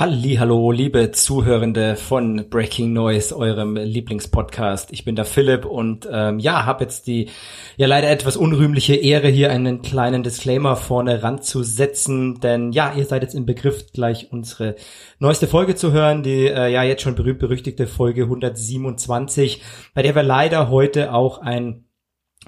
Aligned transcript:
Hallo, 0.00 0.70
liebe 0.70 1.10
Zuhörende 1.10 1.96
von 1.96 2.48
Breaking 2.48 2.92
Noise, 2.92 3.36
eurem 3.36 3.74
Lieblingspodcast. 3.74 4.92
Ich 4.92 5.04
bin 5.04 5.16
der 5.16 5.24
Philipp 5.24 5.64
und 5.64 6.08
ähm, 6.08 6.38
ja, 6.38 6.64
habe 6.66 6.84
jetzt 6.84 7.08
die 7.08 7.30
ja 7.76 7.88
leider 7.88 8.08
etwas 8.08 8.36
unrühmliche 8.36 8.94
Ehre, 8.94 9.26
hier 9.26 9.50
einen 9.50 9.82
kleinen 9.82 10.22
Disclaimer 10.22 10.76
vorne 10.76 11.24
ranzusetzen, 11.24 12.38
denn 12.38 12.70
ja, 12.70 12.92
ihr 12.94 13.06
seid 13.06 13.22
jetzt 13.22 13.34
im 13.34 13.44
Begriff, 13.44 13.86
gleich 13.92 14.28
unsere 14.30 14.76
neueste 15.18 15.48
Folge 15.48 15.74
zu 15.74 15.90
hören, 15.90 16.22
die 16.22 16.46
äh, 16.46 16.72
ja 16.72 16.84
jetzt 16.84 17.02
schon 17.02 17.16
berühmt-berüchtigte 17.16 17.88
Folge 17.88 18.22
127, 18.22 19.62
bei 19.94 20.02
der 20.02 20.14
wir 20.14 20.22
leider 20.22 20.70
heute 20.70 21.12
auch 21.12 21.38
ein 21.38 21.87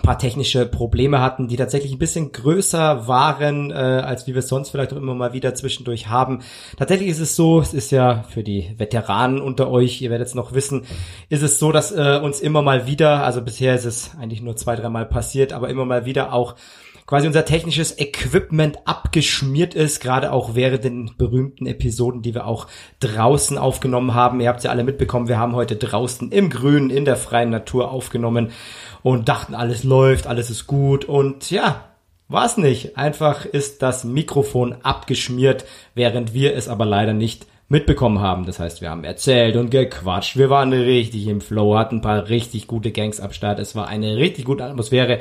paar 0.02 0.18
technische 0.18 0.66
Probleme 0.66 1.20
hatten, 1.20 1.48
die 1.48 1.56
tatsächlich 1.56 1.92
ein 1.92 1.98
bisschen 1.98 2.32
größer 2.32 3.06
waren, 3.08 3.70
äh, 3.70 3.74
als 3.74 4.26
wie 4.26 4.34
wir 4.34 4.42
sonst 4.42 4.70
vielleicht 4.70 4.92
auch 4.92 4.96
immer 4.96 5.14
mal 5.14 5.32
wieder 5.32 5.54
zwischendurch 5.54 6.08
haben. 6.08 6.40
Tatsächlich 6.76 7.08
ist 7.08 7.20
es 7.20 7.36
so, 7.36 7.60
es 7.60 7.74
ist 7.74 7.90
ja 7.90 8.24
für 8.28 8.42
die 8.42 8.74
Veteranen 8.76 9.40
unter 9.40 9.70
euch, 9.70 10.00
ihr 10.02 10.10
werdet 10.10 10.28
es 10.28 10.34
noch 10.34 10.52
wissen, 10.52 10.82
ist 11.28 11.42
es 11.42 11.58
so, 11.58 11.72
dass 11.72 11.92
äh, 11.92 12.20
uns 12.22 12.40
immer 12.40 12.62
mal 12.62 12.86
wieder, 12.86 13.24
also 13.24 13.42
bisher 13.42 13.74
ist 13.74 13.84
es 13.84 14.12
eigentlich 14.18 14.42
nur 14.42 14.56
zwei, 14.56 14.76
dreimal 14.76 15.06
passiert, 15.06 15.52
aber 15.52 15.68
immer 15.68 15.84
mal 15.84 16.04
wieder 16.04 16.32
auch 16.32 16.54
quasi 17.06 17.26
unser 17.26 17.44
technisches 17.44 17.98
Equipment 17.98 18.78
abgeschmiert 18.86 19.74
ist, 19.74 20.00
gerade 20.00 20.32
auch 20.32 20.54
während 20.54 20.84
den 20.84 21.10
berühmten 21.16 21.66
Episoden, 21.66 22.22
die 22.22 22.34
wir 22.34 22.46
auch 22.46 22.66
draußen 23.00 23.58
aufgenommen 23.58 24.14
haben. 24.14 24.40
Ihr 24.40 24.48
habt 24.48 24.62
ja 24.64 24.70
alle 24.70 24.84
mitbekommen, 24.84 25.28
wir 25.28 25.38
haben 25.38 25.54
heute 25.54 25.76
draußen 25.76 26.30
im 26.32 26.50
Grünen, 26.50 26.90
in 26.90 27.04
der 27.04 27.16
freien 27.16 27.50
Natur 27.50 27.90
aufgenommen 27.90 28.52
und 29.02 29.28
dachten, 29.28 29.54
alles 29.54 29.84
läuft, 29.84 30.26
alles 30.26 30.50
ist 30.50 30.66
gut 30.66 31.04
und 31.04 31.50
ja, 31.50 31.84
war's 32.28 32.56
nicht. 32.56 32.96
Einfach 32.96 33.44
ist 33.44 33.82
das 33.82 34.04
Mikrofon 34.04 34.76
abgeschmiert, 34.82 35.64
während 35.94 36.32
wir 36.34 36.54
es 36.54 36.68
aber 36.68 36.86
leider 36.86 37.12
nicht 37.12 37.46
mitbekommen 37.70 38.18
haben. 38.18 38.46
Das 38.46 38.58
heißt, 38.58 38.82
wir 38.82 38.90
haben 38.90 39.04
erzählt 39.04 39.56
und 39.56 39.70
gequatscht. 39.70 40.36
Wir 40.36 40.50
waren 40.50 40.72
richtig 40.72 41.26
im 41.28 41.40
Flow, 41.40 41.78
hatten 41.78 41.96
ein 41.96 42.02
paar 42.02 42.28
richtig 42.28 42.66
gute 42.66 42.90
Gangs 42.90 43.20
ab 43.20 43.32
Start. 43.32 43.58
Es 43.58 43.74
war 43.74 43.86
eine 43.86 44.16
richtig 44.16 44.44
gute 44.44 44.64
Atmosphäre. 44.64 45.20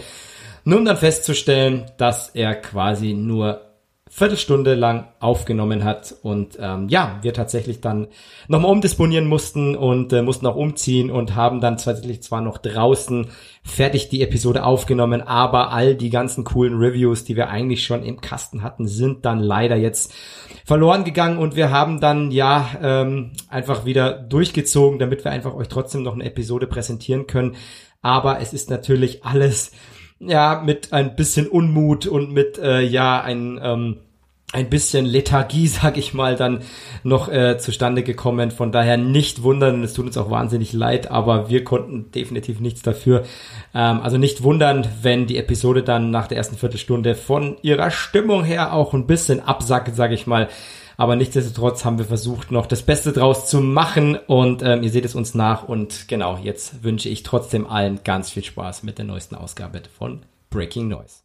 Um 0.73 0.85
dann 0.85 0.97
festzustellen, 0.97 1.85
dass 1.97 2.29
er 2.29 2.55
quasi 2.55 3.13
nur 3.13 3.69
Viertelstunde 4.11 4.73
lang 4.73 5.07
aufgenommen 5.19 5.83
hat 5.83 6.15
und 6.23 6.57
ähm, 6.59 6.89
ja, 6.89 7.19
wir 7.21 7.31
tatsächlich 7.31 7.79
dann 7.79 8.07
nochmal 8.47 8.71
umdisponieren 8.71 9.27
mussten 9.27 9.75
und 9.75 10.11
äh, 10.11 10.23
mussten 10.23 10.47
auch 10.47 10.55
umziehen 10.55 11.11
und 11.11 11.35
haben 11.35 11.61
dann 11.61 11.77
tatsächlich 11.77 12.23
zwar 12.23 12.41
noch 12.41 12.57
draußen 12.57 13.27
fertig 13.63 14.09
die 14.09 14.23
Episode 14.23 14.63
aufgenommen, 14.63 15.21
aber 15.21 15.71
all 15.71 15.93
die 15.93 16.09
ganzen 16.09 16.43
coolen 16.43 16.79
Reviews, 16.79 17.23
die 17.23 17.35
wir 17.35 17.49
eigentlich 17.49 17.83
schon 17.83 18.01
im 18.01 18.19
Kasten 18.19 18.63
hatten, 18.63 18.87
sind 18.87 19.25
dann 19.25 19.39
leider 19.39 19.75
jetzt 19.75 20.11
verloren 20.65 21.03
gegangen 21.03 21.37
und 21.37 21.55
wir 21.55 21.69
haben 21.69 22.01
dann 22.01 22.31
ja 22.31 22.67
ähm, 22.81 23.33
einfach 23.47 23.85
wieder 23.85 24.13
durchgezogen, 24.13 24.97
damit 24.97 25.23
wir 25.23 25.31
einfach 25.31 25.53
euch 25.53 25.67
trotzdem 25.67 26.01
noch 26.01 26.15
eine 26.15 26.25
Episode 26.25 26.65
präsentieren 26.65 27.27
können. 27.27 27.55
Aber 28.01 28.39
es 28.39 28.53
ist 28.53 28.71
natürlich 28.71 29.23
alles 29.23 29.71
ja, 30.19 30.61
mit 30.63 30.93
ein 30.93 31.15
bisschen 31.15 31.47
Unmut 31.47 32.05
und 32.05 32.33
mit, 32.33 32.57
äh, 32.57 32.81
ja, 32.81 33.21
ein, 33.21 33.59
ähm, 33.63 33.97
ein 34.51 34.69
bisschen 34.69 35.05
Lethargie, 35.05 35.67
sag 35.67 35.97
ich 35.97 36.13
mal, 36.13 36.35
dann 36.35 36.61
noch 37.03 37.29
äh, 37.29 37.57
zustande 37.57 38.03
gekommen. 38.03 38.51
Von 38.51 38.71
daher 38.71 38.97
nicht 38.97 39.43
wundern, 39.43 39.83
es 39.83 39.93
tut 39.93 40.07
uns 40.07 40.17
auch 40.17 40.29
wahnsinnig 40.29 40.73
leid, 40.73 41.09
aber 41.11 41.49
wir 41.49 41.63
konnten 41.63 42.11
definitiv 42.11 42.59
nichts 42.59 42.81
dafür. 42.81 43.23
Ähm, 43.73 44.01
also 44.01 44.17
nicht 44.17 44.43
wundern, 44.43 44.87
wenn 45.01 45.27
die 45.27 45.37
Episode 45.37 45.83
dann 45.83 46.11
nach 46.11 46.27
der 46.27 46.37
ersten 46.37 46.57
Viertelstunde 46.57 47.15
von 47.15 47.57
ihrer 47.61 47.91
Stimmung 47.91 48.43
her 48.43 48.73
auch 48.73 48.93
ein 48.93 49.07
bisschen 49.07 49.39
absackt, 49.39 49.95
sag 49.95 50.11
ich 50.11 50.27
mal. 50.27 50.49
Aber 50.99 51.15
nichtsdestotrotz 51.15 51.85
haben 51.85 51.97
wir 51.97 52.03
versucht, 52.03 52.51
noch 52.51 52.65
das 52.65 52.81
Beste 52.81 53.13
draus 53.13 53.47
zu 53.47 53.61
machen 53.61 54.17
und 54.27 54.61
ähm, 54.61 54.83
ihr 54.83 54.89
seht 54.89 55.05
es 55.05 55.15
uns 55.15 55.33
nach. 55.33 55.63
Und 55.63 56.09
genau, 56.09 56.37
jetzt 56.43 56.83
wünsche 56.83 57.07
ich 57.07 57.23
trotzdem 57.23 57.65
allen 57.67 58.01
ganz 58.03 58.31
viel 58.31 58.43
Spaß 58.43 58.83
mit 58.83 58.97
der 58.97 59.05
neuesten 59.05 59.35
Ausgabe 59.35 59.81
von 59.97 60.23
Breaking 60.49 60.89
Noise. 60.89 61.19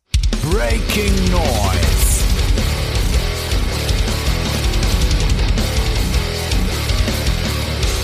Breaking 0.48 1.12
Noise. 1.32 2.22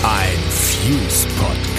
Ein 0.03 0.39
Fuse 0.49 1.27
Podcast. 1.39 1.70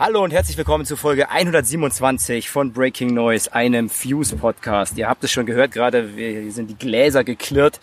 Hallo 0.00 0.22
und 0.22 0.32
herzlich 0.32 0.56
willkommen 0.56 0.84
zu 0.84 0.96
Folge 0.96 1.28
127 1.28 2.48
von 2.50 2.72
Breaking 2.72 3.14
Noise, 3.14 3.52
einem 3.52 3.90
Fuse 3.90 4.36
Podcast. 4.36 4.96
Ihr 4.96 5.08
habt 5.08 5.24
es 5.24 5.32
schon 5.32 5.44
gehört 5.44 5.72
gerade, 5.72 6.08
hier 6.14 6.52
sind 6.52 6.70
die 6.70 6.78
Gläser 6.78 7.24
geklirrt. 7.24 7.80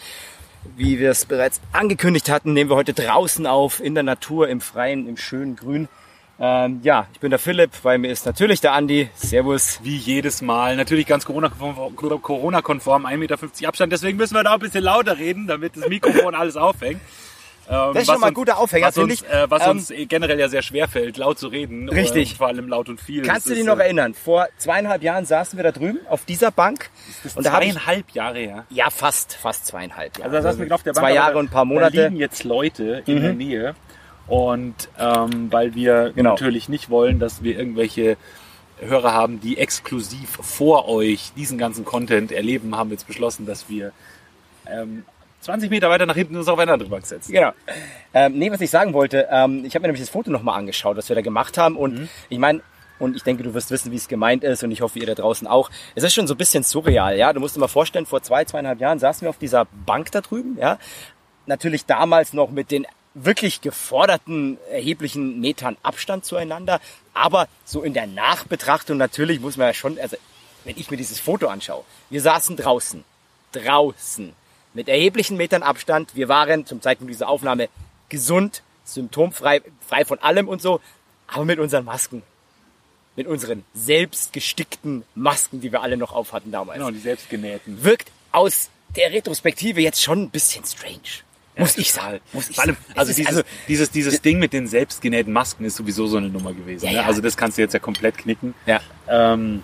Wie 0.77 0.97
wir 0.97 1.11
es 1.11 1.25
bereits 1.25 1.59
angekündigt 1.73 2.29
hatten, 2.29 2.53
nehmen 2.53 2.69
wir 2.69 2.77
heute 2.77 2.93
draußen 2.93 3.45
auf, 3.45 3.81
in 3.81 3.95
der 3.95 4.03
Natur, 4.03 4.47
im 4.47 4.61
Freien, 4.61 5.09
im 5.09 5.17
schönen 5.17 5.57
Grün. 5.57 5.89
Ähm, 6.39 6.79
ja, 6.83 7.07
ich 7.11 7.19
bin 7.19 7.31
der 7.31 7.39
Philipp, 7.39 7.71
bei 7.83 7.97
mir 7.97 8.11
ist 8.11 8.25
natürlich 8.25 8.61
der 8.61 8.71
Andi. 8.71 9.09
Servus. 9.15 9.81
Wie 9.83 9.97
jedes 9.97 10.41
Mal. 10.41 10.77
Natürlich 10.77 11.07
ganz 11.07 11.25
Corona-konform, 11.25 13.05
1,50 13.05 13.17
Meter 13.17 13.37
Abstand. 13.67 13.91
Deswegen 13.91 14.17
müssen 14.17 14.35
wir 14.35 14.43
da 14.45 14.53
ein 14.53 14.59
bisschen 14.59 14.85
lauter 14.85 15.17
reden, 15.17 15.47
damit 15.47 15.75
das 15.75 15.89
Mikrofon 15.89 16.33
alles 16.33 16.55
auffängt. 16.55 17.01
Ähm, 17.69 17.93
das 17.93 18.03
ist 18.03 18.11
schon 18.11 18.19
mal 18.19 18.27
ein 18.27 18.33
guter 18.33 18.57
Aufhänger, 18.57 18.91
finde 18.91 19.13
ich. 19.13 19.23
Äh, 19.27 19.49
was 19.49 19.63
ähm, 19.63 19.71
uns 19.71 19.93
generell 20.07 20.39
ja 20.39 20.49
sehr 20.49 20.61
schwer 20.61 20.87
fällt, 20.87 21.17
laut 21.17 21.39
zu 21.39 21.47
reden. 21.47 21.89
Richtig. 21.89 22.33
Äh, 22.33 22.35
vor 22.35 22.47
allem 22.47 22.67
laut 22.67 22.89
und 22.89 23.01
viel. 23.01 23.23
Kannst 23.23 23.45
das 23.47 23.53
du 23.53 23.55
dich 23.55 23.65
noch 23.65 23.79
äh, 23.79 23.83
erinnern? 23.83 24.13
Vor 24.13 24.47
zweieinhalb 24.57 25.01
Jahren 25.03 25.25
saßen 25.25 25.57
wir 25.57 25.63
da 25.63 25.71
drüben 25.71 25.99
auf 26.07 26.25
dieser 26.25 26.51
Bank. 26.51 26.89
Ist 27.07 27.25
das 27.25 27.37
und 27.37 27.43
zweieinhalb 27.45 28.05
ich, 28.09 28.15
Jahre 28.15 28.39
her? 28.39 28.65
Ja, 28.69 28.89
fast, 28.89 29.35
fast 29.35 29.65
zweieinhalb 29.67 30.17
Jahre. 30.17 30.29
Also 30.29 30.37
da 30.37 30.41
saßen 30.43 30.59
wir 30.59 30.65
genau 30.65 30.75
auf 30.75 30.83
der 30.83 30.93
Bank. 30.93 31.05
Zwei 31.05 31.13
Jahre 31.13 31.37
und 31.37 31.45
ein 31.45 31.51
paar 31.51 31.65
Monate. 31.65 31.97
Da 31.97 32.03
liegen 32.05 32.17
jetzt 32.17 32.43
Leute 32.43 33.03
in 33.05 33.17
mhm. 33.17 33.21
der 33.21 33.33
Nähe. 33.33 33.75
Und 34.27 34.89
ähm, 34.99 35.51
weil 35.51 35.75
wir 35.75 36.11
genau. 36.15 36.31
natürlich 36.31 36.69
nicht 36.69 36.89
wollen, 36.89 37.19
dass 37.19 37.43
wir 37.43 37.57
irgendwelche 37.57 38.17
Hörer 38.79 39.13
haben, 39.13 39.39
die 39.39 39.57
exklusiv 39.57 40.29
vor 40.41 40.87
euch 40.89 41.31
diesen 41.35 41.57
ganzen 41.57 41.85
Content 41.85 42.31
erleben, 42.31 42.75
haben 42.75 42.89
wir 42.89 42.95
jetzt 42.95 43.07
beschlossen, 43.07 43.45
dass 43.45 43.69
wir 43.69 43.91
ähm, 44.67 45.03
20 45.45 45.69
Meter 45.69 45.89
weiter 45.89 46.05
nach 46.05 46.15
hinten 46.15 46.35
uns 46.35 46.47
auf 46.47 46.57
eine 46.57 46.73
andere 46.73 46.89
Bank 46.89 47.05
setzen. 47.05 47.31
Genau. 47.31 47.51
Ähm, 48.13 48.33
nee, 48.33 48.51
was 48.51 48.61
ich 48.61 48.69
sagen 48.69 48.93
wollte, 48.93 49.27
ähm, 49.31 49.63
ich 49.63 49.75
habe 49.75 49.83
mir 49.83 49.89
nämlich 49.89 50.01
das 50.01 50.09
Foto 50.09 50.31
nochmal 50.31 50.57
angeschaut, 50.57 50.97
was 50.97 51.07
wir 51.07 51.15
da 51.15 51.21
gemacht 51.21 51.57
haben. 51.57 51.77
Und 51.77 51.99
mhm. 51.99 52.09
ich 52.29 52.39
meine, 52.39 52.61
und 52.97 53.15
ich 53.15 53.23
denke, 53.23 53.43
du 53.43 53.53
wirst 53.53 53.69
wissen, 53.71 53.91
wie 53.91 53.95
es 53.95 54.07
gemeint 54.07 54.43
ist 54.43 54.63
und 54.63 54.71
ich 54.71 54.81
hoffe, 54.81 54.97
ihr 54.97 55.05
da 55.05 55.13
draußen 55.13 55.47
auch. 55.47 55.69
Es 55.93 56.03
ist 56.03 56.13
schon 56.13 56.27
so 56.27 56.33
ein 56.33 56.37
bisschen 56.37 56.63
surreal, 56.63 57.17
ja. 57.17 57.31
Du 57.31 57.39
musst 57.39 57.55
dir 57.55 57.59
mal 57.59 57.67
vorstellen, 57.67 58.05
vor 58.05 58.23
zwei, 58.23 58.45
zweieinhalb 58.45 58.79
Jahren 58.79 58.99
saßen 58.99 59.21
wir 59.21 59.29
auf 59.29 59.37
dieser 59.37 59.65
Bank 59.85 60.11
da 60.11 60.21
drüben, 60.21 60.57
ja. 60.59 60.79
Natürlich 61.45 61.85
damals 61.85 62.33
noch 62.33 62.49
mit 62.49 62.71
den 62.71 62.87
wirklich 63.13 63.61
geforderten 63.61 64.57
erheblichen 64.71 65.39
Metern 65.39 65.77
Abstand 65.83 66.25
zueinander. 66.25 66.79
Aber 67.13 67.47
so 67.65 67.83
in 67.83 67.93
der 67.93 68.07
Nachbetrachtung 68.07 68.97
natürlich 68.97 69.39
muss 69.41 69.57
man 69.57 69.67
ja 69.67 69.73
schon, 69.73 69.99
also 69.99 70.17
wenn 70.63 70.75
ich 70.77 70.89
mir 70.89 70.97
dieses 70.97 71.19
Foto 71.19 71.47
anschaue, 71.47 71.83
wir 72.09 72.21
saßen 72.21 72.55
draußen. 72.55 73.03
Draußen 73.51 74.33
mit 74.75 74.89
erheblichen 74.89 75.37
Metern 75.37 75.63
Abstand. 75.63 76.15
Wir 76.15 76.29
waren 76.29 76.65
zum 76.65 76.81
Zeitpunkt 76.81 77.11
dieser 77.11 77.29
Aufnahme 77.29 77.69
gesund, 78.09 78.61
symptomfrei, 78.83 79.61
frei 79.87 80.05
von 80.05 80.19
allem 80.19 80.47
und 80.47 80.61
so, 80.61 80.79
aber 81.27 81.45
mit 81.45 81.57
unseren 81.57 81.85
Masken. 81.85 82.21
Mit 83.15 83.27
unseren 83.27 83.63
selbstgestickten 83.73 85.03
Masken, 85.15 85.61
die 85.61 85.71
wir 85.71 85.81
alle 85.81 85.95
noch 85.95 86.11
auf 86.11 86.33
hatten 86.33 86.51
damals. 86.51 86.77
Genau, 86.77 86.91
die 86.91 86.99
selbstgenähten. 86.99 87.83
Wirkt 87.83 88.11
aus 88.33 88.69
der 88.95 89.11
Retrospektive 89.13 89.79
jetzt 89.81 90.03
schon 90.03 90.23
ein 90.23 90.29
bisschen 90.29 90.65
strange. 90.65 91.23
Muss 91.57 91.77
ich 91.77 91.93
sagen. 91.93 92.19
Muss 92.33 92.49
ich 92.49 92.59
allem, 92.59 92.75
also, 92.95 93.13
dieses, 93.13 93.27
also 93.27 93.41
dieses, 93.69 93.91
dieses 93.91 94.21
Ding 94.21 94.39
mit 94.39 94.51
den 94.51 94.67
selbstgenähten 94.67 95.31
Masken 95.31 95.63
ist 95.63 95.77
sowieso 95.77 96.05
so 96.07 96.17
eine 96.17 96.27
Nummer 96.27 96.53
gewesen. 96.53 96.85
Ja, 96.85 96.91
ne? 96.91 96.97
ja. 96.97 97.05
Also 97.05 97.21
das 97.21 97.37
kannst 97.37 97.57
du 97.57 97.61
jetzt 97.61 97.73
ja 97.73 97.79
komplett 97.79 98.17
knicken. 98.17 98.53
Ja. 98.65 98.81
Ähm, 99.07 99.63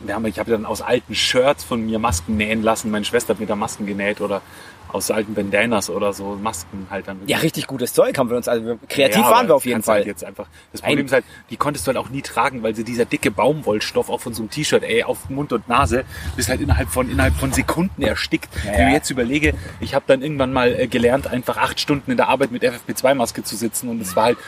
wir 0.00 0.14
haben, 0.14 0.24
ich 0.26 0.38
habe 0.38 0.50
dann 0.50 0.64
aus 0.64 0.82
alten 0.82 1.14
Shirts 1.14 1.64
von 1.64 1.84
mir 1.84 1.98
Masken 1.98 2.36
nähen 2.36 2.62
lassen. 2.62 2.90
Meine 2.90 3.04
Schwester 3.04 3.34
hat 3.34 3.40
mir 3.40 3.46
da 3.46 3.56
Masken 3.56 3.86
genäht 3.86 4.20
oder 4.20 4.42
aus 4.90 5.10
alten 5.10 5.34
Bandanas 5.34 5.90
oder 5.90 6.12
so 6.12 6.38
Masken 6.40 6.86
halt 6.90 7.08
dann. 7.08 7.18
Ja, 7.26 7.38
richtig 7.38 7.66
gutes 7.66 7.92
Zeug 7.92 8.16
haben 8.16 8.30
wir 8.30 8.36
uns. 8.36 8.48
Also 8.48 8.78
kreativ 8.88 9.22
ja, 9.22 9.30
waren 9.30 9.48
wir 9.48 9.54
auf 9.54 9.66
jeden 9.66 9.82
Fall. 9.82 9.96
Halt 9.96 10.06
jetzt 10.06 10.24
einfach. 10.24 10.46
Das 10.72 10.80
Problem 10.80 11.00
Ein 11.00 11.06
ist 11.06 11.12
halt, 11.12 11.24
die 11.50 11.56
konntest 11.56 11.86
du 11.86 11.88
halt 11.88 11.98
auch 11.98 12.08
nie 12.08 12.22
tragen, 12.22 12.62
weil 12.62 12.74
sie 12.74 12.84
dieser 12.84 13.04
dicke 13.04 13.30
Baumwollstoff 13.30 14.08
auf 14.08 14.24
unserem 14.26 14.50
T-Shirt, 14.50 14.82
ey, 14.82 15.02
auf 15.02 15.28
Mund 15.28 15.52
und 15.52 15.68
Nase, 15.68 16.04
bist 16.36 16.48
halt 16.48 16.60
innerhalb 16.60 16.88
von 16.88 17.10
innerhalb 17.10 17.34
von 17.34 17.52
Sekunden 17.52 18.02
erstickt. 18.02 18.48
Ja, 18.64 18.72
Wenn 18.72 18.88
ich 18.88 18.94
jetzt 18.94 19.10
überlege, 19.10 19.54
ich 19.80 19.94
habe 19.94 20.04
dann 20.06 20.22
irgendwann 20.22 20.52
mal 20.52 20.74
äh, 20.78 20.86
gelernt, 20.86 21.26
einfach 21.26 21.58
acht 21.58 21.80
Stunden 21.80 22.10
in 22.10 22.16
der 22.16 22.28
Arbeit 22.28 22.50
mit 22.50 22.62
FFP2-Maske 22.62 23.42
zu 23.42 23.56
sitzen 23.56 23.88
und 23.88 24.00
es 24.00 24.16
war 24.16 24.24
halt 24.24 24.38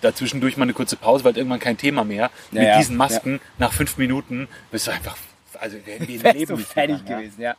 dazwischendurch 0.00 0.56
mal 0.56 0.64
eine 0.64 0.72
kurze 0.72 0.96
Pause, 0.96 1.24
weil 1.24 1.36
irgendwann 1.36 1.60
kein 1.60 1.76
Thema 1.76 2.04
mehr. 2.04 2.30
Ja, 2.52 2.62
mit 2.62 2.78
diesen 2.78 2.96
Masken 2.96 3.40
nach 3.58 3.72
fünf 3.72 3.96
Minuten 3.96 4.48
bist 4.70 4.86
du 4.86 4.92
einfach, 4.92 5.16
also 5.60 5.76
wie 5.84 6.20
ein 6.26 6.36
Leben 6.36 6.58
fertig 6.58 7.04
gewesen, 7.04 7.40
ja. 7.40 7.54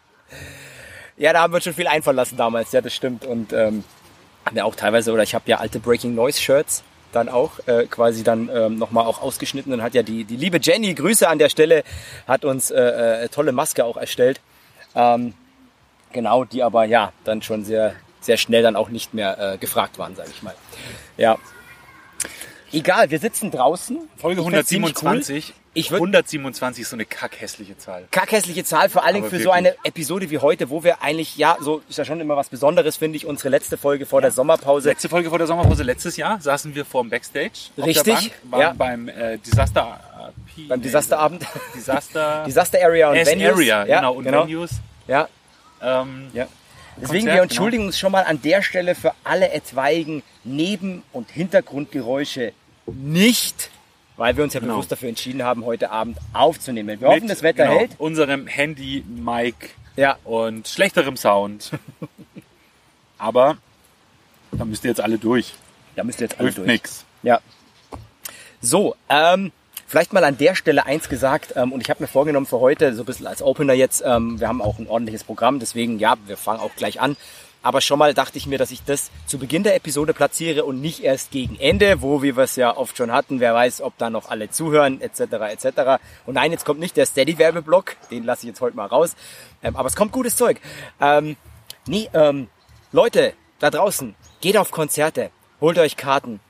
Ja, 1.18 1.32
da 1.32 1.42
haben 1.42 1.54
wir 1.54 1.62
schon 1.62 1.74
viel 1.74 1.88
einfallen 1.88 2.18
lassen 2.18 2.36
damals, 2.38 2.72
ja, 2.72 2.82
das 2.82 2.94
stimmt. 2.94 3.26
Und 3.26 3.54
ähm, 3.54 3.84
haben 4.46 4.58
ja 4.58 4.66
auch 4.66 4.76
teilweise, 4.76 5.12
oder 5.12 5.24
ich 5.24 5.34
habe 5.34 5.50
ja 5.50 5.58
alte 5.58 5.80
Breaking 5.80 6.14
Noise 6.14 6.42
Shirts 6.42 6.84
dann 7.12 7.30
auch 7.30 7.66
äh, 7.68 7.86
quasi 7.86 8.24
dann 8.24 8.50
ähm, 8.54 8.78
nochmal 8.78 9.06
auch 9.06 9.22
ausgeschnitten 9.22 9.72
und 9.72 9.82
hat 9.82 9.94
ja 9.94 10.04
die, 10.04 10.26
die 10.26 10.36
liebe 10.36 10.60
Jenny, 10.62 10.94
Grüße 10.94 11.28
an 11.28 11.40
der 11.40 11.50
Stelle, 11.50 11.84
hat 12.28 12.44
uns 12.44 12.72
äh, 12.72 13.24
äh, 13.24 13.30
tolle 13.30 13.54
Maske 13.54 13.86
auch 13.86 13.96
erstellt. 13.96 14.42
Ähm, 14.96 15.34
genau, 16.12 16.44
die 16.44 16.62
aber 16.62 16.84
ja 16.86 17.14
dann 17.24 17.42
schon 17.42 17.64
sehr, 17.64 17.96
sehr 18.20 18.36
schnell 18.38 18.64
dann 18.64 18.76
auch 18.76 18.90
nicht 18.90 19.14
mehr 19.14 19.54
äh, 19.54 19.58
gefragt 19.58 19.98
waren, 19.98 20.16
sage 20.16 20.30
ich 20.32 20.44
mal. 20.44 20.56
Ja. 21.18 21.38
Egal, 22.76 23.10
wir 23.10 23.20
sitzen 23.20 23.52
draußen. 23.52 23.98
Folge 24.18 24.42
Ich 24.42 24.48
find's 24.48 24.68
ziemlich 24.68 24.96
127. 24.96 25.50
Cool. 25.50 25.54
Ich 25.78 25.90
würd- 25.92 25.96
127 25.96 26.82
ist 26.84 26.90
so 26.90 26.96
eine 26.96 27.06
kackhässliche 27.06 27.78
Zahl. 27.78 28.06
Kackhässliche 28.12 28.64
Zahl, 28.64 28.90
vor 28.90 29.04
allen 29.04 29.16
Dingen 29.16 29.26
Aber 29.26 29.32
für 29.36 29.38
so 29.44 29.50
wirklich. 29.52 29.72
eine 29.74 29.76
Episode 29.84 30.30
wie 30.30 30.38
heute, 30.40 30.70
wo 30.70 30.84
wir 30.84 31.02
eigentlich, 31.02 31.36
ja, 31.38 31.58
so 31.60 31.82
ist 31.90 31.98
ja 31.98 32.06
schon 32.06 32.22
immer 32.22 32.38
was 32.38 32.50
Besonderes, 32.50 32.98
finde 32.98 33.18
ich, 33.18 33.26
unsere 33.26 33.50
letzte 33.50 33.78
Folge 33.78 34.06
vor 34.06 34.22
der 34.22 34.32
Sommerpause. 34.32 34.90
Letzte 34.90 35.10
Folge 35.10 35.30
vor 35.30 35.38
der 35.38 35.48
Sommerpause 35.48 35.84
letztes 35.84 36.16
Jahr 36.18 36.40
saßen 36.40 36.76
wir 36.76 36.86
vor 36.86 37.04
dem 37.04 37.10
Backstage. 37.10 37.52
Richtig, 37.78 38.04
Bank, 38.14 38.32
waren 38.52 38.62
ja. 38.62 38.74
beim 38.78 39.08
äh, 39.10 39.38
Disaster. 39.38 40.00
äh, 40.58 40.62
Beim 40.68 40.82
Disasterabend. 40.82 41.46
Disaster. 41.76 42.44
Disaster 42.48 42.80
Area 42.84 43.10
und 43.10 43.16
S 43.18 43.30
Venues. 43.30 43.54
Area, 43.54 43.86
ja, 43.86 43.96
genau. 43.98 44.14
Und 44.14 44.26
Venues. 44.26 44.72
Ja, 45.08 45.28
Ähm, 45.82 46.28
ja. 46.34 46.48
Deswegen, 46.98 47.26
Konzert, 47.26 47.26
wir 47.26 47.32
genau. 47.34 47.44
entschuldigen 47.44 47.86
uns 47.88 48.00
schon 48.00 48.14
mal 48.14 48.24
an 48.24 48.42
der 48.42 48.62
Stelle 48.62 48.96
für 48.96 49.12
alle 49.26 49.50
etwaigen 49.52 50.24
Neben- 50.46 51.04
und 51.12 51.30
Hintergrundgeräusche 51.32 52.54
nicht, 52.88 53.70
weil 54.18 54.38
wir 54.38 54.44
uns 54.44 54.54
ja 54.54 54.60
Genau. 54.60 54.74
bewusst 54.76 54.92
dafür 54.92 55.10
entschieden 55.10 55.44
haben, 55.44 55.66
heute 55.66 55.92
Abend 55.92 56.18
aufzunehmen. 56.34 57.00
Wir 57.00 57.08
hoffen, 57.08 57.22
mit, 57.22 57.30
das 57.30 57.44
Wetter 57.44 57.66
genau, 57.66 57.80
hält. 57.80 57.92
unserem 57.98 58.48
Handy, 58.48 59.04
Mic 59.08 59.56
Ja, 59.96 60.18
und 60.24 60.68
schlechterem 60.68 61.18
Sound. 61.18 61.72
Aber 63.18 63.58
da 64.52 64.66
müsst 64.66 64.84
ihr 64.84 64.90
jetzt 64.90 65.02
alle 65.02 65.18
durch. 65.18 65.54
da 65.96 66.04
müsst 66.04 66.20
ihr 66.22 66.26
jetzt 66.28 66.36
alle 66.40 66.48
Hilft 66.48 66.58
durch. 66.60 66.68
nix. 66.68 67.06
Ja. 67.24 67.40
So, 68.62 68.96
ähm, 69.10 69.52
vielleicht 69.88 70.14
mal 70.14 70.24
an 70.24 70.38
der 70.38 70.56
Stelle 70.56 70.86
eins 70.86 71.10
gesagt, 71.10 71.54
ähm, 71.56 71.72
und 71.72 71.82
ich 71.82 71.90
habe 71.90 72.04
mir 72.04 72.08
vorgenommen 72.08 72.46
für 72.46 72.60
heute, 72.60 72.94
so 72.94 73.04
ein 73.04 73.06
bisschen 73.06 73.28
als 73.28 73.42
Opener 73.42 73.74
jetzt, 73.74 74.04
ähm, 74.06 74.40
wir 74.40 74.48
haben 74.48 74.62
auch 74.62 74.80
ein 74.80 74.88
ordentliches 74.88 75.24
Programm, 75.24 75.60
deswegen 75.60 76.00
ja, 76.00 76.16
wir 76.26 76.38
fangen 76.38 76.60
auch 76.60 76.76
gleich 76.76 77.00
an. 77.02 77.16
Aber 77.66 77.82
schon 77.82 77.98
mal 77.98 78.14
dachte 78.14 78.38
ich 78.38 78.46
mir, 78.46 78.60
dass 78.60 78.70
ich 78.70 78.84
das 78.84 79.10
zu 79.26 79.40
Beginn 79.40 79.64
der 79.64 79.76
Episode 79.76 80.14
platziere 80.14 80.66
und 80.66 80.82
nicht 80.82 81.04
erst 81.04 81.32
gegen 81.32 81.56
Ende, 81.60 82.04
wo 82.04 82.22
wir 82.22 82.38
es 82.38 82.56
ja 82.58 82.78
oft 82.78 82.96
schon 82.96 83.12
hatten. 83.12 83.40
Wer 83.40 83.56
weiß, 83.56 83.82
ob 83.82 83.98
da 83.98 84.12
noch 84.12 84.30
alle 84.30 84.52
zuhören, 84.52 85.02
etc. 85.02 85.20
etc. 85.50 86.00
Und 86.28 86.36
nein, 86.36 86.52
jetzt 86.52 86.64
kommt 86.64 86.80
nicht 86.80 86.96
der 86.96 87.08
Steady-Werbeblock, 87.08 87.96
den 88.12 88.24
lasse 88.24 88.44
ich 88.44 88.50
jetzt 88.50 88.62
heute 88.62 88.76
mal 88.76 88.86
raus. 88.86 89.16
Ähm, 89.64 89.76
aber 89.76 89.88
es 89.88 89.96
kommt 89.96 90.12
gutes 90.12 90.36
Zeug. 90.36 90.62
Ähm, 91.02 91.38
nee, 91.88 92.08
ähm, 92.14 92.50
Leute 92.92 93.34
da 93.58 93.72
draußen, 93.72 94.14
geht 94.42 94.58
auf 94.58 94.70
Konzerte, 94.70 95.32
holt 95.60 95.80
euch 95.80 95.98
Karten. 95.98 96.42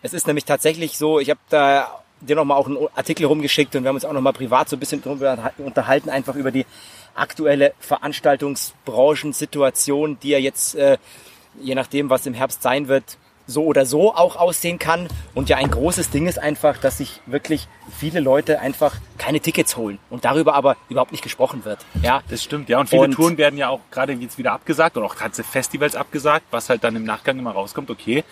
Es 0.00 0.12
ist 0.12 0.28
nämlich 0.28 0.44
tatsächlich 0.44 0.96
so, 0.96 1.18
ich 1.18 1.30
habe 1.30 1.40
da 1.48 2.02
dir 2.20 2.36
nochmal 2.36 2.56
auch 2.56 2.68
einen 2.68 2.78
Artikel 2.94 3.26
rumgeschickt 3.26 3.74
und 3.74 3.82
wir 3.82 3.88
haben 3.88 3.96
uns 3.96 4.04
auch 4.04 4.12
nochmal 4.12 4.32
privat 4.32 4.68
so 4.68 4.76
ein 4.76 4.78
bisschen 4.78 5.02
drüber 5.02 5.52
unterhalten, 5.58 6.08
einfach 6.08 6.36
über 6.36 6.52
die 6.52 6.66
aktuelle 7.14 7.72
Veranstaltungsbranchensituation, 7.80 10.18
die 10.22 10.30
ja 10.30 10.38
jetzt, 10.38 10.74
äh, 10.74 10.98
je 11.60 11.74
nachdem, 11.74 12.10
was 12.10 12.26
im 12.26 12.34
Herbst 12.34 12.62
sein 12.62 12.88
wird, 12.88 13.16
so 13.46 13.64
oder 13.64 13.84
so 13.86 14.14
auch 14.14 14.36
aussehen 14.36 14.78
kann. 14.78 15.08
Und 15.34 15.48
ja, 15.48 15.56
ein 15.56 15.70
großes 15.70 16.10
Ding 16.10 16.26
ist 16.28 16.38
einfach, 16.38 16.78
dass 16.78 16.98
sich 16.98 17.20
wirklich 17.26 17.66
viele 17.98 18.20
Leute 18.20 18.60
einfach 18.60 18.94
keine 19.18 19.40
Tickets 19.40 19.76
holen 19.76 19.98
und 20.10 20.24
darüber 20.24 20.54
aber 20.54 20.76
überhaupt 20.88 21.10
nicht 21.12 21.24
gesprochen 21.24 21.64
wird. 21.64 21.80
Ja, 22.02 22.22
Das 22.30 22.42
stimmt, 22.42 22.68
ja. 22.68 22.78
Und 22.78 22.88
viele 22.88 23.02
Und- 23.02 23.14
Touren 23.14 23.36
werden 23.38 23.58
ja 23.58 23.68
auch 23.68 23.80
gerade 23.90 24.12
jetzt 24.12 24.38
wieder 24.38 24.52
abgesagt 24.52 24.96
und 24.96 25.02
auch 25.04 25.16
ganze 25.16 25.42
Festivals 25.42 25.96
abgesagt, 25.96 26.46
was 26.52 26.68
halt 26.70 26.84
dann 26.84 26.94
im 26.96 27.04
Nachgang 27.04 27.38
immer 27.38 27.50
rauskommt, 27.50 27.90
okay, 27.90 28.22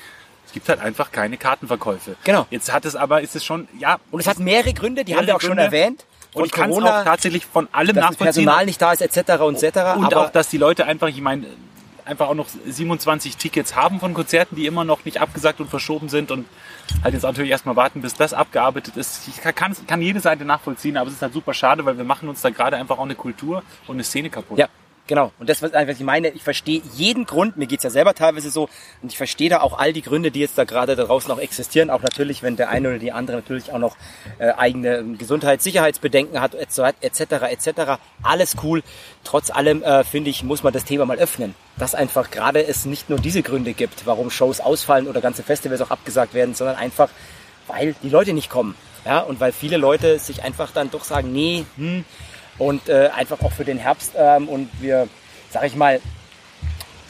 es 0.46 0.52
gibt 0.52 0.68
halt 0.68 0.80
einfach 0.80 1.12
keine 1.12 1.36
Kartenverkäufe. 1.36 2.16
Genau. 2.24 2.46
Jetzt 2.50 2.72
hat 2.72 2.84
es 2.84 2.96
aber, 2.96 3.20
ist 3.20 3.36
es 3.36 3.44
schon, 3.44 3.68
ja. 3.78 3.98
und 4.10 4.20
es 4.20 4.26
hat 4.26 4.38
mehrere 4.38 4.72
Gründe, 4.72 5.04
die 5.04 5.14
haben 5.16 5.26
wir 5.26 5.36
auch 5.36 5.40
schon 5.40 5.50
Gründe. 5.50 5.64
erwähnt. 5.64 6.06
Und 6.34 6.46
ich 6.46 6.52
kann 6.52 6.70
es 6.70 6.76
auch 6.78 7.04
tatsächlich 7.04 7.44
von 7.46 7.68
allem 7.72 7.94
dass 7.94 7.96
das 7.96 8.10
nachvollziehen. 8.12 8.44
Personal 8.44 8.66
nicht 8.66 8.80
da 8.80 8.92
ist, 8.92 9.02
etc. 9.02 9.42
und 9.42 9.62
etc. 9.62 9.96
Und 9.96 10.14
auch, 10.14 10.30
dass 10.30 10.48
die 10.48 10.58
Leute 10.58 10.86
einfach, 10.86 11.08
ich 11.08 11.20
meine, 11.20 11.46
einfach 12.04 12.28
auch 12.28 12.34
noch 12.34 12.46
27 12.66 13.36
Tickets 13.36 13.76
haben 13.76 14.00
von 14.00 14.14
Konzerten, 14.14 14.56
die 14.56 14.66
immer 14.66 14.84
noch 14.84 15.04
nicht 15.04 15.20
abgesagt 15.20 15.60
und 15.60 15.70
verschoben 15.70 16.08
sind 16.08 16.30
und 16.30 16.46
halt 17.04 17.14
jetzt 17.14 17.22
natürlich 17.22 17.50
erstmal 17.50 17.76
warten, 17.76 18.02
bis 18.02 18.14
das 18.14 18.34
abgearbeitet 18.34 18.96
ist. 18.96 19.28
Ich 19.28 19.40
kann, 19.40 19.54
kann, 19.54 19.76
kann 19.86 20.02
jede 20.02 20.20
Seite 20.20 20.44
nachvollziehen, 20.44 20.96
aber 20.96 21.08
es 21.08 21.14
ist 21.14 21.22
halt 21.22 21.32
super 21.32 21.54
schade, 21.54 21.84
weil 21.84 21.96
wir 21.96 22.04
machen 22.04 22.28
uns 22.28 22.40
da 22.40 22.50
gerade 22.50 22.76
einfach 22.76 22.98
auch 22.98 23.04
eine 23.04 23.14
Kultur 23.14 23.62
und 23.86 23.96
eine 23.96 24.04
Szene 24.04 24.30
kaputt. 24.30 24.58
Ja, 24.58 24.68
genau. 25.10 25.32
Und 25.40 25.50
das, 25.50 25.60
was 25.60 25.72
ich 25.74 26.00
meine, 26.00 26.28
ich 26.28 26.42
verstehe 26.44 26.80
jeden 26.94 27.26
Grund, 27.26 27.56
mir 27.56 27.66
geht's 27.66 27.82
ja 27.82 27.90
selber 27.90 28.14
teilweise 28.14 28.48
so, 28.48 28.68
und 29.02 29.10
ich 29.10 29.18
verstehe 29.18 29.50
da 29.50 29.60
auch 29.60 29.76
all 29.76 29.92
die 29.92 30.02
Gründe, 30.02 30.30
die 30.30 30.38
jetzt 30.38 30.56
da 30.56 30.62
gerade 30.62 30.94
da 30.94 31.04
draußen 31.04 31.28
noch 31.28 31.40
existieren, 31.40 31.90
auch 31.90 32.00
natürlich, 32.00 32.44
wenn 32.44 32.54
der 32.54 32.68
eine 32.70 32.88
oder 32.88 32.98
die 32.98 33.10
andere 33.10 33.38
natürlich 33.38 33.72
auch 33.72 33.78
noch 33.78 33.96
äh, 34.38 34.52
eigene 34.52 35.16
Gesundheits-, 35.18 35.64
Sicherheitsbedenken 35.64 36.40
hat, 36.40 36.54
etc., 36.54 37.20
etc., 37.50 37.98
alles 38.22 38.56
cool. 38.62 38.82
Trotz 39.24 39.50
allem, 39.50 39.82
äh, 39.82 40.04
finde 40.04 40.30
ich, 40.30 40.44
muss 40.44 40.62
man 40.62 40.72
das 40.72 40.84
Thema 40.84 41.04
mal 41.06 41.18
öffnen. 41.18 41.56
Dass 41.76 41.96
einfach 41.96 42.30
gerade 42.30 42.64
es 42.64 42.86
nicht 42.86 43.10
nur 43.10 43.18
diese 43.18 43.42
Gründe 43.42 43.72
gibt, 43.72 44.06
warum 44.06 44.30
Shows 44.30 44.60
ausfallen 44.60 45.08
oder 45.08 45.20
ganze 45.20 45.42
Festivals 45.42 45.82
auch 45.82 45.90
abgesagt 45.90 46.34
werden, 46.34 46.54
sondern 46.54 46.76
einfach, 46.76 47.10
weil 47.66 47.96
die 48.04 48.10
Leute 48.10 48.32
nicht 48.32 48.48
kommen. 48.48 48.76
Ja, 49.04 49.20
und 49.20 49.40
weil 49.40 49.50
viele 49.50 49.76
Leute 49.76 50.18
sich 50.20 50.44
einfach 50.44 50.70
dann 50.70 50.90
doch 50.90 51.04
sagen, 51.04 51.32
nee, 51.32 51.64
hm, 51.76 52.04
und 52.60 52.88
äh, 52.88 53.08
einfach 53.14 53.40
auch 53.40 53.52
für 53.52 53.64
den 53.64 53.78
Herbst 53.78 54.12
ähm, 54.16 54.48
und 54.48 54.68
wir, 54.80 55.08
sag 55.50 55.64
ich 55.64 55.74
mal, 55.74 56.00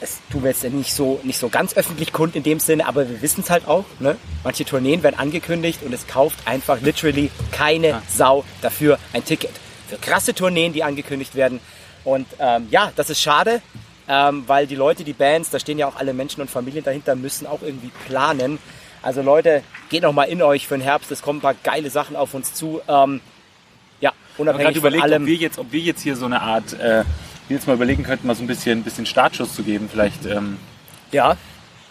das 0.00 0.18
tun 0.30 0.44
wir 0.44 0.50
jetzt 0.50 0.64
nicht 0.64 0.94
so 0.94 1.20
nicht 1.24 1.38
so 1.38 1.50
ganz 1.50 1.76
öffentlich 1.76 2.12
kund 2.12 2.34
in 2.34 2.42
dem 2.42 2.60
Sinne, 2.60 2.86
aber 2.86 3.06
wir 3.06 3.20
wissen 3.20 3.42
es 3.42 3.50
halt 3.50 3.68
auch. 3.68 3.84
Ne? 3.98 4.16
Manche 4.44 4.64
Tourneen 4.64 5.02
werden 5.02 5.18
angekündigt 5.18 5.80
und 5.84 5.92
es 5.92 6.06
kauft 6.06 6.38
einfach 6.46 6.80
literally 6.80 7.30
keine 7.50 8.00
Sau 8.08 8.44
dafür 8.62 8.98
ein 9.12 9.24
Ticket. 9.24 9.50
Für 9.88 9.96
krasse 9.96 10.34
Tourneen, 10.34 10.72
die 10.72 10.84
angekündigt 10.84 11.34
werden. 11.34 11.60
Und 12.04 12.26
ähm, 12.38 12.68
ja, 12.70 12.92
das 12.96 13.10
ist 13.10 13.20
schade, 13.20 13.60
ähm, 14.08 14.44
weil 14.46 14.66
die 14.66 14.76
Leute, 14.76 15.04
die 15.04 15.12
Bands, 15.12 15.50
da 15.50 15.58
stehen 15.58 15.78
ja 15.78 15.86
auch 15.88 15.96
alle 15.96 16.14
Menschen 16.14 16.40
und 16.40 16.48
Familien 16.48 16.84
dahinter, 16.84 17.14
müssen 17.16 17.46
auch 17.46 17.60
irgendwie 17.60 17.90
planen. 18.06 18.58
Also 19.02 19.20
Leute, 19.20 19.62
geht 19.90 20.04
noch 20.04 20.12
mal 20.12 20.24
in 20.24 20.40
euch 20.40 20.66
für 20.66 20.78
den 20.78 20.82
Herbst. 20.82 21.10
Es 21.10 21.20
kommen 21.20 21.40
ein 21.40 21.42
paar 21.42 21.54
geile 21.54 21.90
Sachen 21.90 22.16
auf 22.16 22.32
uns 22.32 22.54
zu. 22.54 22.80
Ähm, 22.88 23.20
Ich 24.40 24.48
unabhängig 24.48 24.72
von 24.72 24.80
überlegt, 24.80 25.02
allem. 25.02 25.22
ob 25.22 25.28
wir 25.28 25.34
jetzt, 25.34 25.58
ob 25.58 25.72
wir 25.72 25.80
jetzt 25.80 26.02
hier 26.02 26.16
so 26.16 26.26
eine 26.26 26.40
Art, 26.40 26.72
äh, 26.74 27.04
wir 27.48 27.56
jetzt 27.56 27.66
mal 27.66 27.74
überlegen 27.74 28.02
könnten, 28.02 28.26
mal 28.26 28.34
so 28.34 28.42
ein 28.42 28.46
bisschen, 28.46 28.82
bisschen 28.82 29.06
Startschuss 29.06 29.54
zu 29.54 29.62
geben. 29.62 29.88
Vielleicht 29.90 30.24
ähm, 30.24 30.56
ja, 31.12 31.36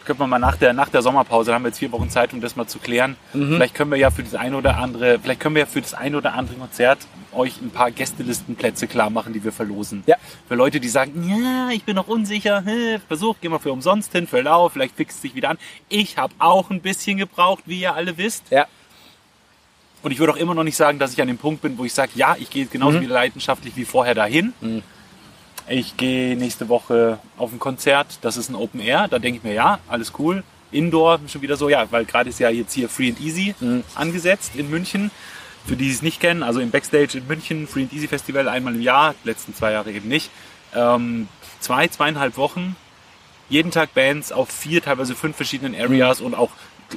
könnte 0.06 0.22
man 0.22 0.30
mal 0.32 0.40
nach 0.40 0.58
der, 0.58 0.74
nach 0.74 0.90
der 0.90 1.04
Sommerpause, 1.04 1.52
da 1.52 1.56
haben 1.56 1.64
wir 1.64 1.70
jetzt 1.70 1.78
vier 1.78 1.92
Wochen 1.92 2.10
Zeit, 2.10 2.34
um 2.34 2.42
das 2.42 2.56
mal 2.56 2.66
zu 2.66 2.80
klären. 2.80 3.16
Mhm. 3.34 3.56
Vielleicht 3.56 3.76
können 3.76 3.92
wir 3.92 4.00
ja 4.00 4.10
für 4.10 4.24
das 4.24 4.34
ein 4.34 4.56
oder 4.56 4.78
andere, 4.78 5.20
vielleicht 5.20 5.40
können 5.40 5.54
wir 5.54 5.62
ja 5.62 5.66
für 5.68 5.82
das 5.82 5.94
ein 5.94 6.16
oder 6.16 6.34
andere 6.34 6.56
Konzert 6.56 6.98
euch 7.32 7.62
ein 7.62 7.70
paar 7.70 7.92
Gästelistenplätze 7.92 8.88
klar 8.88 9.12
machen, 9.12 9.34
die 9.34 9.44
wir 9.44 9.52
verlosen. 9.52 10.04
Ja. 10.08 10.16
Für 10.48 10.56
Leute, 10.56 10.80
die 10.80 10.90
sagen, 10.90 11.30
ja, 11.30 11.70
ich 11.72 11.84
bin 11.84 11.96
noch 11.96 12.08
unsicher, 12.08 12.64
hä, 12.66 12.98
versuch, 13.08 13.36
geh 13.40 13.50
mal 13.50 13.60
für 13.60 13.72
umsonst 13.72 14.12
hin, 14.12 14.26
für 14.26 14.42
lau, 14.42 14.70
vielleicht 14.70 14.96
fixt 14.96 15.18
es 15.18 15.22
sich 15.22 15.36
wieder 15.36 15.50
an. 15.50 15.60
Ich 15.90 16.18
habe 16.18 16.34
auch 16.40 16.72
ein 16.72 16.82
bisschen 16.82 17.18
gebraucht, 17.18 17.64
wie 17.68 17.82
ihr 17.82 17.94
alle 17.94 18.18
wisst. 18.18 18.50
ja, 18.50 18.66
Und 20.02 20.12
ich 20.12 20.20
würde 20.20 20.34
auch 20.34 20.38
immer 20.38 20.54
noch 20.54 20.64
nicht 20.64 20.78
sagen, 20.78 20.98
dass 21.00 21.12
ich 21.14 21.22
an 21.22 21.28
dem 21.28 21.38
Punkt 21.38 21.62
bin, 21.62 21.78
wo 21.78 21.86
ich 21.86 21.94
sage, 21.94 22.12
ja, 22.16 22.36
ich 22.40 22.50
gehe 22.50 22.66
genauso 22.66 23.02
wieder 23.02 23.14
leidenschaftlich 23.14 23.76
wie 23.76 23.86
vorher 23.86 24.16
dahin. 24.16 24.54
Ich 25.68 25.98
gehe 25.98 26.36
nächste 26.36 26.68
Woche 26.70 27.20
auf 27.38 27.52
ein 27.52 27.60
Konzert, 27.60 28.18
das 28.22 28.38
ist 28.38 28.50
ein 28.50 28.56
Open 28.56 28.80
Air, 28.80 29.08
da 29.08 29.20
denke 29.20 29.38
ich 29.38 29.44
mir, 29.44 29.54
ja, 29.54 29.80
alles 29.88 30.14
cool. 30.18 30.44
Indoor 30.72 31.20
schon 31.28 31.42
wieder 31.42 31.58
so, 31.58 31.68
ja, 31.70 31.86
weil 31.92 32.06
gerade 32.06 32.30
ist 32.30 32.40
ja 32.40 32.50
jetzt 32.50 32.74
hier 32.74 32.90
Free 32.90 33.10
and 33.10 33.20
Easy 33.20 33.54
angesetzt 33.96 34.52
in 34.56 34.70
München. 34.70 35.12
Für 35.66 35.76
die, 35.76 35.86
die 35.86 35.92
es 35.92 36.02
nicht 36.02 36.20
kennen, 36.22 36.42
also 36.42 36.62
im 36.62 36.72
Backstage 36.72 37.18
in 37.18 37.28
München, 37.28 37.68
Free 37.68 37.84
and 37.84 37.94
Easy 37.94 38.08
Festival 38.08 38.48
einmal 38.48 38.74
im 38.74 38.82
Jahr, 38.82 39.14
letzten 39.26 39.54
zwei 39.54 39.74
Jahre 39.74 39.92
eben 39.92 40.08
nicht. 40.08 40.32
Ähm, 40.74 41.28
zwei, 41.60 41.88
zweieinhalb 41.88 42.38
Wochen, 42.38 42.76
jeden 43.50 43.70
Tag 43.72 43.94
Bands 43.94 44.32
auf 44.32 44.50
vier, 44.50 44.82
teilweise 44.82 45.16
fünf 45.16 45.36
verschiedenen 45.36 45.76
Areas 45.80 46.22
und 46.22 46.34
auch 46.34 46.52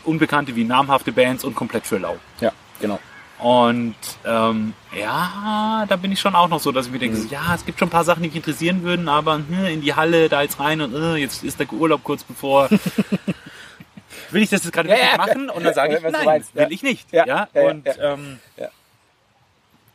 unbekannte 0.04 0.54
wie 0.54 0.64
namhafte 0.64 1.12
Bands 1.12 1.44
und 1.44 1.54
komplett 1.54 1.86
für 1.86 1.98
lau. 1.98 2.16
ja, 2.40 2.52
genau. 2.82 2.98
Und 3.38 3.96
ähm, 4.24 4.74
ja, 4.96 5.84
da 5.88 5.96
bin 5.96 6.12
ich 6.12 6.20
schon 6.20 6.36
auch 6.36 6.48
noch 6.48 6.60
so, 6.60 6.70
dass 6.70 6.86
ich 6.86 6.92
mir 6.92 7.00
denke, 7.00 7.16
so, 7.16 7.28
ja, 7.28 7.54
es 7.54 7.64
gibt 7.64 7.78
schon 7.78 7.88
ein 7.88 7.90
paar 7.90 8.04
Sachen, 8.04 8.22
die 8.22 8.28
mich 8.28 8.36
interessieren 8.36 8.82
würden, 8.82 9.08
aber 9.08 9.36
hm, 9.36 9.64
in 9.64 9.80
die 9.80 9.94
Halle, 9.94 10.28
da 10.28 10.42
jetzt 10.42 10.60
rein 10.60 10.80
und 10.80 10.94
äh, 10.94 11.16
jetzt 11.16 11.42
ist 11.42 11.58
der 11.58 11.72
Urlaub 11.72 12.04
kurz 12.04 12.22
bevor. 12.22 12.68
will 14.30 14.42
ich 14.42 14.50
das 14.50 14.62
jetzt 14.62 14.72
gerade 14.72 14.88
Ja, 14.88 14.94
wirklich 14.94 15.10
ja. 15.10 15.16
machen? 15.16 15.50
Und 15.50 15.64
dann 15.64 15.74
sage 15.74 15.96
ich, 15.96 16.02
nein, 16.02 16.24
meinst, 16.24 16.54
will 16.54 16.62
ja. 16.62 16.70
ich 16.70 16.82
nicht. 16.82 17.12
Ja, 17.12 17.48
und 17.52 17.86
ja. 17.86 18.12
Ähm, 18.14 18.38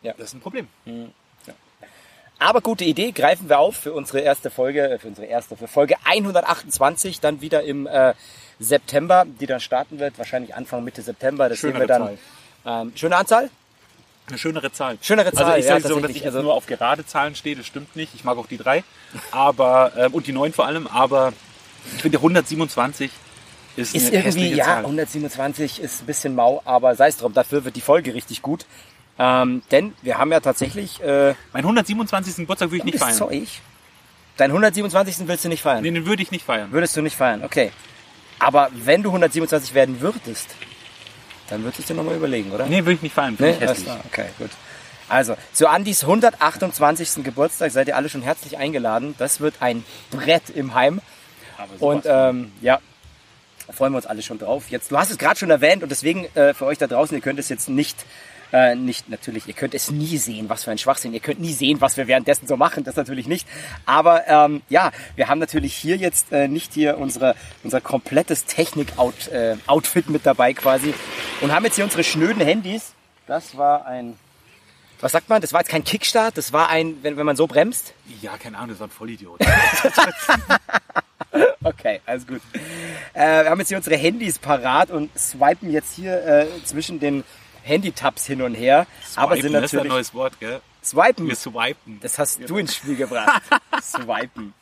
das 0.02 0.20
ist 0.20 0.34
ein 0.34 0.42
Problem. 0.42 0.68
Aber 2.40 2.62
gute 2.62 2.84
Idee, 2.84 3.12
greifen 3.12 3.50
wir 3.50 3.60
auf 3.60 3.78
für 3.78 3.94
unsere 3.94 4.20
erste 4.20 4.52
Folge, 4.52 4.98
für 5.02 5.08
unsere 5.08 5.26
erste, 5.26 5.58
für 5.58 5.68
Folge 5.68 5.96
128, 6.04 7.20
dann 7.20 7.42
wieder 7.42 7.64
im 7.64 7.88
äh, 7.88 8.14
September, 8.60 9.26
die 9.26 9.48
dann 9.48 9.60
starten 9.60 10.00
wird, 10.00 10.18
wahrscheinlich 10.18 10.54
Anfang 10.54 10.84
Mitte 10.84 11.02
September. 11.02 11.50
Das 11.50 11.62
sehen 11.62 11.80
wir 11.80 11.88
dann. 11.88 12.18
Ähm, 12.68 12.92
schöne 12.96 13.16
Anzahl? 13.16 13.50
Eine 14.28 14.38
schönere 14.38 14.72
Zahl. 14.74 14.98
Schönere 15.02 15.32
Zahl, 15.32 15.46
Also 15.46 15.58
ich 15.60 15.66
ja, 15.66 15.80
sage 15.80 15.88
so, 15.94 16.00
dass 16.02 16.12
ich 16.12 16.18
jetzt 16.18 16.26
Also- 16.28 16.42
nur 16.42 16.54
auf 16.54 16.66
gerade 16.66 17.06
Zahlen 17.06 17.34
stehe, 17.36 17.56
das 17.56 17.66
stimmt 17.66 17.96
nicht. 17.96 18.14
Ich 18.14 18.26
mag 18.26 18.38
auch 18.38 18.46
die 18.48 18.58
drei, 18.58 18.84
aber 19.32 19.94
ähm, 19.98 20.14
und 20.14 20.28
die 20.28 20.34
neun 20.34 20.52
vor 20.52 20.66
allem, 20.66 20.86
aber 20.88 21.32
ich 21.96 22.02
finde 22.02 22.18
127 22.18 23.10
ist, 23.78 23.96
Ist 23.96 24.08
eine 24.14 24.18
irgendwie, 24.26 24.54
ja, 24.54 24.66
Zahl. 24.66 24.84
127 24.84 25.80
ist 25.82 26.02
ein 26.02 26.06
bisschen 26.08 26.36
mau, 26.36 26.62
aber 26.66 26.96
sei 26.96 27.08
es 27.08 27.18
drum, 27.18 27.34
dafür 27.34 27.64
wird 27.64 27.76
die 27.78 27.82
Folge 27.82 28.14
richtig 28.14 28.42
gut. 28.42 28.66
Ähm, 29.20 29.62
denn 29.72 29.94
wir 30.02 30.18
haben 30.18 30.32
ja 30.32 30.40
tatsächlich, 30.42 31.02
äh, 31.02 31.34
Mein 31.54 31.64
127. 31.64 32.36
Geburtstag 32.38 32.70
würde 32.70 32.78
ich 32.80 32.84
nicht 32.84 33.00
feiern. 33.00 33.14
so 33.16 33.30
ich. 33.32 33.62
Deinen 34.36 34.52
127. 34.52 35.28
willst 35.28 35.46
du 35.46 35.50
nicht 35.50 35.62
feiern? 35.62 35.82
Nee, 35.84 35.92
den 35.92 36.06
würde 36.06 36.22
ich 36.22 36.32
nicht 36.32 36.44
feiern. 36.46 36.72
Würdest 36.72 36.98
du 36.98 37.02
nicht 37.02 37.16
feiern, 37.16 37.44
okay. 37.44 37.72
Aber 38.40 38.70
wenn 38.74 39.02
du 39.04 39.10
127 39.10 39.74
werden 39.74 40.02
würdest, 40.02 40.50
dann 41.50 41.64
würdest 41.64 41.80
du 41.80 41.82
es 41.84 41.88
dir 41.88 41.94
nochmal 41.96 42.16
überlegen, 42.16 42.52
oder? 42.52 42.66
Nee, 42.66 42.80
würde 42.80 42.94
ich 42.94 43.02
nicht. 43.02 43.14
Finde 43.14 43.44
Nee, 43.44 43.52
ich 43.52 43.60
hässlich. 43.60 43.90
okay, 44.06 44.26
gut. 44.38 44.50
Also, 45.10 45.38
zu 45.54 45.68
Andys 45.68 46.04
128. 46.04 47.24
Geburtstag 47.24 47.72
seid 47.72 47.88
ihr 47.88 47.96
alle 47.96 48.10
schon 48.10 48.22
herzlich 48.22 48.58
eingeladen. 48.58 49.16
Das 49.18 49.40
wird 49.40 49.56
ein 49.62 49.86
Brett 50.12 50.50
im 50.50 50.74
Heim. 50.76 51.00
Aber 51.58 51.70
Und 51.82 52.06
ähm, 52.06 52.52
ja, 52.62 52.80
da 53.68 53.74
freuen 53.74 53.94
wir 53.94 53.98
uns 53.98 54.06
alle 54.06 54.22
schon 54.22 54.38
drauf. 54.40 54.66
Jetzt, 54.70 54.92
du 54.92 54.98
hast 54.98 55.10
es 55.12 55.18
gerade 55.18 55.40
schon 55.40 55.50
erwähnt 55.50 55.82
und 55.84 55.90
deswegen 55.90 56.26
äh, 56.36 56.54
für 56.54 56.66
euch 56.66 56.78
da 56.78 56.88
draußen, 56.88 57.16
ihr 57.16 57.22
könnt 57.22 57.40
es 57.40 57.48
jetzt 57.50 57.68
nicht, 57.70 57.98
äh, 58.54 58.76
nicht 58.76 59.10
natürlich, 59.10 59.48
ihr 59.48 59.54
könnt 59.54 59.74
es 59.74 59.90
nie 59.92 60.18
sehen, 60.18 60.50
was 60.50 60.66
für 60.66 60.72
ein 60.72 60.78
Schwachsinn. 60.78 61.14
Ihr 61.14 61.20
könnt 61.20 61.40
nie 61.40 61.54
sehen, 61.54 61.82
was 61.82 61.98
wir 61.98 62.08
währenddessen 62.08 62.48
so 62.48 62.56
machen, 62.58 62.84
das 62.84 62.96
natürlich 62.96 63.28
nicht. 63.28 63.48
Aber 63.86 64.28
ähm, 64.28 64.62
ja, 64.70 64.92
wir 65.16 65.30
haben 65.30 65.40
natürlich 65.40 65.74
hier 65.74 65.96
jetzt 65.98 66.32
äh, 66.32 66.48
nicht 66.48 66.74
hier 66.74 66.98
unsere, 66.98 67.36
unser 67.64 67.82
komplettes 67.82 68.46
Technik-Outfit 68.46 69.34
äh, 69.34 69.56
Outfit 69.68 70.10
mit 70.10 70.26
dabei 70.26 70.54
quasi 70.54 70.94
und 71.42 71.52
haben 71.52 71.66
jetzt 71.66 71.76
hier 71.76 71.84
unsere 71.84 72.04
schnöden 72.04 72.42
Handys. 72.42 72.94
Das 73.26 73.58
war 73.58 73.86
ein, 73.86 74.18
was 75.00 75.12
sagt 75.12 75.30
man? 75.30 75.42
Das 75.42 75.54
war 75.54 75.62
jetzt 75.62 75.70
kein 75.70 75.84
Kickstart, 75.84 76.38
das 76.38 76.54
war 76.54 76.70
ein, 76.70 76.98
wenn, 77.04 77.18
wenn 77.18 77.26
man 77.26 77.36
so 77.36 77.48
bremst. 77.48 77.94
Ja, 78.22 78.38
keine 78.38 78.58
Ahnung, 78.58 78.70
das 78.70 78.80
war 78.80 78.88
ein 78.88 78.92
Vollidiot. 78.92 79.40
Okay, 81.64 82.00
alles 82.06 82.26
gut. 82.26 82.42
Äh, 83.14 83.44
wir 83.44 83.50
haben 83.50 83.60
jetzt 83.60 83.68
hier 83.68 83.78
unsere 83.78 83.98
Handys 83.98 84.40
parat 84.40 84.90
und 84.90 85.10
swipen 85.20 85.70
jetzt 85.70 85.96
hier 85.96 86.26
äh, 86.26 86.48
zwischen 86.64 87.00
den 87.00 87.26
Handy-Tabs 87.64 88.26
hin 88.26 88.42
und 88.42 88.56
her. 88.56 88.88
aber 89.16 89.36
sind 89.36 89.52
Swipen, 89.52 89.54
das 89.54 89.64
ist 89.66 89.74
ein 89.74 89.78
natürlich 89.78 89.92
neues 89.92 90.14
Wort, 90.14 90.40
gell? 90.40 90.62
swipen. 90.88 91.28
Wir 91.28 91.36
swipen. 91.36 92.00
Das 92.02 92.18
hast 92.18 92.50
du 92.50 92.58
ins 92.58 92.76
Spiel 92.76 92.96
gebracht. 92.96 93.42
swipen. 93.82 94.54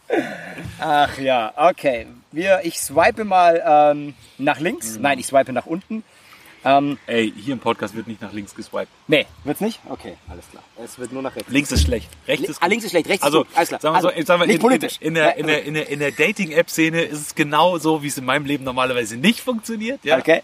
Ach 0.79 1.17
ja, 1.19 1.53
okay. 1.55 2.07
Wir, 2.31 2.61
ich 2.63 2.79
swipe 2.79 3.23
mal 3.23 3.63
ähm, 3.65 4.15
nach 4.37 4.59
links. 4.59 4.97
Nein, 4.97 5.19
ich 5.19 5.27
swipe 5.27 5.53
nach 5.53 5.65
unten. 5.65 6.03
Ähm, 6.65 6.97
Ey, 7.05 7.31
hier 7.31 7.53
im 7.53 7.59
Podcast 7.59 7.95
wird 7.95 8.07
nicht 8.07 8.21
nach 8.21 8.33
links 8.33 8.55
geswiped. 8.55 8.89
nee, 9.07 9.27
wird's 9.43 9.61
nicht? 9.61 9.79
Okay, 9.87 10.17
alles 10.27 10.49
klar. 10.49 10.63
Es 10.83 10.97
wird 10.97 11.13
nur 11.13 11.21
nach 11.21 11.35
rechts. 11.35 11.51
Links 11.51 11.71
ist 11.71 11.83
schlecht. 11.83 12.09
Rechts 12.27 12.49
ist 12.49 12.61
ah, 12.61 12.65
links 12.65 12.83
ist 12.83 12.91
schlecht, 12.91 13.07
rechts 13.07 13.23
Also, 13.23 13.43
ist 13.43 13.47
gut. 13.49 13.57
Alles 13.57 13.69
klar. 13.69 13.81
sagen 13.81 13.95
wir 13.95 14.01
so, 14.01 14.07
Also, 14.09 14.25
sagen 14.25 14.41
wir, 14.41 14.47
nicht 14.47 14.55
in, 14.55 14.61
politisch. 14.61 14.97
In, 14.99 15.09
in, 15.09 15.13
der, 15.13 15.25
Ja, 15.25 15.29
in, 15.31 15.47
der, 15.47 15.63
in 15.63 15.73
der, 15.75 15.89
in 15.89 15.99
der 15.99 16.11
Dating-App-Szene 16.11 17.03
ist 17.03 17.21
es 17.21 17.35
genau 17.35 17.77
so, 17.77 18.01
wie 18.01 18.07
es 18.07 18.17
in 18.17 18.25
meinem 18.25 18.45
Leben 18.45 18.63
normalerweise 18.63 19.15
nicht 19.15 19.41
funktioniert. 19.41 20.03
Ja? 20.03 20.17
Okay. 20.17 20.41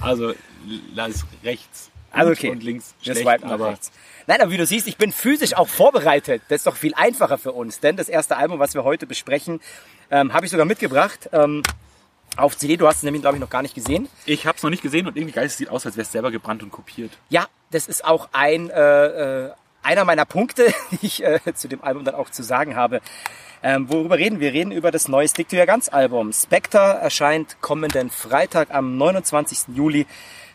Also, 0.00 0.30
ist 0.30 1.24
rechts 1.42 1.90
Also 2.10 2.30
gut 2.30 2.38
okay. 2.38 2.50
und 2.50 2.62
links 2.62 2.94
Wir 3.02 3.14
schlecht, 3.14 3.26
swipen 3.28 3.50
aber 3.50 3.70
rechts. 3.70 3.90
Nein, 4.26 4.42
aber 4.42 4.50
wie 4.50 4.58
du 4.58 4.66
siehst, 4.66 4.86
ich 4.86 4.98
bin 4.98 5.12
physisch 5.12 5.54
auch 5.54 5.68
vorbereitet. 5.68 6.42
Das 6.48 6.60
ist 6.60 6.66
doch 6.66 6.76
viel 6.76 6.94
einfacher 6.94 7.38
für 7.38 7.52
uns, 7.52 7.80
denn 7.80 7.96
das 7.96 8.08
erste 8.10 8.36
Album, 8.36 8.58
was 8.58 8.74
wir 8.74 8.84
heute 8.84 9.06
besprechen, 9.06 9.60
ähm, 10.10 10.32
habe 10.34 10.44
ich 10.44 10.50
sogar 10.52 10.66
mitgebracht. 10.66 11.30
Ähm, 11.32 11.62
auf 12.36 12.56
CD, 12.56 12.76
du 12.76 12.86
hast 12.86 12.98
es 12.98 13.02
nämlich, 13.02 13.22
glaube 13.22 13.36
ich, 13.36 13.40
noch 13.40 13.50
gar 13.50 13.62
nicht 13.62 13.74
gesehen. 13.74 14.08
ich 14.26 14.46
habe 14.46 14.56
es 14.56 14.62
noch 14.62 14.70
nicht 14.70 14.82
gesehen 14.82 15.06
und 15.06 15.16
irgendwie 15.16 15.34
geil, 15.34 15.46
es 15.46 15.56
sieht 15.56 15.68
aus, 15.68 15.86
als 15.86 15.96
wäre 15.96 16.04
es 16.04 16.12
selber 16.12 16.30
gebrannt 16.30 16.62
und 16.62 16.70
kopiert. 16.70 17.12
Ja, 17.28 17.46
das 17.70 17.88
ist 17.88 18.04
auch 18.04 18.28
ein, 18.32 18.70
äh, 18.70 19.46
äh, 19.46 19.52
einer 19.82 20.04
meiner 20.04 20.24
Punkte, 20.24 20.72
die 20.90 21.06
ich 21.06 21.24
äh, 21.24 21.40
zu 21.54 21.68
dem 21.68 21.82
Album 21.82 22.04
dann 22.04 22.14
auch 22.14 22.30
zu 22.30 22.42
sagen 22.42 22.76
habe. 22.76 23.00
Ähm, 23.62 23.88
worüber 23.88 24.18
reden 24.18 24.40
wir? 24.40 24.52
Wir 24.52 24.60
reden 24.60 24.72
über 24.72 24.90
das 24.90 25.08
neue 25.08 25.26
Stick 25.26 25.48
to 25.48 25.56
Your 25.56 25.66
Guns 25.66 25.88
Album. 25.88 26.32
Spectre 26.32 26.98
erscheint 27.00 27.56
kommenden 27.62 28.10
Freitag 28.10 28.70
am 28.70 28.98
29. 28.98 29.74
Juli. 29.74 30.06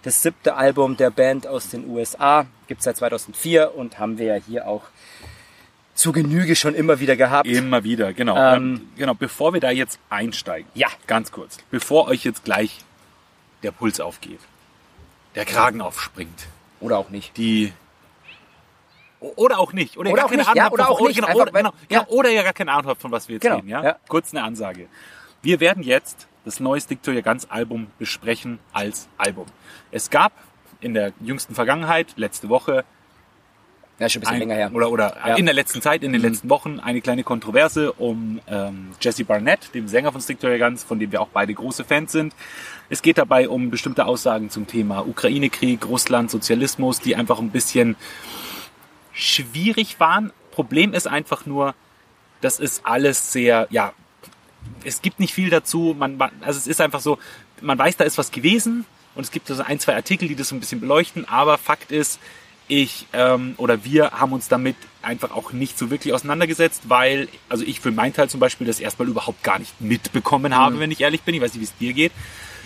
Das 0.03 0.21
siebte 0.21 0.55
Album 0.55 0.95
der 0.95 1.09
Band 1.09 1.47
aus 1.47 1.69
den 1.69 1.89
USA. 1.89 2.45
Gibt 2.67 2.83
seit 2.83 2.97
2004 2.97 3.75
und 3.75 3.97
haben 3.97 4.19
wir 4.19 4.25
ja 4.27 4.35
hier 4.35 4.67
auch 4.67 4.83
zu 5.99 6.11
Genüge 6.11 6.55
schon 6.55 6.75
immer 6.75 6.99
wieder 6.99 7.15
gehabt. 7.15 7.47
Immer 7.47 7.83
wieder, 7.83 8.13
genau. 8.13 8.35
Ähm, 8.37 8.75
Ähm, 8.75 8.89
genau, 8.97 9.13
bevor 9.13 9.53
wir 9.53 9.59
da 9.61 9.69
jetzt 9.71 9.99
einsteigen, 10.09 10.69
Ja. 10.73 10.87
ganz 11.07 11.31
kurz, 11.31 11.57
bevor 11.71 12.07
euch 12.07 12.23
jetzt 12.23 12.43
gleich 12.45 12.79
der 13.63 13.71
Puls 13.71 13.99
aufgeht, 13.99 14.39
der 15.35 15.45
Kragen 15.45 15.81
aufspringt, 15.81 16.47
Oder 16.79 16.97
auch 16.97 17.09
nicht. 17.09 17.35
die 17.37 17.73
oder 19.35 19.59
auch 19.59 19.73
nicht, 19.73 19.97
oder, 19.97 20.09
ihr 20.09 20.13
Oder 20.13 20.23
auch 20.25 20.29
keine 20.29 20.37
nicht, 20.43 20.47
Ahnung 20.47 20.57
ja, 20.57 20.63
habt, 20.63 20.73
oder 20.73 20.85
von- 20.85 20.95
auch 20.95 21.01
nicht, 21.07 21.15
genau, 21.15 21.27
einfach, 21.27 21.41
oder, 21.41 21.51
genau, 21.51 21.73
ja. 21.89 21.99
ja. 21.99 22.07
oder 22.07 22.29
ihr 22.29 22.43
gar 22.43 22.53
keine 22.53 22.71
Ahnung 22.71 22.87
habt, 22.91 23.01
von 23.01 23.11
was 23.11 23.27
wir 23.27 23.33
jetzt 23.35 23.43
Genau, 23.43 23.57
reden, 23.57 23.67
ja? 23.67 23.83
ja. 23.83 23.95
Kurz 24.07 24.33
eine 24.33 24.43
Ansage. 24.43 24.87
Wir 25.41 25.59
werden 25.59 25.83
jetzt 25.83 26.27
das 26.45 26.61
neue 26.61 26.79
Stick 26.79 27.03
to 27.03 27.11
Your 27.11 27.21
Guns 27.21 27.49
Album 27.51 27.87
besprechen 27.99 28.59
als 28.71 29.09
Album. 29.17 29.45
Es 29.91 30.09
gab 30.09 30.31
in 30.79 30.93
der 30.93 31.11
jüngsten 31.19 31.53
Vergangenheit, 31.53 32.13
letzte 32.15 32.47
Woche, 32.47 32.85
Ja, 33.99 34.07
schon 34.09 34.19
ein 34.19 34.21
bisschen 34.21 34.33
ein, 34.35 34.39
länger 34.39 34.55
her. 34.55 34.71
Oder, 34.73 34.89
oder 34.91 35.17
Ja. 35.27 35.35
in 35.35 35.45
der 35.45 35.53
letzten 35.53 35.81
Zeit, 35.81 36.03
in 36.03 36.13
den 36.13 36.21
Mhm. 36.21 36.27
letzten 36.29 36.49
Wochen, 36.49 36.79
eine 36.79 37.01
kleine 37.01 37.23
Kontroverse 37.23 37.91
um 37.93 38.39
ähm, 38.47 38.89
Jesse 39.01 39.25
Barnett, 39.25 39.73
dem 39.73 39.87
Sänger 39.89 40.11
von 40.13 40.21
Stick 40.21 40.39
to 40.39 40.47
Your 40.47 40.57
Guns, 40.57 40.83
von 40.83 40.99
dem 40.99 41.11
wir 41.11 41.21
auch 41.21 41.27
beide 41.33 41.53
große 41.53 41.83
Fans 41.83 42.11
sind. 42.13 42.33
Es 42.89 43.01
geht 43.01 43.17
dabei 43.17 43.49
um 43.49 43.69
bestimmte 43.69 44.05
Aussagen 44.05 44.49
zum 44.49 44.67
Thema 44.67 45.05
Ukraine-Krieg, 45.05 45.85
Russland, 45.85 46.31
Sozialismus, 46.31 47.01
die 47.01 47.15
einfach 47.15 47.39
ein 47.39 47.51
bisschen 47.51 47.97
schwierig 49.13 49.99
waren. 49.99 50.31
Problem 50.51 50.93
ist 50.93 51.07
einfach 51.07 51.45
nur, 51.45 51.75
das 52.41 52.59
ist 52.59 52.85
alles 52.85 53.31
sehr, 53.31 53.67
ja, 53.69 53.93
es 54.83 55.01
gibt 55.01 55.19
nicht 55.19 55.33
viel 55.33 55.49
dazu. 55.49 55.95
Man, 55.97 56.19
also 56.41 56.57
es 56.57 56.67
ist 56.67 56.81
einfach 56.81 56.99
so, 57.01 57.17
man 57.61 57.77
weiß, 57.77 57.97
da 57.97 58.03
ist 58.05 58.17
was 58.17 58.31
gewesen 58.31 58.85
und 59.15 59.23
es 59.23 59.31
gibt 59.31 59.47
so 59.47 59.61
ein, 59.61 59.79
zwei 59.79 59.95
Artikel, 59.95 60.27
die 60.27 60.35
das 60.35 60.49
so 60.49 60.55
ein 60.55 60.59
bisschen 60.59 60.79
beleuchten, 60.79 61.27
aber 61.27 61.57
Fakt 61.57 61.91
ist, 61.91 62.19
ich 62.69 63.07
ähm, 63.13 63.55
oder 63.57 63.83
wir 63.83 64.11
haben 64.11 64.31
uns 64.31 64.47
damit 64.47 64.75
einfach 65.01 65.31
auch 65.31 65.51
nicht 65.51 65.77
so 65.77 65.89
wirklich 65.89 66.13
auseinandergesetzt, 66.13 66.83
weil, 66.87 67.27
also 67.49 67.65
ich 67.65 67.79
für 67.79 67.91
meinen 67.91 68.13
Teil 68.13 68.29
zum 68.29 68.39
Beispiel 68.39 68.67
das 68.67 68.79
erstmal 68.79 69.07
überhaupt 69.07 69.43
gar 69.43 69.59
nicht 69.59 69.81
mitbekommen 69.81 70.55
habe, 70.55 70.79
wenn 70.79 70.91
ich 70.91 71.01
ehrlich 71.01 71.21
bin. 71.21 71.35
Ich 71.35 71.41
weiß 71.41 71.53
nicht, 71.53 71.61
wie 71.61 71.65
es 71.65 71.77
dir 71.77 71.93
geht. 71.93 72.11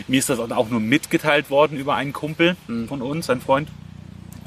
Mir 0.07 0.19
ist 0.19 0.29
das 0.29 0.39
auch 0.39 0.69
nur 0.69 0.79
mitgeteilt 0.79 1.49
worden 1.49 1.77
über 1.77 1.95
einen 1.95 2.13
Kumpel 2.13 2.55
von 2.87 3.01
uns, 3.01 3.29
ein 3.29 3.41
Freund. 3.41 3.69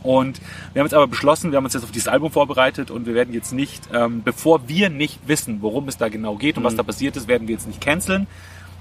Und 0.03 0.41
wir 0.73 0.81
haben 0.81 0.87
jetzt 0.87 0.95
aber 0.95 1.09
beschlossen, 1.09 1.51
wir 1.51 1.57
haben 1.57 1.65
uns 1.65 1.75
jetzt 1.75 1.83
auf 1.83 1.91
dieses 1.91 2.07
Album 2.07 2.31
vorbereitet 2.31 2.91
und 2.91 3.07
wir 3.07 3.15
werden 3.15 3.35
jetzt 3.35 3.53
nicht, 3.53 3.89
ähm, 3.93 4.23
bevor 4.23 4.69
wir 4.69 4.89
nicht 4.89 5.27
wissen, 5.27 5.63
worum 5.63 5.89
es 5.89 5.97
da 5.97 6.09
genau 6.09 6.37
geht 6.37 6.59
und 6.59 6.65
was 6.65 6.77
da 6.77 6.85
passiert 6.85 7.17
ist, 7.17 7.27
werden 7.27 7.49
wir 7.49 7.55
jetzt 7.55 7.67
nicht 7.67 7.81
canceln. 7.81 8.29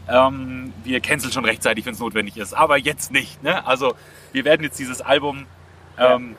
Ähm, 0.07 0.71
wir 0.83 0.99
canceln 0.99 1.33
schon 1.33 1.45
rechtzeitig, 1.45 1.85
wenn 1.85 1.93
es 1.93 1.99
notwendig 1.99 2.37
ist, 2.37 2.53
aber 2.53 2.77
jetzt 2.77 3.11
nicht. 3.11 3.41
Ne? 3.41 3.65
Also 3.65 3.95
wir 4.33 4.45
werden 4.45 4.63
jetzt 4.63 4.77
dieses 4.77 5.01
Album 5.01 5.45
ähm, 5.97 6.35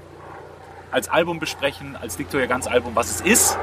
als 0.90 1.08
Album 1.08 1.38
besprechen, 1.38 1.96
als 1.96 2.16
Diktor 2.16 2.40
ja 2.40 2.46
ganz 2.46 2.66
Album, 2.66 2.94
was 2.94 3.10
es 3.10 3.20
ist. 3.20 3.58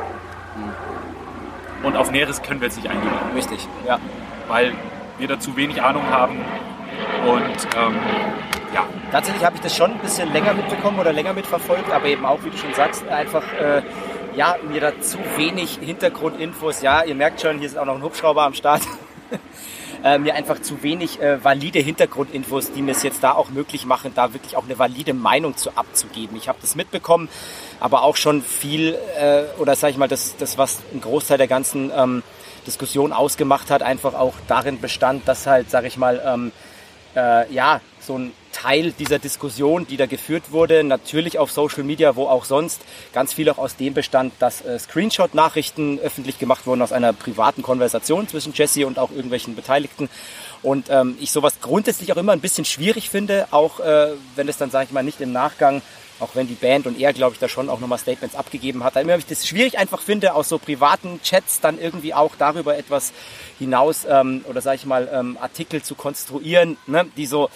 Und 1.83 1.97
auf 1.97 2.11
Näheres 2.11 2.41
können 2.41 2.61
wir 2.61 2.67
jetzt 2.67 2.77
nicht 2.77 2.89
eingehen, 2.89 3.11
Richtig, 3.35 3.67
ja. 3.85 3.99
weil 4.47 4.73
wir 5.17 5.27
dazu 5.27 5.55
wenig 5.55 5.81
Ahnung 5.81 6.09
haben. 6.09 6.37
Und 7.27 7.67
ähm, 7.75 7.95
ja, 8.73 8.85
Tatsächlich 9.13 9.45
habe 9.45 9.55
ich 9.55 9.61
das 9.61 9.75
schon 9.75 9.91
ein 9.91 9.99
bisschen 9.99 10.33
länger 10.33 10.55
mitbekommen 10.55 10.97
oder 10.97 11.13
länger 11.13 11.33
mitverfolgt, 11.33 11.91
aber 11.91 12.07
eben 12.07 12.25
auch, 12.25 12.43
wie 12.43 12.49
du 12.49 12.57
schon 12.57 12.73
sagst, 12.73 13.07
einfach, 13.07 13.43
äh, 13.53 13.83
ja, 14.35 14.55
mir 14.67 14.81
da 14.81 14.99
zu 15.01 15.19
wenig 15.37 15.77
Hintergrundinfos. 15.79 16.81
Ja, 16.81 17.03
ihr 17.03 17.13
merkt 17.13 17.39
schon, 17.39 17.59
hier 17.59 17.67
ist 17.67 17.77
auch 17.77 17.85
noch 17.85 17.93
ein 17.93 18.01
Hubschrauber 18.01 18.41
am 18.41 18.55
Start. 18.55 18.81
äh, 20.03 20.17
mir 20.17 20.35
einfach 20.35 20.61
zu 20.61 20.83
wenig 20.83 21.21
äh, 21.21 21.43
valide 21.43 21.79
Hintergrundinfos, 21.79 22.71
die 22.73 22.81
mir 22.81 22.91
es 22.91 23.03
jetzt 23.03 23.23
da 23.23 23.33
auch 23.33 23.49
möglich 23.49 23.85
machen, 23.85 24.11
da 24.13 24.33
wirklich 24.33 24.57
auch 24.57 24.65
eine 24.65 24.77
valide 24.77 25.13
Meinung 25.13 25.55
zu 25.55 25.71
abzugeben. 25.75 26.37
Ich 26.37 26.47
habe 26.47 26.59
das 26.61 26.75
mitbekommen, 26.75 27.29
aber 27.79 28.03
auch 28.03 28.17
schon 28.17 28.41
viel, 28.41 28.97
äh, 29.19 29.43
oder 29.59 29.75
sage 29.75 29.91
ich 29.91 29.97
mal, 29.97 30.07
das, 30.07 30.35
das, 30.37 30.57
was 30.57 30.81
ein 30.93 31.01
Großteil 31.01 31.37
der 31.37 31.47
ganzen 31.47 31.91
ähm, 31.95 32.23
Diskussion 32.67 33.13
ausgemacht 33.13 33.71
hat, 33.71 33.81
einfach 33.81 34.13
auch 34.13 34.33
darin 34.47 34.79
bestand, 34.79 35.27
dass 35.27 35.47
halt, 35.47 35.69
sage 35.69 35.87
ich 35.87 35.97
mal, 35.97 36.21
ähm, 36.25 36.51
äh, 37.15 37.51
ja, 37.53 37.81
so 37.99 38.17
ein 38.17 38.31
Teil 38.53 38.93
dieser 38.93 39.19
Diskussion, 39.19 39.85
die 39.85 39.97
da 39.97 40.05
geführt 40.05 40.51
wurde, 40.51 40.83
natürlich 40.85 41.37
auf 41.39 41.51
Social 41.51 41.83
Media, 41.83 42.15
wo 42.15 42.27
auch 42.27 42.45
sonst, 42.45 42.81
ganz 43.11 43.33
viel 43.33 43.49
auch 43.49 43.57
aus 43.57 43.75
dem 43.75 43.93
bestand, 43.93 44.33
dass 44.39 44.61
äh, 44.61 44.79
Screenshot-Nachrichten 44.79 45.99
öffentlich 45.99 46.39
gemacht 46.39 46.65
wurden 46.65 46.81
aus 46.81 46.93
einer 46.93 47.11
privaten 47.11 47.61
Konversation 47.61 48.27
zwischen 48.27 48.53
Jesse 48.53 48.87
und 48.87 48.99
auch 48.99 49.11
irgendwelchen 49.11 49.55
Beteiligten. 49.55 50.09
Und 50.61 50.89
ähm, 50.89 51.17
ich 51.19 51.31
sowas 51.31 51.55
grundsätzlich 51.61 52.13
auch 52.13 52.17
immer 52.17 52.31
ein 52.31 52.39
bisschen 52.39 52.63
schwierig 52.63 53.09
finde, 53.09 53.47
auch 53.51 53.81
äh, 53.81 54.11
wenn 54.35 54.47
es 54.47 54.57
dann, 54.57 54.71
sage 54.71 54.85
ich 54.85 54.91
mal, 54.91 55.03
nicht 55.03 55.19
im 55.19 55.33
Nachgang, 55.33 55.81
auch 56.19 56.35
wenn 56.35 56.47
die 56.47 56.53
Band 56.53 56.87
und 56.87 56.99
er, 56.99 57.11
glaube 57.11 57.33
ich, 57.33 57.39
da 57.39 57.49
schon 57.49 57.69
auch 57.69 57.79
nochmal 57.79 57.97
Statements 57.97 58.35
abgegeben 58.35 58.83
hat, 58.83 58.95
immer 58.95 59.17
ich 59.17 59.25
das 59.25 59.45
schwierig 59.45 59.77
einfach 59.77 60.01
finde, 60.01 60.35
aus 60.35 60.47
so 60.47 60.57
privaten 60.57 61.19
Chats 61.21 61.59
dann 61.59 61.79
irgendwie 61.79 62.13
auch 62.13 62.35
darüber 62.37 62.77
etwas 62.77 63.11
hinaus 63.59 64.05
ähm, 64.09 64.45
oder 64.47 64.61
sage 64.61 64.77
ich 64.77 64.85
mal 64.85 65.09
ähm, 65.11 65.37
Artikel 65.41 65.81
zu 65.81 65.95
konstruieren, 65.95 66.77
ne, 66.87 67.05
die 67.17 67.25
so, 67.25 67.49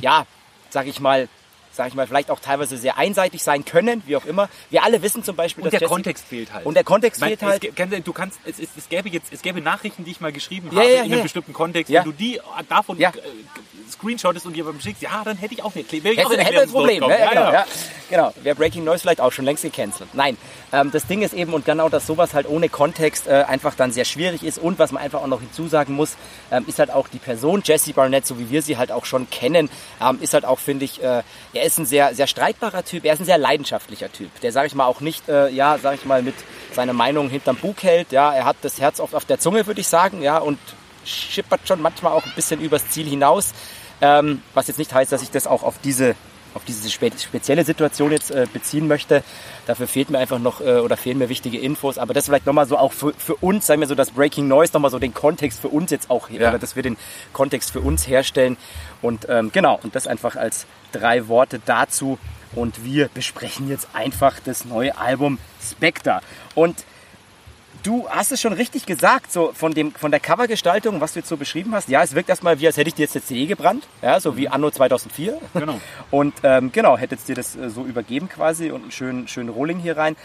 ja, 0.00 0.26
sage 0.74 0.90
ich 0.90 1.00
mal, 1.00 1.28
sag 1.74 1.88
ich 1.88 1.94
mal, 1.94 2.06
vielleicht 2.06 2.30
auch 2.30 2.40
teilweise 2.40 2.78
sehr 2.78 2.96
einseitig 2.96 3.42
sein 3.42 3.64
können, 3.64 4.02
wie 4.06 4.16
auch 4.16 4.24
immer. 4.24 4.48
Wir 4.70 4.82
alle 4.84 5.02
wissen 5.02 5.22
zum 5.24 5.36
Beispiel, 5.36 5.62
Und 5.64 5.66
dass 5.72 5.78
der 5.78 5.80
Jesse- 5.80 5.92
Kontext 5.94 6.24
fehlt 6.24 6.52
halt. 6.52 6.64
Und 6.66 6.74
der 6.74 6.84
Kontext 6.84 7.20
Mein, 7.20 7.30
fehlt 7.30 7.42
halt. 7.42 7.64
Es, 7.64 8.04
du 8.04 8.12
kannst, 8.12 8.38
es, 8.44 8.58
es, 8.58 8.68
es 8.76 8.88
gäbe 8.88 9.08
jetzt, 9.08 9.32
es 9.32 9.42
gäbe 9.42 9.60
Nachrichten, 9.60 10.04
die 10.04 10.12
ich 10.12 10.20
mal 10.20 10.32
geschrieben 10.32 10.68
Ja, 10.72 10.78
habe 10.80 10.88
ja, 10.90 10.96
in 10.98 11.02
einem 11.06 11.16
ja. 11.18 11.22
bestimmten 11.22 11.52
Kontext. 11.52 11.90
Ja. 11.90 12.04
Wenn 12.04 12.12
du 12.12 12.16
die 12.16 12.40
davon 12.68 12.98
Ja. 12.98 13.10
äh, 13.10 13.12
screenshottest 13.90 14.46
und 14.46 14.56
jemandem 14.56 14.80
schickst, 14.80 15.02
ja, 15.02 15.22
dann 15.24 15.36
hätte 15.36 15.54
ich 15.54 15.62
auch 15.62 15.74
eine 15.74 15.84
Kle- 15.84 16.02
wäre 16.02 16.14
ich 16.14 16.24
auch 16.24 16.30
Hätte, 16.30 16.44
hätte 16.44 16.62
ein 16.62 16.70
Problem, 16.70 17.00
ne? 17.06 17.18
Ja, 17.18 17.28
genau, 17.28 17.52
ja, 17.52 17.64
genau. 18.08 18.32
Wäre 18.42 18.56
Breaking 18.56 18.84
News 18.84 19.02
vielleicht 19.02 19.20
auch 19.20 19.30
schon 19.32 19.44
längst 19.44 19.62
gecancelt. 19.62 20.08
Nein, 20.14 20.36
ähm, 20.72 20.90
das 20.90 21.06
Ding 21.06 21.22
ist 21.22 21.34
eben, 21.34 21.52
und 21.52 21.64
genau, 21.64 21.88
dass 21.88 22.06
sowas 22.06 22.34
halt 22.34 22.48
ohne 22.48 22.68
Kontext 22.68 23.26
äh, 23.26 23.44
einfach 23.46 23.74
dann 23.74 23.92
sehr 23.92 24.04
schwierig 24.04 24.42
ist. 24.42 24.58
Und 24.58 24.78
was 24.78 24.90
man 24.92 25.02
einfach 25.02 25.22
auch 25.22 25.26
noch 25.26 25.40
hinzusagen 25.40 25.94
muss, 25.94 26.16
ähm, 26.50 26.64
ist 26.66 26.78
halt 26.78 26.90
auch 26.90 27.08
die 27.08 27.18
Person 27.18 27.62
Jesse 27.64 27.92
Barnett, 27.92 28.26
so 28.26 28.38
wie 28.38 28.50
wir 28.50 28.62
sie 28.62 28.76
halt 28.78 28.90
auch 28.90 29.04
schon 29.04 29.28
kennen, 29.30 29.68
ähm, 30.00 30.18
ist 30.20 30.34
halt 30.34 30.44
auch, 30.44 30.58
finde 30.58 30.84
ich, 30.86 31.02
äh, 31.02 31.22
er 31.64 31.68
ist 31.68 31.78
ein 31.78 31.86
sehr, 31.86 32.14
sehr 32.14 32.26
streitbarer 32.26 32.84
Typ, 32.84 33.06
er 33.06 33.14
ist 33.14 33.20
ein 33.20 33.24
sehr 33.24 33.38
leidenschaftlicher 33.38 34.12
Typ. 34.12 34.28
Der, 34.42 34.52
sage 34.52 34.66
ich 34.66 34.74
mal, 34.74 34.84
auch 34.84 35.00
nicht, 35.00 35.30
äh, 35.30 35.48
ja, 35.48 35.78
sage 35.78 35.96
ich 35.96 36.04
mal, 36.04 36.22
mit 36.22 36.34
seiner 36.72 36.92
Meinung 36.92 37.30
hinterm 37.30 37.56
Bug 37.56 37.82
hält. 37.82 38.12
Ja, 38.12 38.34
er 38.34 38.44
hat 38.44 38.56
das 38.60 38.78
Herz 38.78 39.00
oft 39.00 39.14
auf 39.14 39.24
der 39.24 39.38
Zunge, 39.38 39.66
würde 39.66 39.80
ich 39.80 39.88
sagen, 39.88 40.20
ja, 40.20 40.36
und 40.36 40.58
schippert 41.06 41.66
schon 41.66 41.80
manchmal 41.80 42.12
auch 42.12 42.24
ein 42.26 42.32
bisschen 42.36 42.60
übers 42.60 42.90
Ziel 42.90 43.06
hinaus. 43.06 43.52
Ähm, 44.02 44.42
was 44.52 44.68
jetzt 44.68 44.76
nicht 44.76 44.92
heißt, 44.92 45.10
dass 45.10 45.22
ich 45.22 45.30
das 45.30 45.46
auch 45.46 45.62
auf 45.62 45.76
diese, 45.82 46.14
auf 46.54 46.64
diese 46.64 46.88
spe 46.90 47.10
spezielle 47.18 47.64
Situation 47.64 48.12
jetzt 48.12 48.30
äh, 48.30 48.46
beziehen 48.52 48.86
möchte. 48.88 49.22
Dafür 49.66 49.86
fehlt 49.86 50.10
mir 50.10 50.18
einfach 50.18 50.38
noch 50.38 50.60
äh, 50.60 50.78
oder 50.78 50.96
fehlen 50.96 51.18
mir 51.18 51.28
wichtige 51.28 51.58
Infos. 51.58 51.98
Aber 51.98 52.14
das 52.14 52.26
vielleicht 52.26 52.46
nochmal 52.46 52.66
so 52.66 52.78
auch 52.78 52.92
für, 52.92 53.12
für 53.14 53.34
uns, 53.36 53.66
sagen 53.66 53.80
wir 53.80 53.88
so, 53.88 53.94
das 53.94 54.12
Breaking 54.12 54.48
Noise 54.48 54.72
nochmal 54.72 54.90
so 54.90 54.98
den 54.98 55.12
Kontext 55.14 55.60
für 55.60 55.68
uns 55.68 55.90
jetzt 55.90 56.10
auch, 56.10 56.30
Ja. 56.30 56.48
oder 56.50 56.58
dass 56.58 56.76
wir 56.76 56.82
den 56.82 56.96
Kontext 57.32 57.72
für 57.72 57.80
uns 57.80 58.06
herstellen. 58.06 58.56
Und 59.02 59.26
ähm, 59.28 59.50
genau, 59.52 59.78
und 59.82 59.94
das 59.94 60.06
einfach 60.06 60.36
als 60.36 60.66
drei 60.92 61.28
Worte 61.28 61.60
dazu. 61.64 62.18
Und 62.54 62.84
wir 62.84 63.08
besprechen 63.12 63.68
jetzt 63.68 63.88
einfach 63.94 64.38
das 64.44 64.64
neue 64.64 64.96
Album 64.96 65.38
Spectre. 65.60 66.20
Und 66.54 66.84
Du 67.84 68.08
hast 68.08 68.32
es 68.32 68.40
schon 68.40 68.54
richtig 68.54 68.86
gesagt, 68.86 69.30
so 69.30 69.52
von, 69.52 69.74
dem, 69.74 69.92
von 69.92 70.10
der 70.10 70.18
Covergestaltung, 70.18 71.02
was 71.02 71.12
du 71.12 71.18
jetzt 71.18 71.28
so 71.28 71.36
beschrieben 71.36 71.74
hast. 71.74 71.90
Ja, 71.90 72.02
es 72.02 72.14
wirkt 72.14 72.30
erstmal 72.30 72.58
wie, 72.58 72.66
als 72.66 72.78
hätte 72.78 72.88
ich 72.88 72.94
dir 72.94 73.02
jetzt 73.02 73.14
eine 73.14 73.22
CD 73.22 73.44
gebrannt, 73.44 73.86
ja, 74.00 74.18
so 74.20 74.38
wie 74.38 74.48
Anno 74.48 74.70
2004. 74.70 75.38
Genau. 75.52 75.78
Und 76.10 76.32
ähm, 76.44 76.72
genau, 76.72 76.96
hättest 76.96 77.28
dir 77.28 77.34
das 77.34 77.54
äh, 77.56 77.68
so 77.68 77.84
übergeben 77.84 78.30
quasi 78.30 78.70
und 78.70 78.84
einen 78.84 78.90
schönen, 78.90 79.28
schönen 79.28 79.50
Rolling 79.50 79.78
hier 79.80 79.98
rein. 79.98 80.16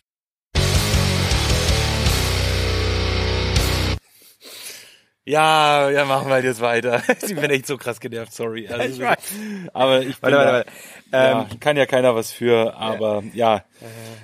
Ja, 5.25 5.89
ja, 5.89 6.05
machen 6.05 6.27
wir 6.29 6.35
halt 6.35 6.45
jetzt 6.45 6.61
weiter. 6.61 7.03
Ich 7.27 7.35
bin 7.35 7.49
echt 7.49 7.67
so 7.67 7.77
krass 7.77 7.99
genervt, 7.99 8.33
sorry. 8.33 8.69
Also, 8.69 9.03
Ich. 9.03 9.71
Aber 9.73 9.99
ich 9.99 10.21
Warte, 10.23 10.37
warte, 10.37 10.65
warte. 11.11 11.49
Ja, 11.51 11.57
kann 11.59 11.75
ja 11.75 11.85
keiner 11.85 12.15
was 12.15 12.31
für, 12.31 12.73
aber 12.75 13.21
ja, 13.33 13.65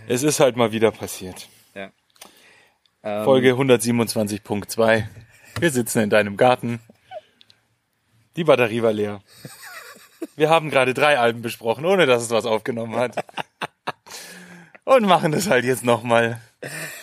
es 0.07 0.23
ist 0.23 0.39
halt 0.39 0.55
mal 0.55 0.71
wieder 0.71 0.91
passiert. 0.91 1.49
Ja. 3.05 3.24
Folge 3.24 3.53
127.2. 3.53 5.03
Wir 5.59 5.69
sitzen 5.71 6.00
in 6.01 6.09
deinem 6.09 6.38
Garten. 6.38 6.79
Die 8.35 8.43
Batterie 8.43 8.81
war 8.81 8.91
leer. 8.93 9.21
Wir 10.35 10.50
haben 10.50 10.69
gerade 10.69 10.93
drei 10.93 11.17
Alben 11.19 11.41
besprochen, 11.41 11.85
ohne 11.85 12.05
dass 12.07 12.24
es 12.24 12.29
was 12.31 12.45
aufgenommen 12.45 12.95
hat. 12.95 13.15
Und 14.83 15.03
machen 15.05 15.31
das 15.31 15.50
halt 15.50 15.65
jetzt 15.65 15.83
nochmal. 15.85 16.41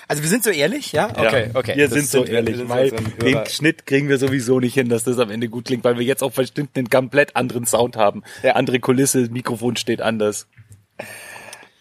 Also 0.08 0.22
wir 0.22 0.28
sind 0.28 0.44
so 0.44 0.50
ehrlich, 0.50 0.92
ja? 0.92 1.08
Okay, 1.10 1.50
Ja, 1.52 1.58
okay. 1.58 1.76
Wir 1.76 1.88
sind 1.88 2.06
so 2.08 2.26
wir. 2.26 2.34
ehrlich, 2.34 2.56
sind 2.56 2.68
weil 2.68 2.90
den. 2.90 3.46
Schnitt 3.46 3.86
kriegen 3.86 4.08
wir 4.08 4.18
sowieso 4.18 4.60
nicht 4.60 4.74
hin, 4.74 4.88
dass 4.88 5.04
das 5.04 5.18
am 5.18 5.30
Ende 5.30 5.48
gut 5.48 5.66
klingt, 5.66 5.84
weil 5.84 5.98
wir 5.98 6.04
jetzt 6.04 6.22
auch 6.22 6.32
bestimmt 6.32 6.76
einen 6.76 6.90
komplett 6.90 7.36
anderen 7.36 7.64
Sound 7.64 7.96
haben. 7.96 8.22
Ja. 8.42 8.52
Andere 8.56 8.80
Kulisse, 8.80 9.28
Mikrofon 9.30 9.76
steht 9.76 10.02
anders. 10.02 10.48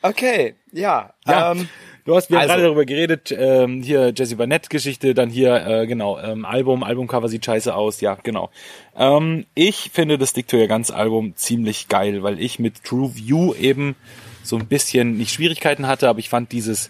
Okay, 0.03 0.55
ja. 0.71 1.13
Ja, 1.27 1.51
Ähm, 1.51 1.69
du 2.05 2.15
hast, 2.15 2.29
wir 2.29 2.37
haben 2.37 2.43
also- 2.43 2.53
gerade 2.53 2.63
darüber 2.63 2.85
geredet, 2.85 3.35
ähm, 3.37 3.81
hier 3.81 4.13
Jesse 4.15 4.35
Barnett 4.35 4.69
Geschichte, 4.69 5.13
dann 5.13 5.29
hier, 5.29 5.55
äh, 5.65 5.87
genau, 5.87 6.19
ähm, 6.19 6.45
Album, 6.45 6.83
Albumcover 6.83 7.29
sieht 7.29 7.45
scheiße 7.45 7.73
aus, 7.73 8.01
ja, 8.01 8.15
genau. 8.21 8.49
Ähm, 8.95 9.45
ich 9.55 9.91
finde 9.93 10.17
das 10.17 10.31
Stick 10.31 10.47
to 10.47 10.57
Your 10.57 10.67
Guns 10.67 10.91
Album 10.91 11.35
ziemlich 11.35 11.87
geil, 11.87 12.23
weil 12.23 12.39
ich 12.39 12.59
mit 12.59 12.83
True 12.83 13.15
View 13.15 13.53
eben 13.55 13.95
so 14.43 14.57
ein 14.57 14.67
bisschen 14.67 15.17
nicht 15.17 15.33
Schwierigkeiten 15.33 15.87
hatte, 15.87 16.09
aber 16.09 16.19
ich 16.19 16.29
fand 16.29 16.51
dieses 16.51 16.89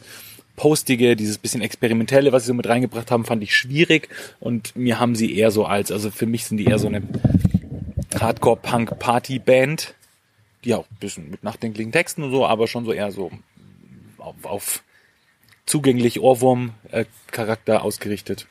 Postige, 0.56 1.16
dieses 1.16 1.38
bisschen 1.38 1.62
Experimentelle, 1.62 2.32
was 2.32 2.44
sie 2.44 2.48
so 2.48 2.54
mit 2.54 2.68
reingebracht 2.68 3.10
haben, 3.10 3.26
fand 3.26 3.42
ich 3.42 3.56
schwierig 3.56 4.10
und 4.40 4.76
mir 4.76 5.00
haben 5.00 5.16
sie 5.16 5.36
eher 5.36 5.52
so 5.52 5.66
als, 5.66 5.92
also 5.92 6.12
für 6.12 6.26
mich 6.26 6.46
sind 6.46 6.58
die 6.58 6.66
eher 6.66 6.80
so 6.80 6.88
eine 6.88 7.02
Hardcore-Punk-Party-Band, 8.20 9.96
die 10.64 10.76
auch 10.76 10.86
ein 10.90 10.98
bisschen 11.00 11.30
mit 11.32 11.44
nachdenklichen 11.44 11.92
Texten 11.92 12.24
und 12.24 12.32
so, 12.32 12.46
aber 12.46 12.68
schon 12.68 12.86
so 12.86 12.94
eher 12.94 13.12
so 13.12 13.32
auf, 14.18 14.36
auf 14.44 14.84
zugänglich 15.66 16.20
Ohrwurm-Charakter 16.20 17.84
ausgerichtet. 17.84 18.48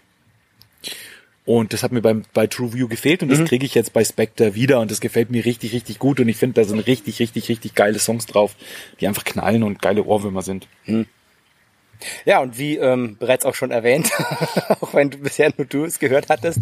Und 1.47 1.73
das 1.73 1.83
hat 1.83 1.91
mir 1.91 2.03
beim, 2.03 2.23
bei 2.33 2.47
True 2.47 2.75
View 2.75 2.87
gefehlt 2.87 3.23
und 3.23 3.29
das 3.31 3.45
kriege 3.45 3.67
ich 3.67 3.75
jetzt 3.75 3.93
bei 3.93 4.05
Spectre 4.05 4.55
wieder 4.55 4.79
und 4.79 4.91
das 4.91 5.01
gefällt 5.01 5.31
mir 5.31 5.45
richtig, 5.45 5.73
richtig 5.73 5.99
gut 5.99 6.21
und 6.21 6.29
ich 6.29 6.37
finde, 6.37 6.61
da 6.61 6.69
sind 6.69 6.79
richtig, 6.81 7.19
richtig, 7.19 7.49
richtig 7.49 7.75
geile 7.75 7.99
Songs 7.99 8.27
drauf, 8.27 8.55
die 9.01 9.09
einfach 9.09 9.25
knallen 9.25 9.63
und 9.63 9.83
geile 9.83 10.05
Ohrwürmer 10.05 10.43
sind. 10.43 10.69
Ja, 12.25 12.41
und 12.41 12.59
wie 12.59 12.77
ähm, 12.77 13.17
bereits 13.19 13.45
auch 13.45 13.55
schon 13.55 13.71
erwähnt, 13.71 14.13
auch 14.81 14.95
wenn 14.95 15.11
du 15.11 15.19
bisher 15.19 15.53
nur 15.57 15.67
du 15.67 15.85
es 15.85 15.99
gehört 15.99 16.29
hattest, 16.29 16.61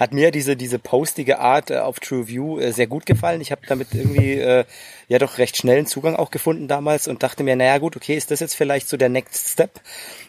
hat 0.00 0.14
mir 0.14 0.30
diese 0.30 0.56
diese 0.56 0.78
postige 0.78 1.38
Art 1.38 1.70
äh, 1.70 1.78
auf 1.78 2.00
True 2.00 2.26
View 2.26 2.58
äh, 2.58 2.72
sehr 2.72 2.86
gut 2.86 3.06
gefallen. 3.06 3.40
Ich 3.40 3.52
habe 3.52 3.60
damit 3.68 3.88
irgendwie 3.92 4.32
äh, 4.32 4.64
ja 5.08 5.18
doch 5.18 5.38
recht 5.38 5.58
schnellen 5.58 5.86
Zugang 5.86 6.16
auch 6.16 6.30
gefunden 6.30 6.66
damals 6.66 7.06
und 7.06 7.22
dachte 7.22 7.44
mir, 7.44 7.54
naja 7.54 7.78
gut, 7.78 7.96
okay, 7.96 8.16
ist 8.16 8.30
das 8.30 8.40
jetzt 8.40 8.54
vielleicht 8.54 8.88
so 8.88 8.96
der 8.96 9.10
Next 9.10 9.48
Step, 9.50 9.80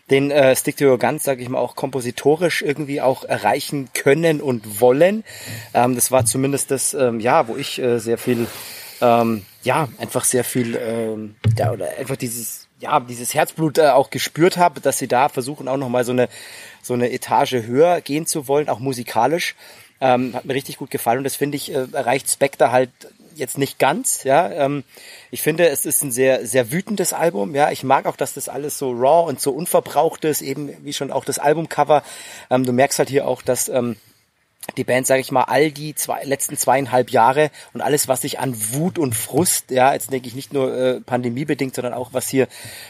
den 0.10 0.30
äh, 0.30 0.56
Stick 0.56 0.76
to 0.76 0.86
Your 0.86 1.00
Guns, 1.00 1.24
sage 1.24 1.42
ich 1.42 1.50
mal, 1.50 1.60
auch 1.60 1.76
kompositorisch 1.76 2.62
irgendwie 2.62 3.02
auch 3.02 3.24
erreichen 3.24 3.90
können 3.94 4.42
und 4.42 4.82
wollen. 4.82 5.24
Ähm, 5.74 5.96
das 5.96 6.12
war 6.12 6.26
zumindest 6.26 6.70
das, 6.70 6.94
ähm, 6.94 7.22
ja, 7.22 7.48
wo 7.48 7.56
ich 7.56 7.82
äh, 7.82 8.00
sehr 8.00 8.18
viel 8.18 8.48
ähm, 9.02 9.46
ja, 9.64 9.90
einfach 9.98 10.24
sehr 10.24 10.44
viel, 10.44 10.76
ähm, 10.76 11.36
ja, 11.58 11.72
oder 11.72 11.90
einfach 11.98 12.16
dieses, 12.16 12.68
ja, 12.80 13.00
dieses 13.00 13.34
Herzblut 13.34 13.78
äh, 13.78 13.90
auch 13.90 14.10
gespürt 14.10 14.58
habe, 14.58 14.80
dass 14.80 14.98
sie 14.98 15.08
da 15.08 15.30
versuchen 15.30 15.68
auch 15.68 15.78
nochmal 15.78 16.04
so 16.04 16.12
eine, 16.12 16.30
so 16.82 16.94
eine 16.94 17.12
Etage 17.12 17.64
höher 17.64 18.02
gehen 18.02 18.26
zu 18.26 18.48
wollen, 18.48 18.70
auch 18.70 18.80
musikalisch. 18.80 19.56
Ähm, 20.00 20.34
hat 20.34 20.46
mir 20.46 20.56
richtig 20.56 20.78
gut 20.78 20.90
gefallen 20.90 21.20
und 21.20 21.24
das 21.26 21.36
finde 21.36 21.58
ich, 21.58 21.72
äh, 21.72 21.86
erreicht 21.94 22.30
Spectre 22.30 22.72
halt 22.72 22.90
jetzt 23.36 23.58
nicht 23.58 23.80
ganz, 23.80 24.24
ja. 24.24 24.50
Ähm, 24.50 24.84
ich 25.30 25.42
finde, 25.42 25.70
es 25.70 25.86
ist 25.86 26.04
ein 26.04 26.12
sehr, 26.12 26.46
sehr 26.46 26.72
wütendes 26.72 27.14
Album, 27.14 27.56
ja. 27.56 27.72
Ich 27.72 27.84
mag 27.84 28.06
auch, 28.06 28.16
dass 28.16 28.34
das 28.34 28.50
alles 28.50 28.78
so 28.78 28.92
raw 28.92 29.28
und 29.28 29.40
so 29.40 29.52
unverbraucht 29.52 30.26
ist, 30.26 30.42
eben 30.42 30.74
wie 30.84 30.94
schon 30.94 31.12
auch 31.12 31.26
das 31.26 31.40
Albumcover. 31.40 32.04
Ähm, 32.50 32.66
du 32.66 32.74
merkst 32.74 33.00
halt 33.00 33.10
hier 33.10 33.28
auch, 33.28 33.42
dass, 33.42 33.70
ähm, 33.70 33.96
die 34.78 34.84
Band, 34.84 35.08
sage 35.08 35.22
ich 35.22 35.32
mal, 35.32 35.44
all 35.44 35.72
die 35.72 35.96
zwei, 35.96 36.24
letzten 36.24 36.56
zweieinhalb 36.56 37.10
Jahre 37.10 37.52
und 37.74 37.82
alles, 37.82 38.08
was 38.08 38.22
sich 38.22 38.40
an 38.40 38.56
Wut 38.72 39.00
und 39.00 39.16
Frust, 39.16 39.72
ja, 39.72 39.92
jetzt 39.94 40.12
denke 40.12 40.28
ich 40.28 40.36
nicht 40.36 40.54
nur 40.54 40.74
äh, 40.74 41.02
pandemiebedingt, 41.02 41.76
sondern 41.76 41.94
auch 41.94 42.14
was 42.14 42.30
hier, 42.30 42.48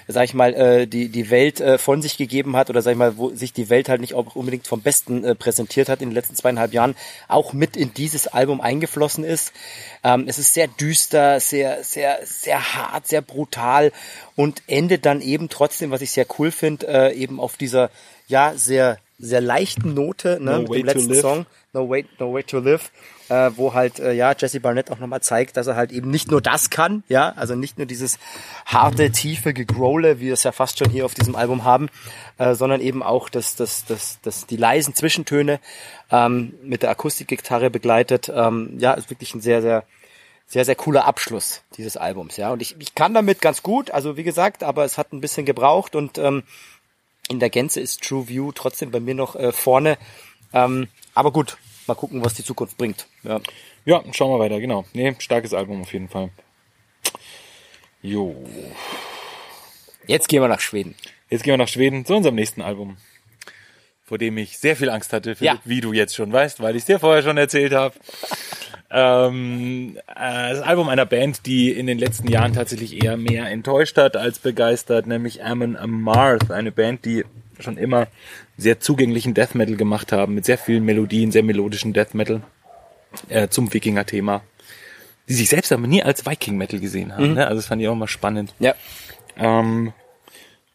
sage 0.07 0.25
ich 0.25 0.33
mal, 0.33 0.53
äh, 0.53 0.85
die 0.85 1.09
die 1.09 1.29
Welt 1.29 1.59
äh, 1.59 1.77
von 1.77 2.01
sich 2.01 2.17
gegeben 2.17 2.55
hat 2.55 2.69
oder 2.69 2.81
sage 2.81 2.93
ich 2.93 2.99
mal, 2.99 3.17
wo 3.17 3.29
sich 3.33 3.53
die 3.53 3.69
Welt 3.69 3.89
halt 3.89 4.01
nicht 4.01 4.13
auch 4.13 4.35
unbedingt 4.35 4.67
vom 4.67 4.81
Besten 4.81 5.23
äh, 5.23 5.33
präsentiert 5.33 5.89
hat 5.89 6.01
in 6.01 6.09
den 6.09 6.15
letzten 6.15 6.35
zweieinhalb 6.35 6.73
Jahren, 6.73 6.95
auch 7.27 7.53
mit 7.53 7.77
in 7.77 7.93
dieses 7.93 8.27
Album 8.27 8.61
eingeflossen 8.61 9.23
ist. 9.23 9.53
Ähm, 10.03 10.25
es 10.27 10.37
ist 10.37 10.53
sehr 10.53 10.67
düster, 10.67 11.39
sehr 11.39 11.83
sehr 11.83 12.19
sehr 12.25 12.75
hart, 12.75 13.07
sehr 13.07 13.21
brutal 13.21 13.91
und 14.35 14.61
endet 14.67 15.05
dann 15.05 15.21
eben 15.21 15.49
trotzdem, 15.49 15.89
was 15.89 16.01
ich 16.01 16.11
sehr 16.11 16.25
cool 16.37 16.51
finde, 16.51 16.87
äh, 16.87 17.15
eben 17.15 17.39
auf 17.39 17.57
dieser 17.57 17.89
ja 18.27 18.53
sehr 18.55 18.99
sehr 19.21 19.41
leichten 19.41 19.93
Note 19.93 20.39
ne, 20.41 20.59
No 20.59 20.61
mit 20.61 20.73
dem 20.73 20.85
letzten. 20.85 21.15
Song. 21.15 21.45
No 21.73 21.89
Way, 21.89 22.05
no 22.19 22.33
Way 22.33 22.43
to 22.43 22.59
Live, 22.59 22.91
äh, 23.29 23.49
wo 23.55 23.73
halt 23.73 23.97
äh, 23.99 24.11
ja 24.11 24.35
Jesse 24.37 24.59
Barnett 24.59 24.91
auch 24.91 24.99
nochmal 24.99 25.21
zeigt, 25.21 25.55
dass 25.55 25.67
er 25.67 25.77
halt 25.77 25.93
eben 25.93 26.11
nicht 26.11 26.29
nur 26.29 26.41
das 26.41 26.69
kann, 26.69 27.03
ja, 27.07 27.31
also 27.37 27.55
nicht 27.55 27.77
nur 27.77 27.87
dieses 27.87 28.19
harte, 28.65 29.09
tiefe 29.11 29.53
Gegrole, 29.53 30.19
wie 30.19 30.25
wir 30.25 30.33
es 30.33 30.43
ja 30.43 30.51
fast 30.51 30.79
schon 30.79 30.89
hier 30.89 31.05
auf 31.05 31.13
diesem 31.13 31.35
Album 31.37 31.63
haben, 31.63 31.87
äh, 32.39 32.55
sondern 32.55 32.81
eben 32.81 33.01
auch 33.01 33.29
das, 33.29 33.55
das, 33.55 33.85
das, 33.85 34.19
das, 34.21 34.47
die 34.47 34.57
leisen 34.57 34.95
Zwischentöne 34.95 35.61
ähm, 36.11 36.55
mit 36.61 36.83
der 36.83 36.89
Akustikgitarre 36.89 37.69
begleitet. 37.69 38.29
Ähm, 38.33 38.75
ja, 38.77 38.91
ist 38.91 39.09
wirklich 39.09 39.33
ein 39.33 39.41
sehr, 39.41 39.61
sehr 39.61 39.85
sehr, 40.47 40.65
sehr 40.65 40.75
cooler 40.75 41.05
Abschluss 41.05 41.61
dieses 41.77 41.95
Albums, 41.95 42.35
ja. 42.35 42.51
Und 42.51 42.61
ich, 42.61 42.75
ich 42.77 42.93
kann 42.93 43.13
damit 43.13 43.39
ganz 43.39 43.63
gut, 43.63 43.89
also 43.91 44.17
wie 44.17 44.23
gesagt, 44.23 44.63
aber 44.63 44.83
es 44.83 44.97
hat 44.97 45.13
ein 45.13 45.21
bisschen 45.21 45.45
gebraucht 45.45 45.95
und 45.95 46.17
ähm, 46.17 46.43
in 47.29 47.39
der 47.39 47.49
Gänze 47.49 47.79
ist 47.79 48.03
True 48.03 48.27
View 48.27 48.51
trotzdem 48.51 48.91
bei 48.91 48.99
mir 48.99 49.15
noch 49.15 49.35
äh, 49.35 49.51
vorne. 49.51 49.97
Ähm, 50.53 50.87
aber 51.13 51.31
gut, 51.31 51.57
mal 51.87 51.95
gucken, 51.95 52.23
was 52.23 52.33
die 52.33 52.43
Zukunft 52.43 52.77
bringt. 52.77 53.07
Ja. 53.23 53.39
Ja, 53.85 54.03
schauen 54.11 54.31
wir 54.31 54.39
weiter, 54.39 54.59
genau. 54.59 54.85
Nee, 54.93 55.15
starkes 55.19 55.53
Album 55.53 55.81
auf 55.81 55.93
jeden 55.93 56.09
Fall. 56.09 56.29
Jo. 58.01 58.35
Jetzt 60.07 60.27
gehen 60.27 60.41
wir 60.41 60.47
nach 60.47 60.59
Schweden. 60.59 60.95
Jetzt 61.29 61.43
gehen 61.43 61.53
wir 61.53 61.57
nach 61.57 61.67
Schweden 61.67 62.05
zu 62.05 62.15
unserem 62.15 62.35
nächsten 62.35 62.61
Album. 62.61 62.97
Vor 64.11 64.17
dem 64.17 64.37
ich 64.37 64.57
sehr 64.57 64.75
viel 64.75 64.89
Angst 64.89 65.13
hatte, 65.13 65.37
Philipp, 65.37 65.53
Ja. 65.53 65.59
wie 65.63 65.79
du 65.79 65.93
jetzt 65.93 66.17
schon 66.17 66.33
weißt, 66.33 66.59
weil 66.59 66.75
ich 66.75 66.81
es 66.81 66.85
dir 66.85 66.99
vorher 66.99 67.23
schon 67.23 67.37
erzählt 67.37 67.71
habe. 67.71 67.95
Ähm, 68.89 69.97
äh, 70.13 70.49
das 70.49 70.59
Album 70.59 70.89
einer 70.89 71.05
Band, 71.05 71.45
die 71.45 71.71
in 71.71 71.87
den 71.87 71.97
letzten 71.97 72.27
Jahren 72.27 72.51
tatsächlich 72.51 73.01
eher 73.01 73.15
mehr 73.15 73.45
enttäuscht 73.49 73.95
hat 73.97 74.17
als 74.17 74.39
begeistert, 74.39 75.07
nämlich 75.07 75.45
Ammon 75.45 75.77
Amarth, 75.77 76.51
eine 76.51 76.73
Band, 76.73 77.05
die 77.05 77.23
schon 77.57 77.77
immer 77.77 78.07
sehr 78.57 78.81
zugänglichen 78.81 79.33
Death 79.33 79.55
Metal 79.55 79.77
gemacht 79.77 80.11
haben, 80.11 80.35
mit 80.35 80.43
sehr 80.43 80.57
vielen 80.57 80.83
Melodien, 80.83 81.31
sehr 81.31 81.43
melodischen 81.43 81.93
Death 81.93 82.13
Metal 82.13 82.41
äh, 83.29 83.47
zum 83.47 83.73
Wikinger-Thema, 83.73 84.41
die 85.29 85.35
sich 85.35 85.47
selbst 85.47 85.71
aber 85.71 85.87
nie 85.87 86.03
als 86.03 86.25
Viking 86.25 86.57
Metal 86.57 86.81
gesehen 86.81 87.15
haben. 87.15 87.35
Ne? 87.35 87.47
Also 87.47 87.59
das 87.59 87.67
fand 87.67 87.81
ich 87.81 87.87
auch 87.87 87.95
mal 87.95 88.09
spannend. 88.09 88.53
Ja. 88.59 88.75
Ähm, 89.37 89.93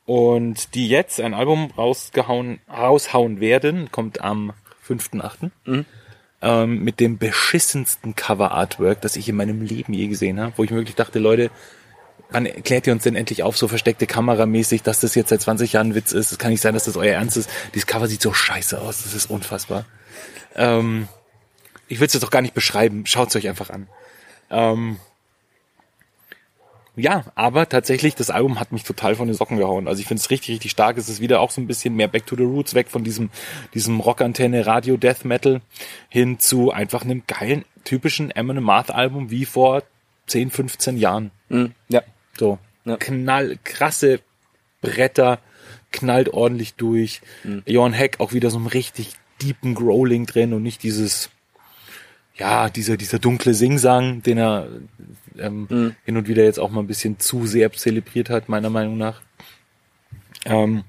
und 0.07 0.75
die 0.75 0.89
jetzt 0.89 1.21
ein 1.21 1.35
Album 1.35 1.71
rausgehauen, 1.77 2.61
raushauen 2.71 3.41
werden, 3.41 3.91
kommt 3.91 4.23
am 4.23 4.53
5.8. 4.89 5.51
Ähm, 6.43 6.85
mit 6.85 7.01
dem 7.01 7.19
beschissensten 7.19 8.15
Cover-Artwork, 8.15 9.01
das 9.01 9.17
ich 9.17 9.29
in 9.29 9.37
meinem 9.37 9.63
Leben 9.63 9.93
je 9.93 10.07
gesehen 10.07 10.41
habe, 10.41 10.53
wo 10.57 10.65
ich 10.65 10.71
wirklich 10.71 10.95
dachte, 10.95 11.19
Leute, 11.19 11.51
wann 12.31 12.47
erklärt 12.47 12.87
ihr 12.87 12.93
uns 12.93 13.03
denn 13.03 13.17
endlich 13.17 13.43
auf, 13.43 13.57
so 13.57 13.69
versteckte 13.69 14.07
Kameramäßig, 14.07 14.83
dass 14.83 15.01
das 15.01 15.15
jetzt 15.15 15.31
seit 15.31 15.41
20 15.41 15.73
Jahren 15.73 15.89
ein 15.89 15.95
Witz 15.95 16.13
ist? 16.13 16.33
Es 16.33 16.39
kann 16.39 16.51
nicht 16.51 16.61
sein, 16.61 16.75
dass 16.75 16.85
das 16.85 16.97
euer 16.97 17.15
Ernst 17.15 17.37
ist. 17.37 17.51
Dieses 17.75 17.87
Cover 17.87 18.07
sieht 18.07 18.23
so 18.23 18.33
scheiße 18.33 18.81
aus, 18.81 19.03
das 19.03 19.15
ist 19.15 19.29
unfassbar. 19.31 19.87
Ähm, 20.55 21.09
ich 21.89 21.99
will 21.99 22.07
es 22.07 22.13
jetzt 22.13 22.23
doch 22.23 22.31
gar 22.31 22.43
nicht 22.43 22.55
beschreiben, 22.55 23.07
schaut 23.07 23.31
es 23.31 23.37
euch 23.37 23.49
einfach 23.49 23.71
an. 23.71 23.89
Ähm, 24.51 24.99
ja, 26.97 27.25
aber 27.35 27.69
tatsächlich, 27.69 28.15
das 28.15 28.31
Album 28.31 28.59
hat 28.59 28.73
mich 28.73 28.83
total 28.83 29.15
von 29.15 29.29
den 29.29 29.37
Socken 29.37 29.59
gehauen. 29.59 29.87
Also 29.87 30.01
ich 30.01 30.09
finde 30.09 30.21
es 30.21 30.31
richtig, 30.31 30.55
richtig 30.55 30.71
stark. 30.71 30.97
Es 30.97 31.09
ist 31.09 31.21
wieder 31.21 31.41
auch 31.41 31.51
so 31.51 31.61
ein 31.61 31.67
bisschen 31.67 31.95
mehr 31.95 32.09
Back 32.09 32.27
to 32.27 32.37
the 32.37 32.43
Roots, 32.43 32.75
weg 32.75 32.89
von 32.89 33.05
diesem, 33.05 33.31
diesem 33.75 34.01
Rockantenne 34.01 34.67
Radio 34.67 34.97
Death 34.97 35.25
Metal 35.25 35.61
hin 36.09 36.39
zu 36.39 36.73
einfach 36.73 37.05
einem 37.05 37.23
geilen, 37.27 37.65
typischen 37.85 38.31
Eminem 38.31 38.65
Marth 38.65 38.91
Album 38.91 39.31
wie 39.31 39.45
vor 39.45 39.83
10, 40.27 40.51
15 40.51 40.97
Jahren. 40.97 41.31
Mhm. 41.51 41.73
Ja. 41.89 42.03
So. 42.39 42.59
Ja. 42.85 42.97
Knall, 42.97 43.59
krasse 43.63 44.21
Bretter, 44.81 45.39
knallt 45.93 46.31
ordentlich 46.31 46.75
durch. 46.75 47.21
Johann 47.67 47.93
Heck 47.93 48.21
auch 48.21 48.33
wieder 48.33 48.51
so 48.51 48.59
ein 48.59 48.67
richtig 48.67 49.13
deepen 49.43 49.75
Growling 49.75 50.27
drin 50.27 50.53
und 50.55 50.63
nicht 50.63 50.83
dieses, 50.83 51.31
ja, 52.39 52.69
dieser, 52.69 52.97
dieser 52.97 53.19
dunkle 53.19 53.55
Singsang, 53.55 54.23
den 54.23 54.39
er 54.39 54.69
ähm, 55.39 55.95
hin 56.05 56.17
und 56.17 56.29
wieder 56.29 56.45
jetzt 56.45 56.59
auch 56.59 56.71
mal 56.71 56.81
ein 56.81 56.87
bisschen 56.87 57.19
zu 57.19 57.47
sehr 57.47 57.73
zelebriert 57.73 58.31
hat, 58.31 58.49
meiner 58.49 58.71
Meinung 58.71 58.99
nach. 58.99 59.21
Ähm, 60.45 60.85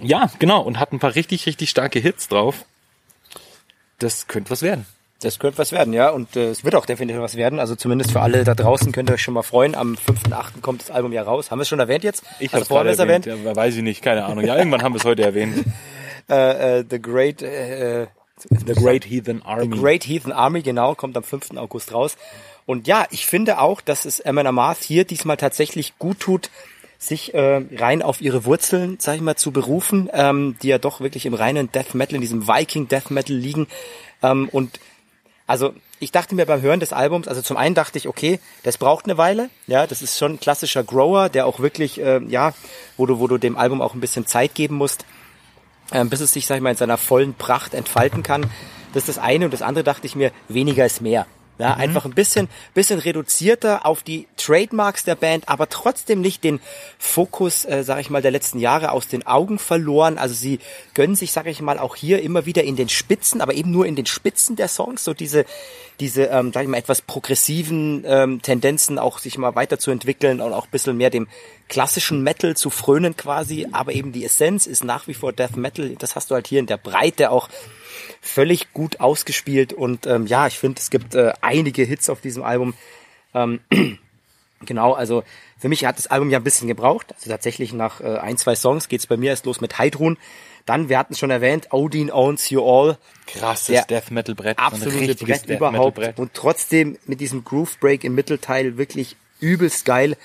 ja, 0.00 0.30
genau, 0.38 0.62
und 0.62 0.78
hat 0.78 0.92
ein 0.92 0.98
paar 0.98 1.14
richtig, 1.14 1.46
richtig 1.46 1.70
starke 1.70 1.98
Hits 1.98 2.28
drauf. 2.28 2.64
Das 3.98 4.26
könnte 4.26 4.50
was 4.50 4.62
werden. 4.62 4.86
Das 5.20 5.38
könnte 5.38 5.58
was 5.58 5.72
werden, 5.72 5.94
ja. 5.94 6.10
Und 6.10 6.36
äh, 6.36 6.50
es 6.50 6.64
wird 6.64 6.74
auch 6.74 6.84
definitiv 6.84 7.20
was 7.20 7.36
werden. 7.36 7.58
Also 7.58 7.76
zumindest 7.76 8.12
für 8.12 8.20
alle 8.20 8.44
da 8.44 8.54
draußen 8.54 8.92
könnt 8.92 9.08
ihr 9.08 9.14
euch 9.14 9.22
schon 9.22 9.34
mal 9.34 9.42
freuen. 9.42 9.74
Am 9.74 9.94
5.8. 9.94 10.60
kommt 10.60 10.82
das 10.82 10.90
Album 10.90 11.12
ja 11.12 11.22
raus. 11.22 11.50
Haben 11.50 11.58
wir 11.58 11.62
es 11.62 11.68
schon 11.68 11.78
erwähnt 11.78 12.04
jetzt? 12.04 12.24
Ich 12.40 12.52
also 12.52 12.62
hab's 12.62 12.68
vorher 12.68 12.92
es 12.92 12.98
erwähnt. 12.98 13.24
Ja, 13.24 13.56
weiß 13.56 13.76
ich 13.76 13.82
nicht, 13.82 14.02
keine 14.02 14.24
Ahnung. 14.24 14.44
Ja, 14.44 14.56
irgendwann 14.56 14.82
haben 14.82 14.92
wir 14.92 14.98
es 14.98 15.04
heute 15.04 15.22
erwähnt. 15.22 15.64
Äh, 16.26 16.78
äh, 16.78 16.84
The 16.88 17.02
Great 17.02 17.42
äh, 17.42 18.06
The 18.36 18.74
Great 18.74 19.04
Heathen 19.04 19.42
Army. 19.42 19.74
The 19.74 19.80
Great 19.80 20.04
Heathen 20.04 20.32
Army, 20.32 20.62
genau, 20.62 20.94
kommt 20.94 21.16
am 21.16 21.22
5. 21.22 21.56
August 21.56 21.92
raus. 21.92 22.16
Und 22.66 22.86
ja, 22.86 23.06
ich 23.10 23.26
finde 23.26 23.58
auch, 23.60 23.80
dass 23.80 24.04
es 24.04 24.24
Amanda 24.24 24.52
Marth 24.52 24.82
hier 24.82 25.04
diesmal 25.04 25.36
tatsächlich 25.36 25.98
gut 25.98 26.20
tut, 26.20 26.50
sich 26.98 27.34
äh, 27.34 27.62
rein 27.76 28.02
auf 28.02 28.20
ihre 28.20 28.44
Wurzeln, 28.44 28.96
sag 28.98 29.16
ich 29.16 29.20
mal, 29.20 29.36
zu 29.36 29.52
berufen, 29.52 30.08
ähm, 30.12 30.56
die 30.62 30.68
ja 30.68 30.78
doch 30.78 31.00
wirklich 31.00 31.26
im 31.26 31.34
reinen 31.34 31.70
Death 31.70 31.94
Metal, 31.94 32.16
in 32.16 32.22
diesem 32.22 32.48
Viking 32.48 32.88
Death 32.88 33.10
Metal 33.10 33.36
liegen. 33.36 33.66
Ähm, 34.22 34.48
und 34.50 34.80
also 35.46 35.74
ich 36.00 36.10
dachte 36.10 36.34
mir 36.34 36.46
beim 36.46 36.62
Hören 36.62 36.80
des 36.80 36.92
Albums, 36.92 37.28
also 37.28 37.42
zum 37.42 37.56
einen 37.56 37.74
dachte 37.74 37.98
ich, 37.98 38.08
okay, 38.08 38.40
das 38.62 38.78
braucht 38.78 39.04
eine 39.04 39.18
Weile, 39.18 39.50
ja, 39.66 39.86
das 39.86 40.02
ist 40.02 40.18
schon 40.18 40.32
ein 40.32 40.40
klassischer 40.40 40.82
Grower, 40.82 41.28
der 41.28 41.46
auch 41.46 41.60
wirklich, 41.60 42.00
äh, 42.00 42.20
ja, 42.28 42.54
wo 42.96 43.06
du, 43.06 43.20
wo 43.20 43.26
du 43.26 43.38
dem 43.38 43.56
Album 43.56 43.82
auch 43.82 43.94
ein 43.94 44.00
bisschen 44.00 44.26
Zeit 44.26 44.54
geben 44.54 44.76
musst, 44.76 45.04
ähm, 45.92 46.10
bis 46.10 46.20
es 46.20 46.32
sich, 46.32 46.46
sag 46.46 46.56
ich 46.56 46.62
mal, 46.62 46.70
in 46.70 46.76
seiner 46.76 46.98
vollen 46.98 47.34
Pracht 47.34 47.74
entfalten 47.74 48.22
kann. 48.22 48.42
Das 48.92 49.08
ist 49.08 49.16
das 49.16 49.18
eine 49.18 49.44
und 49.44 49.52
das 49.52 49.62
andere 49.62 49.84
dachte 49.84 50.06
ich 50.06 50.16
mir, 50.16 50.32
weniger 50.48 50.86
ist 50.86 51.00
mehr. 51.00 51.26
Ja, 51.56 51.74
einfach 51.74 52.04
ein 52.04 52.14
bisschen, 52.14 52.48
bisschen 52.74 52.98
reduzierter 52.98 53.86
auf 53.86 54.02
die 54.02 54.26
Trademarks 54.36 55.04
der 55.04 55.14
Band, 55.14 55.48
aber 55.48 55.68
trotzdem 55.68 56.20
nicht 56.20 56.42
den 56.42 56.58
Fokus, 56.98 57.64
äh, 57.64 57.84
sag 57.84 58.00
ich 58.00 58.10
mal, 58.10 58.22
der 58.22 58.32
letzten 58.32 58.58
Jahre 58.58 58.90
aus 58.90 59.06
den 59.06 59.24
Augen 59.24 59.60
verloren. 59.60 60.18
Also 60.18 60.34
sie 60.34 60.58
gönnen 60.94 61.14
sich, 61.14 61.30
sag 61.30 61.46
ich 61.46 61.60
mal, 61.60 61.78
auch 61.78 61.94
hier 61.94 62.22
immer 62.22 62.44
wieder 62.44 62.64
in 62.64 62.74
den 62.74 62.88
Spitzen, 62.88 63.40
aber 63.40 63.54
eben 63.54 63.70
nur 63.70 63.86
in 63.86 63.94
den 63.94 64.06
Spitzen 64.06 64.56
der 64.56 64.66
Songs, 64.66 65.04
so 65.04 65.14
diese, 65.14 65.44
diese, 66.00 66.24
ähm, 66.24 66.52
sag 66.52 66.64
ich 66.64 66.68
mal, 66.68 66.76
etwas 66.76 67.02
progressiven 67.02 68.02
ähm, 68.04 68.42
Tendenzen 68.42 68.98
auch 68.98 69.20
sich 69.20 69.38
mal 69.38 69.54
weiterzuentwickeln 69.54 70.40
und 70.40 70.52
auch 70.52 70.64
ein 70.64 70.70
bisschen 70.72 70.96
mehr 70.96 71.10
dem 71.10 71.28
klassischen 71.68 72.22
Metal 72.24 72.56
zu 72.56 72.68
frönen 72.68 73.16
quasi, 73.16 73.68
aber 73.70 73.92
eben 73.92 74.10
die 74.10 74.24
Essenz 74.24 74.66
ist 74.66 74.82
nach 74.82 75.06
wie 75.06 75.14
vor 75.14 75.32
Death 75.32 75.56
Metal. 75.56 75.94
Das 76.00 76.16
hast 76.16 76.32
du 76.32 76.34
halt 76.34 76.48
hier 76.48 76.58
in 76.58 76.66
der 76.66 76.78
Breite 76.78 77.30
auch 77.30 77.48
völlig 78.20 78.72
gut 78.72 79.00
ausgespielt 79.00 79.72
und 79.72 80.06
ähm, 80.06 80.26
ja, 80.26 80.46
ich 80.46 80.58
finde, 80.58 80.80
es 80.80 80.90
gibt 80.90 81.14
äh, 81.14 81.32
einige 81.40 81.82
Hits 81.82 82.08
auf 82.10 82.20
diesem 82.20 82.42
Album. 82.42 82.74
Ähm, 83.34 83.60
genau, 84.64 84.92
also 84.92 85.24
für 85.58 85.68
mich 85.68 85.84
hat 85.84 85.96
das 85.96 86.08
Album 86.08 86.30
ja 86.30 86.38
ein 86.38 86.44
bisschen 86.44 86.68
gebraucht. 86.68 87.14
Also 87.14 87.30
tatsächlich 87.30 87.72
nach 87.72 88.00
äh, 88.00 88.18
ein, 88.18 88.36
zwei 88.36 88.54
Songs 88.54 88.88
geht's 88.88 89.06
bei 89.06 89.16
mir 89.16 89.30
erst 89.30 89.46
los 89.46 89.60
mit 89.60 89.78
Heidrun. 89.78 90.18
Dann, 90.66 90.88
wir 90.88 90.98
hatten 90.98 91.12
es 91.12 91.18
schon 91.18 91.30
erwähnt, 91.30 91.68
Odin 91.72 92.10
Owns 92.10 92.50
You 92.50 92.62
All. 92.62 92.98
Krasses 93.26 93.66
Der 93.66 93.84
Death 93.84 94.10
Metal 94.10 94.34
Brett. 94.34 94.58
so 94.58 94.62
ein 94.62 94.72
Absolute 94.72 95.00
richtiges 95.00 95.38
Brett 95.40 95.48
Death 95.48 95.56
überhaupt. 95.56 95.96
Brett. 95.96 96.18
Und 96.18 96.34
trotzdem 96.34 96.98
mit 97.06 97.20
diesem 97.20 97.44
Groove 97.44 97.78
Break 97.80 98.04
im 98.04 98.14
Mittelteil 98.14 98.76
wirklich 98.76 99.16
übelst 99.40 99.84
geil. 99.84 100.16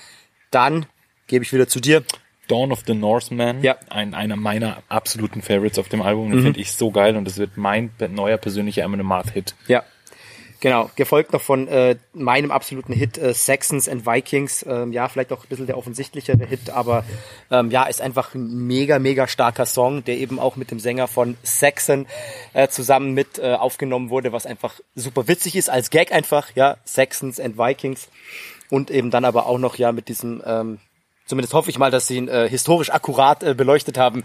Dann 0.52 0.86
gebe 1.28 1.44
ich 1.44 1.54
wieder 1.54 1.68
zu 1.68 1.80
dir. 1.80 2.04
Dawn 2.50 2.72
of 2.74 2.84
the 2.86 2.94
Norseman, 2.94 3.64
Ja. 3.64 3.76
Mhm. 3.76 3.80
ein, 3.90 4.14
einer 4.14 4.36
meiner 4.36 4.84
absoluten 4.90 5.42
Favorites 5.42 5.80
auf 5.80 5.88
dem 5.88 6.02
Album. 6.02 6.32
Den 6.32 6.42
finde 6.42 6.60
ich 6.60 6.74
so 6.74 6.92
geil 6.92 7.16
und 7.16 7.26
das 7.26 7.38
wird 7.38 7.56
mein 7.56 7.92
neuer 8.10 8.38
persönlicher 8.38 8.84
Eminem 8.84 9.06
Marth 9.06 9.30
Hit. 9.32 9.56
Ja. 9.68 9.84
Genau, 10.62 10.92
gefolgt 10.98 11.32
noch 11.32 11.42
von 11.42 11.70
äh, 11.70 11.96
meinem 12.14 12.52
absoluten 12.52 12.92
Hit 12.92 13.18
äh, 13.18 13.34
Saxons 13.34 13.88
and 13.88 14.06
Vikings. 14.06 14.66
Ähm, 14.68 14.92
ja, 14.92 15.08
vielleicht 15.08 15.32
auch 15.32 15.42
ein 15.42 15.48
bisschen 15.48 15.68
der 15.68 15.78
offensichtlichere 15.78 16.46
Hit, 16.46 16.70
aber 16.70 17.06
ähm, 17.50 17.72
ja, 17.72 17.84
ist 17.86 18.02
einfach 18.02 18.36
ein 18.36 18.68
mega, 18.68 19.00
mega 19.00 19.26
starker 19.30 19.66
Song, 19.66 20.04
der 20.04 20.18
eben 20.18 20.38
auch 20.38 20.58
mit 20.58 20.70
dem 20.70 20.80
Sänger 20.82 21.08
von 21.08 21.38
Saxon 21.44 22.08
äh, 22.52 22.68
zusammen 22.68 23.14
mit 23.14 23.40
äh, 23.40 23.54
aufgenommen 23.54 24.10
wurde, 24.10 24.34
was 24.34 24.46
einfach 24.46 24.82
super 24.96 25.30
witzig 25.30 25.56
ist, 25.56 25.70
als 25.70 25.92
Gag 25.92 26.12
einfach, 26.12 26.50
ja, 26.56 26.76
Saxons 26.84 27.40
and 27.40 27.58
Vikings. 27.58 28.10
Und 28.70 28.92
eben 28.92 29.12
dann 29.12 29.24
aber 29.24 29.46
auch 29.46 29.60
noch 29.60 29.78
ja 29.78 29.94
mit 29.94 30.10
diesem, 30.10 30.44
ähm, 30.46 30.80
zumindest 31.30 31.54
hoffe 31.54 31.70
ich 31.70 31.78
mal, 31.78 31.92
dass 31.92 32.08
sie 32.08 32.18
ihn 32.18 32.28
äh, 32.28 32.50
historisch 32.50 32.90
akkurat 32.90 33.44
äh, 33.44 33.54
beleuchtet 33.54 33.98
haben, 33.98 34.24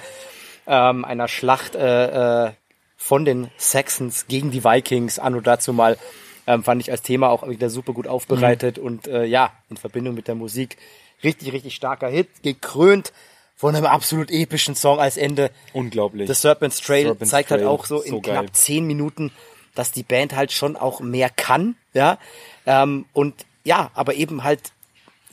ähm, 0.66 1.04
einer 1.04 1.28
Schlacht 1.28 1.74
äh, 1.74 2.46
äh, 2.46 2.52
von 2.96 3.24
den 3.26 3.50
Saxons 3.58 4.26
gegen 4.26 4.50
die 4.50 4.64
Vikings. 4.64 5.18
An 5.18 5.34
und 5.34 5.46
dazu 5.46 5.74
mal 5.74 5.98
ähm, 6.46 6.64
fand 6.64 6.80
ich 6.80 6.90
als 6.90 7.02
Thema 7.02 7.28
auch 7.28 7.46
wieder 7.46 7.68
super 7.68 7.92
gut 7.92 8.08
aufbereitet 8.08 8.78
und 8.78 9.06
äh, 9.06 9.24
ja, 9.24 9.52
in 9.68 9.76
Verbindung 9.76 10.14
mit 10.14 10.26
der 10.28 10.34
Musik 10.34 10.78
richtig, 11.22 11.52
richtig 11.52 11.74
starker 11.74 12.08
Hit, 12.08 12.42
gekrönt 12.42 13.12
von 13.54 13.76
einem 13.76 13.86
absolut 13.86 14.30
epischen 14.30 14.74
Song 14.74 14.98
als 14.98 15.16
Ende. 15.16 15.50
Unglaublich. 15.74 16.26
The 16.26 16.34
Serpent's 16.34 16.80
Trail 16.80 17.04
Serpent's 17.04 17.30
zeigt 17.30 17.50
halt 17.50 17.60
Trail, 17.60 17.68
auch 17.68 17.84
so 17.84 18.00
in 18.00 18.10
so 18.12 18.20
knapp 18.20 18.54
zehn 18.56 18.86
Minuten, 18.86 19.30
dass 19.74 19.92
die 19.92 20.02
Band 20.02 20.34
halt 20.34 20.52
schon 20.52 20.76
auch 20.76 21.00
mehr 21.00 21.28
kann, 21.28 21.76
ja, 21.92 22.18
ähm, 22.64 23.04
und 23.12 23.34
ja, 23.64 23.90
aber 23.94 24.14
eben 24.14 24.44
halt 24.44 24.60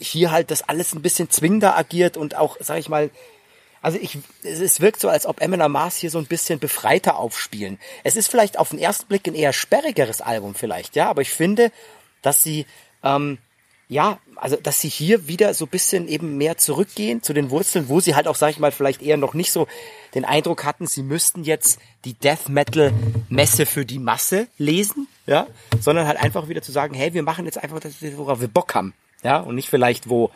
hier 0.01 0.31
halt 0.31 0.51
das 0.51 0.67
alles 0.67 0.93
ein 0.93 1.01
bisschen 1.01 1.29
zwingender 1.29 1.77
agiert 1.77 2.17
und 2.17 2.35
auch, 2.35 2.57
sag 2.59 2.79
ich 2.79 2.89
mal, 2.89 3.09
also 3.81 3.97
ich, 3.99 4.19
es 4.43 4.79
wirkt 4.79 5.01
so, 5.01 5.09
als 5.09 5.25
ob 5.25 5.41
Eminem 5.41 5.71
Mars 5.71 5.97
hier 5.97 6.11
so 6.11 6.19
ein 6.19 6.27
bisschen 6.27 6.59
befreiter 6.59 7.17
aufspielen. 7.17 7.79
Es 8.03 8.15
ist 8.15 8.29
vielleicht 8.29 8.59
auf 8.59 8.69
den 8.69 8.79
ersten 8.79 9.07
Blick 9.07 9.27
ein 9.27 9.35
eher 9.35 9.53
sperrigeres 9.53 10.21
Album 10.21 10.53
vielleicht, 10.55 10.95
ja, 10.95 11.09
aber 11.09 11.21
ich 11.21 11.31
finde, 11.31 11.71
dass 12.21 12.43
sie, 12.43 12.67
ähm, 13.03 13.39
ja, 13.89 14.19
also 14.35 14.55
dass 14.55 14.79
sie 14.79 14.87
hier 14.87 15.27
wieder 15.27 15.53
so 15.53 15.65
ein 15.65 15.69
bisschen 15.69 16.07
eben 16.07 16.37
mehr 16.37 16.57
zurückgehen 16.57 17.23
zu 17.23 17.33
den 17.33 17.49
Wurzeln, 17.49 17.89
wo 17.89 17.99
sie 17.99 18.13
halt 18.13 18.27
auch, 18.27 18.35
sag 18.35 18.51
ich 18.51 18.59
mal, 18.59 18.71
vielleicht 18.71 19.01
eher 19.01 19.17
noch 19.17 19.33
nicht 19.33 19.51
so 19.51 19.67
den 20.13 20.25
Eindruck 20.25 20.63
hatten, 20.63 20.85
sie 20.85 21.03
müssten 21.03 21.43
jetzt 21.43 21.79
die 22.05 22.13
Death 22.13 22.49
Metal 22.49 22.93
Messe 23.29 23.65
für 23.65 23.85
die 23.85 23.99
Masse 23.99 24.47
lesen, 24.59 25.07
ja, 25.25 25.47
sondern 25.79 26.07
halt 26.07 26.19
einfach 26.19 26.47
wieder 26.47 26.61
zu 26.61 26.71
sagen, 26.71 26.93
hey, 26.93 27.13
wir 27.15 27.23
machen 27.23 27.45
jetzt 27.45 27.61
einfach 27.61 27.79
das, 27.79 27.95
worauf 28.15 28.41
wir 28.41 28.47
Bock 28.47 28.75
haben, 28.75 28.93
ja, 29.23 29.37
und 29.37 29.55
nicht 29.55 29.69
vielleicht, 29.69 30.09
wo 30.09 30.31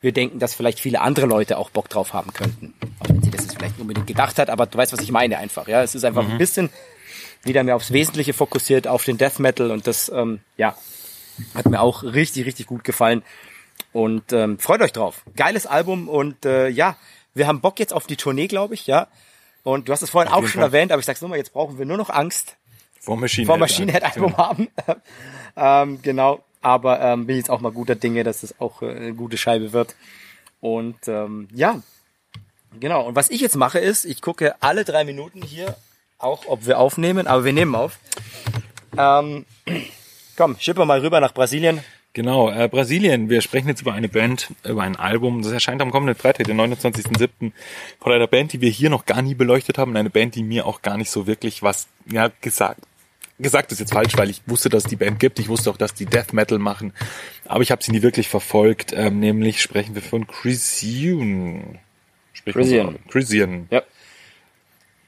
wir 0.00 0.12
denken, 0.12 0.38
dass 0.38 0.54
vielleicht 0.54 0.80
viele 0.80 1.00
andere 1.00 1.26
Leute 1.26 1.58
auch 1.58 1.70
Bock 1.70 1.88
drauf 1.88 2.12
haben 2.12 2.32
könnten. 2.32 2.74
Auch 3.00 3.08
wenn 3.08 3.22
sie 3.22 3.30
das 3.30 3.42
jetzt 3.42 3.56
vielleicht 3.56 3.78
unbedingt 3.80 4.06
gedacht 4.06 4.38
hat, 4.38 4.50
aber 4.50 4.66
du 4.66 4.78
weißt, 4.78 4.92
was 4.92 5.00
ich 5.00 5.10
meine 5.10 5.38
einfach. 5.38 5.68
Ja, 5.68 5.82
es 5.82 5.94
ist 5.94 6.04
einfach 6.04 6.28
ein 6.28 6.38
bisschen 6.38 6.70
wieder 7.42 7.62
mehr 7.62 7.76
aufs 7.76 7.92
Wesentliche 7.92 8.32
fokussiert, 8.32 8.86
auf 8.86 9.04
den 9.04 9.18
Death 9.18 9.38
Metal 9.38 9.70
und 9.70 9.86
das, 9.86 10.08
ähm, 10.08 10.40
ja, 10.56 10.76
hat 11.54 11.66
mir 11.66 11.80
auch 11.80 12.02
richtig, 12.02 12.46
richtig 12.46 12.66
gut 12.66 12.84
gefallen. 12.84 13.22
Und 13.92 14.32
ähm, 14.32 14.58
freut 14.58 14.82
euch 14.82 14.92
drauf. 14.92 15.22
Geiles 15.36 15.66
Album 15.66 16.08
und 16.08 16.44
äh, 16.44 16.68
ja, 16.68 16.96
wir 17.34 17.46
haben 17.46 17.60
Bock 17.60 17.78
jetzt 17.78 17.92
auf 17.92 18.06
die 18.06 18.16
Tournee, 18.16 18.46
glaube 18.46 18.74
ich, 18.74 18.86
ja. 18.86 19.08
Und 19.62 19.88
du 19.88 19.92
hast 19.92 20.02
es 20.02 20.10
vorhin 20.10 20.32
auch 20.32 20.42
schon 20.42 20.60
Fall. 20.60 20.64
erwähnt, 20.64 20.92
aber 20.92 21.00
ich 21.00 21.06
sag's 21.06 21.20
nochmal, 21.20 21.38
jetzt 21.38 21.52
brauchen 21.52 21.78
wir 21.78 21.86
nur 21.86 21.96
noch 21.96 22.10
Angst 22.10 22.56
Vor 23.00 23.16
Machine, 23.16 23.46
vor 23.46 23.56
Head. 23.56 23.60
Machine 23.60 23.92
Head 23.92 24.04
Album 24.04 24.36
haben. 24.36 24.68
ähm, 25.56 26.02
genau. 26.02 26.44
Aber 26.66 27.00
ähm, 27.00 27.26
bin 27.26 27.36
jetzt 27.36 27.48
auch 27.48 27.60
mal 27.60 27.70
guter 27.70 27.94
Dinge, 27.94 28.24
dass 28.24 28.40
das 28.40 28.60
auch 28.60 28.82
äh, 28.82 28.90
eine 28.90 29.14
gute 29.14 29.38
Scheibe 29.38 29.72
wird. 29.72 29.94
Und 30.58 30.96
ähm, 31.06 31.46
ja, 31.54 31.80
genau. 32.80 33.06
Und 33.06 33.14
was 33.14 33.30
ich 33.30 33.40
jetzt 33.40 33.54
mache 33.54 33.78
ist, 33.78 34.04
ich 34.04 34.20
gucke 34.20 34.56
alle 34.58 34.84
drei 34.84 35.04
Minuten 35.04 35.42
hier 35.42 35.76
auch, 36.18 36.46
ob 36.48 36.66
wir 36.66 36.80
aufnehmen, 36.80 37.28
aber 37.28 37.44
wir 37.44 37.52
nehmen 37.52 37.76
auf. 37.76 38.00
Ähm, 38.98 39.46
komm, 40.36 40.56
schippen 40.58 40.88
mal 40.88 40.98
rüber 40.98 41.20
nach 41.20 41.32
Brasilien. 41.32 41.84
Genau, 42.14 42.50
äh, 42.50 42.66
Brasilien. 42.66 43.30
Wir 43.30 43.42
sprechen 43.42 43.68
jetzt 43.68 43.82
über 43.82 43.92
eine 43.92 44.08
Band, 44.08 44.52
über 44.64 44.82
ein 44.82 44.96
Album. 44.96 45.42
Das 45.42 45.52
erscheint 45.52 45.80
am 45.82 45.92
kommenden 45.92 46.16
Freitag, 46.16 46.48
den 46.48 46.60
29.07. 46.60 47.52
von 48.00 48.12
einer 48.12 48.26
Band, 48.26 48.52
die 48.52 48.60
wir 48.60 48.70
hier 48.70 48.90
noch 48.90 49.06
gar 49.06 49.22
nie 49.22 49.36
beleuchtet 49.36 49.78
haben. 49.78 49.96
Eine 49.96 50.10
Band, 50.10 50.34
die 50.34 50.42
mir 50.42 50.66
auch 50.66 50.82
gar 50.82 50.96
nicht 50.96 51.12
so 51.12 51.28
wirklich 51.28 51.62
was 51.62 51.86
ja, 52.10 52.28
gesagt 52.40 52.80
gesagt 53.38 53.72
ist 53.72 53.80
jetzt 53.80 53.92
falsch, 53.92 54.16
weil 54.16 54.30
ich 54.30 54.42
wusste, 54.46 54.68
dass 54.68 54.84
es 54.84 54.90
die 54.90 54.96
Band 54.96 55.20
gibt. 55.20 55.38
Ich 55.38 55.48
wusste 55.48 55.70
auch, 55.70 55.76
dass 55.76 55.94
die 55.94 56.06
Death 56.06 56.32
Metal 56.32 56.58
machen. 56.58 56.92
Aber 57.44 57.62
ich 57.62 57.70
habe 57.70 57.82
sie 57.82 57.92
nie 57.92 58.02
wirklich 58.02 58.28
verfolgt. 58.28 58.92
Ähm, 58.94 59.20
nämlich 59.20 59.60
sprechen 59.60 59.94
wir 59.94 60.02
von 60.02 60.26
Chrysian. 60.26 61.78
aus? 62.94 62.94
Chrysian. 63.08 63.66
Ja. 63.70 63.82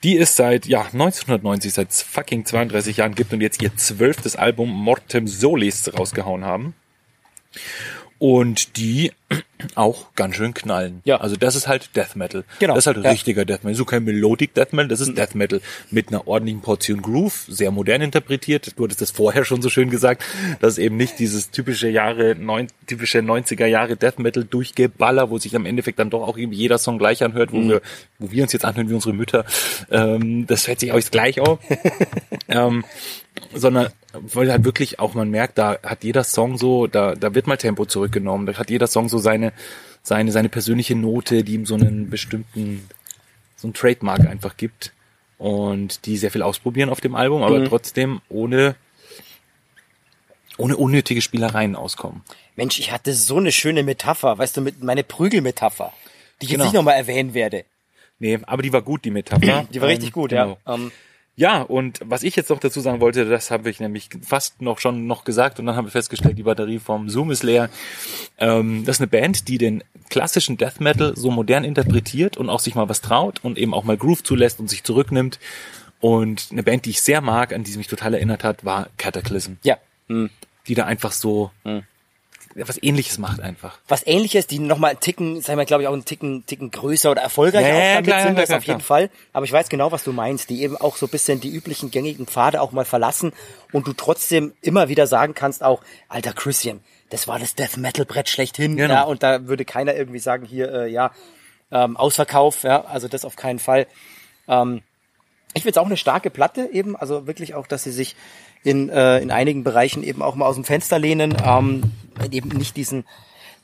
Die 0.05 0.17
es 0.17 0.37
seit 0.37 0.67
ja 0.67 0.83
1990, 0.83 1.73
seit 1.73 1.93
fucking 1.93 2.45
32 2.45 2.99
Jahren 2.99 3.15
gibt 3.15 3.33
und 3.33 3.41
jetzt 3.41 3.61
ihr 3.63 3.75
zwölftes 3.77 4.37
Album 4.37 4.71
Mortem 4.71 5.27
Solis 5.27 5.93
rausgehauen 5.93 6.45
haben. 6.45 6.75
Und 8.19 8.77
die 8.77 9.13
auch 9.75 10.15
ganz 10.15 10.37
schön 10.37 10.55
knallen. 10.55 11.03
Ja. 11.05 11.21
Also 11.21 11.37
das 11.37 11.55
ist 11.55 11.69
halt 11.69 11.95
Death 11.95 12.17
Metal. 12.17 12.45
Genau. 12.59 12.75
Das 12.75 12.83
ist 12.85 12.87
halt 12.87 13.05
Ja. 13.05 13.11
richtiger 13.11 13.45
Death 13.45 13.63
Metal. 13.65 13.75
So 13.75 13.85
kein 13.85 14.05
Melodic 14.05 14.55
Death 14.55 14.73
Metal, 14.73 14.89
das 14.89 15.01
ist 15.01 15.17
Death 15.17 15.35
Metal 15.35 15.61
mit 15.91 16.09
einer 16.09 16.27
ordentlichen 16.27 16.61
Portion 16.61 17.03
Groove, 17.03 17.45
sehr 17.49 17.71
modern 17.71 18.01
interpretiert. 18.01 18.73
Du 18.77 18.85
hattest 18.85 19.01
das 19.03 19.11
vorher 19.11 19.45
schon 19.45 19.63
so 19.63 19.69
schön 19.69 19.91
gesagt, 19.91 20.25
dass 20.61 20.79
eben 20.79 20.97
nicht 20.97 21.19
dieses 21.19 21.51
typische 21.51 21.89
Jahre, 21.89 22.35
neun, 22.35 22.69
typische 22.87 23.19
90er 23.19 23.67
Jahre 23.67 23.97
Death 23.97 24.19
Metal 24.19 24.45
Durchgeballer, 24.45 25.31
wo 25.31 25.39
sich 25.39 25.55
am 25.55 25.67
Endeffekt 25.67 25.99
dann 25.99 26.11
doch 26.11 26.27
auch 26.27 26.39
eben 26.39 26.53
jeder 26.53 26.79
Song 26.79 26.99
gleich 26.99 27.23
anhört, 27.23 27.53
wo 27.53 27.61
wir, 27.61 27.83
wo 28.19 28.31
wir 28.31 28.43
uns 28.43 28.53
jetzt 28.53 28.65
anhören 28.65 28.89
wie 28.91 28.95
unsere 28.95 29.13
Mütter. 29.15 29.45
Ähm, 29.91 30.47
das 30.47 30.67
hört 30.67 30.81
sich 30.81 30.93
euch 30.93 31.11
gleich 31.11 31.41
auf. 31.41 31.59
ähm, 32.49 32.85
sondern 33.55 33.89
weil 34.13 34.51
halt 34.51 34.65
wirklich 34.65 34.99
auch 34.99 35.15
man 35.15 35.31
merkt, 35.31 35.59
da 35.59 35.79
hat 35.83 36.05
jeder 36.05 36.25
Song 36.25 36.59
so, 36.59 36.87
da, 36.87 37.15
da 37.15 37.35
wird 37.35 37.47
mal 37.47 37.57
Tempo 37.57 37.85
zurückgenommen, 37.87 38.47
da 38.47 38.55
hat 38.55 38.71
jeder 38.71 38.87
Song 38.87 39.09
so 39.09 39.19
seine, 39.19 39.53
seine, 40.03 40.33
seine 40.33 40.49
persönliche 40.49 40.95
Note, 40.95 41.45
die 41.45 41.55
ihm 41.55 41.67
so 41.67 41.75
einen 41.75 42.11
bestimmten, 42.11 42.89
so 43.57 43.67
einen 43.69 43.75
Trademark 43.75 44.21
einfach 44.27 44.57
gibt 44.57 44.93
und 45.39 46.07
die 46.07 46.17
sehr 46.17 46.31
viel 46.31 46.43
ausprobieren 46.43 46.91
auf 46.91 47.01
dem 47.01 47.15
Album, 47.15 47.43
aber 47.43 47.65
trotzdem 47.65 48.21
ohne, 48.29 48.75
ohne 50.57 50.77
unnötige 50.77 51.23
Spielereien 51.23 51.77
auskommen. 51.77 52.23
Mensch, 52.57 52.79
ich 52.81 52.91
hatte 52.91 53.15
so 53.15 53.37
eine 53.37 53.53
schöne 53.53 53.83
Metapher, 53.83 54.39
weißt 54.39 54.57
du, 54.57 54.61
mit 54.61 54.83
meine 54.83 55.05
Prügelmetapher, 55.05 55.93
die 56.41 56.47
ich 56.47 56.51
Genau. 56.53 56.65
jetzt 56.65 56.73
nicht 56.73 56.79
nochmal 56.79 56.95
erwähnen 56.97 57.35
werde. 57.35 57.65
Nee, 58.19 58.39
aber 58.47 58.63
die 58.63 58.73
war 58.73 58.83
gut, 58.83 59.05
die 59.05 59.13
Metapher. 59.13 59.67
Die 59.73 59.81
war 59.81 59.89
Ähm, 59.89 59.95
richtig 59.95 60.13
gut, 60.13 60.31
genau. 60.31 60.59
ja. 60.67 60.75
Ähm, 60.75 60.91
Ja, 61.39 61.63
und 61.63 62.01
was 62.05 62.25
ich 62.25 62.35
jetzt 62.35 62.51
noch 62.51 62.59
dazu 62.59 62.81
sagen 62.81 63.01
wollte, 63.01 63.25
das 63.25 63.53
habe 63.53 63.71
ich 63.71 63.79
nämlich 63.79 64.09
fast 64.23 64.61
noch 64.61 64.81
schon 64.81 65.07
noch 65.07 65.23
gesagt 65.23 65.61
und 65.61 65.67
dann 65.67 65.77
haben 65.77 65.85
wir 65.85 65.93
festgestellt, 65.93 66.37
die 66.37 66.43
Batterie 66.43 66.81
vom 66.81 67.09
Zoom 67.09 67.31
ist 67.31 67.45
leer. 67.45 67.71
Ähm, 68.39 68.83
das 68.85 68.97
ist 68.97 69.03
eine 69.03 69.07
Band, 69.07 69.47
die 69.47 69.57
den 69.57 69.85
klassischen 70.11 70.57
Death 70.57 70.81
Metal 70.81 71.17
so 71.17 71.31
modern 71.31 71.63
interpretiert 71.63 72.37
und 72.39 72.51
auch 72.51 72.59
sich 72.59 72.75
mal 72.75 72.89
was 72.89 73.03
traut 73.03 73.39
und 73.45 73.57
eben 73.57 73.73
auch 73.73 73.85
mal 73.85 73.97
Groove 73.97 74.25
zulässt 74.25 74.59
und 74.59 74.69
sich 74.69 74.83
zurücknimmt. 74.83 75.39
Und 76.01 76.49
eine 76.51 76.65
Band, 76.65 76.87
die 76.87 76.91
ich 76.91 77.03
sehr 77.03 77.21
mag, 77.21 77.53
an 77.53 77.63
die 77.63 77.71
sie 77.71 77.79
mich 77.79 77.87
total 77.87 78.15
erinnert 78.15 78.43
hat, 78.43 78.65
war 78.65 78.89
Cataclysm, 78.97 79.53
ja. 79.63 79.77
Hm. 80.09 80.31
die 80.67 80.75
da 80.75 80.87
einfach 80.87 81.13
so 81.13 81.53
was 82.55 82.83
ähnliches 82.83 83.19
macht 83.19 83.41
einfach. 83.41 83.79
was 83.89 84.07
ähnliches, 84.07 84.47
die 84.47 84.59
nochmal 84.59 84.91
einen 84.91 85.01
Ticken, 85.01 85.41
sagen 85.41 85.59
wir, 85.59 85.65
glaube 85.65 85.83
ich, 85.83 85.89
auch 85.89 85.93
einen 85.93 86.05
Ticken, 86.05 86.45
Ticken 86.47 86.71
größer 86.71 87.11
oder 87.11 87.23
erfolgreicher 87.23 87.69
Ja, 87.69 87.75
auch 87.75 87.95
damit 87.95 88.07
klar, 88.07 88.21
sind, 88.23 88.31
klar, 88.33 88.41
das 88.43 88.47
klar, 88.49 88.59
auf 88.59 88.65
jeden. 88.65 88.81
Fall. 88.81 89.11
Aber 89.33 89.45
ich 89.45 89.53
weiß 89.53 89.69
genau, 89.69 89.93
was 89.93 90.05
du 90.05 90.13
meinst, 90.13 90.51
die 90.51 90.63
eben 90.63 90.77
auch 90.77 90.97
so 90.97 91.07
ein 91.07 91.11
bisschen 91.11 91.41
die 91.41 91.51
üblichen 91.51 91.91
gängigen 91.91 92.27
Pfade 92.27 92.61
auch 92.61 92.73
mal 92.73 92.85
verlassen 92.85 93.33
und 93.73 93.87
du 93.87 93.93
trotzdem 93.93 94.53
immer 94.63 94.89
wieder 94.89 95.07
sagen 95.07 95.35
kannst 95.35 95.63
auch, 95.63 95.83
alter 96.09 96.33
Christian, 96.33 96.81
das 97.11 97.29
war 97.29 97.39
das 97.39 97.55
Death 97.55 97.77
Metal 97.77 98.05
Brett 98.05 98.29
schlechthin, 98.29 98.77
Genau. 98.77 98.93
ja, 98.95 99.03
und 99.05 99.23
da 99.23 99.47
würde 99.47 99.65
keiner 99.65 99.95
irgendwie 99.95 100.19
sagen, 100.19 100.45
hier, 100.45 100.73
äh, 100.73 100.91
ja, 100.91 101.13
ähm, 101.71 101.97
Ausverkauf, 101.97 102.63
ja, 102.65 102.85
also 102.85 103.09
das 103.09 103.25
auf 103.25 103.37
keinen 103.37 103.59
Fall. 103.59 103.87
Ähm, 104.49 104.83
ich 105.55 105.63
finde 105.63 105.73
es 105.73 105.79
auch 105.79 105.87
eine 105.87 105.97
starke 105.97 106.31
Platte 106.31 106.69
eben, 106.73 106.97
also 106.97 107.27
wirklich 107.27 107.55
auch, 107.55 107.67
dass 107.67 107.83
sie 107.83 107.93
sich 107.93 108.17
in, 108.65 108.89
äh, 108.91 109.19
in 109.21 109.31
einigen 109.31 109.65
Bereichen 109.65 110.03
eben 110.03 110.21
auch 110.23 110.35
mal 110.35 110.47
aus 110.47 110.57
dem 110.57 110.65
Fenster 110.65 110.99
lehnen, 110.99 111.37
ähm, 111.45 111.83
eben 112.33 112.49
nicht 112.51 112.77
diesen 112.77 113.05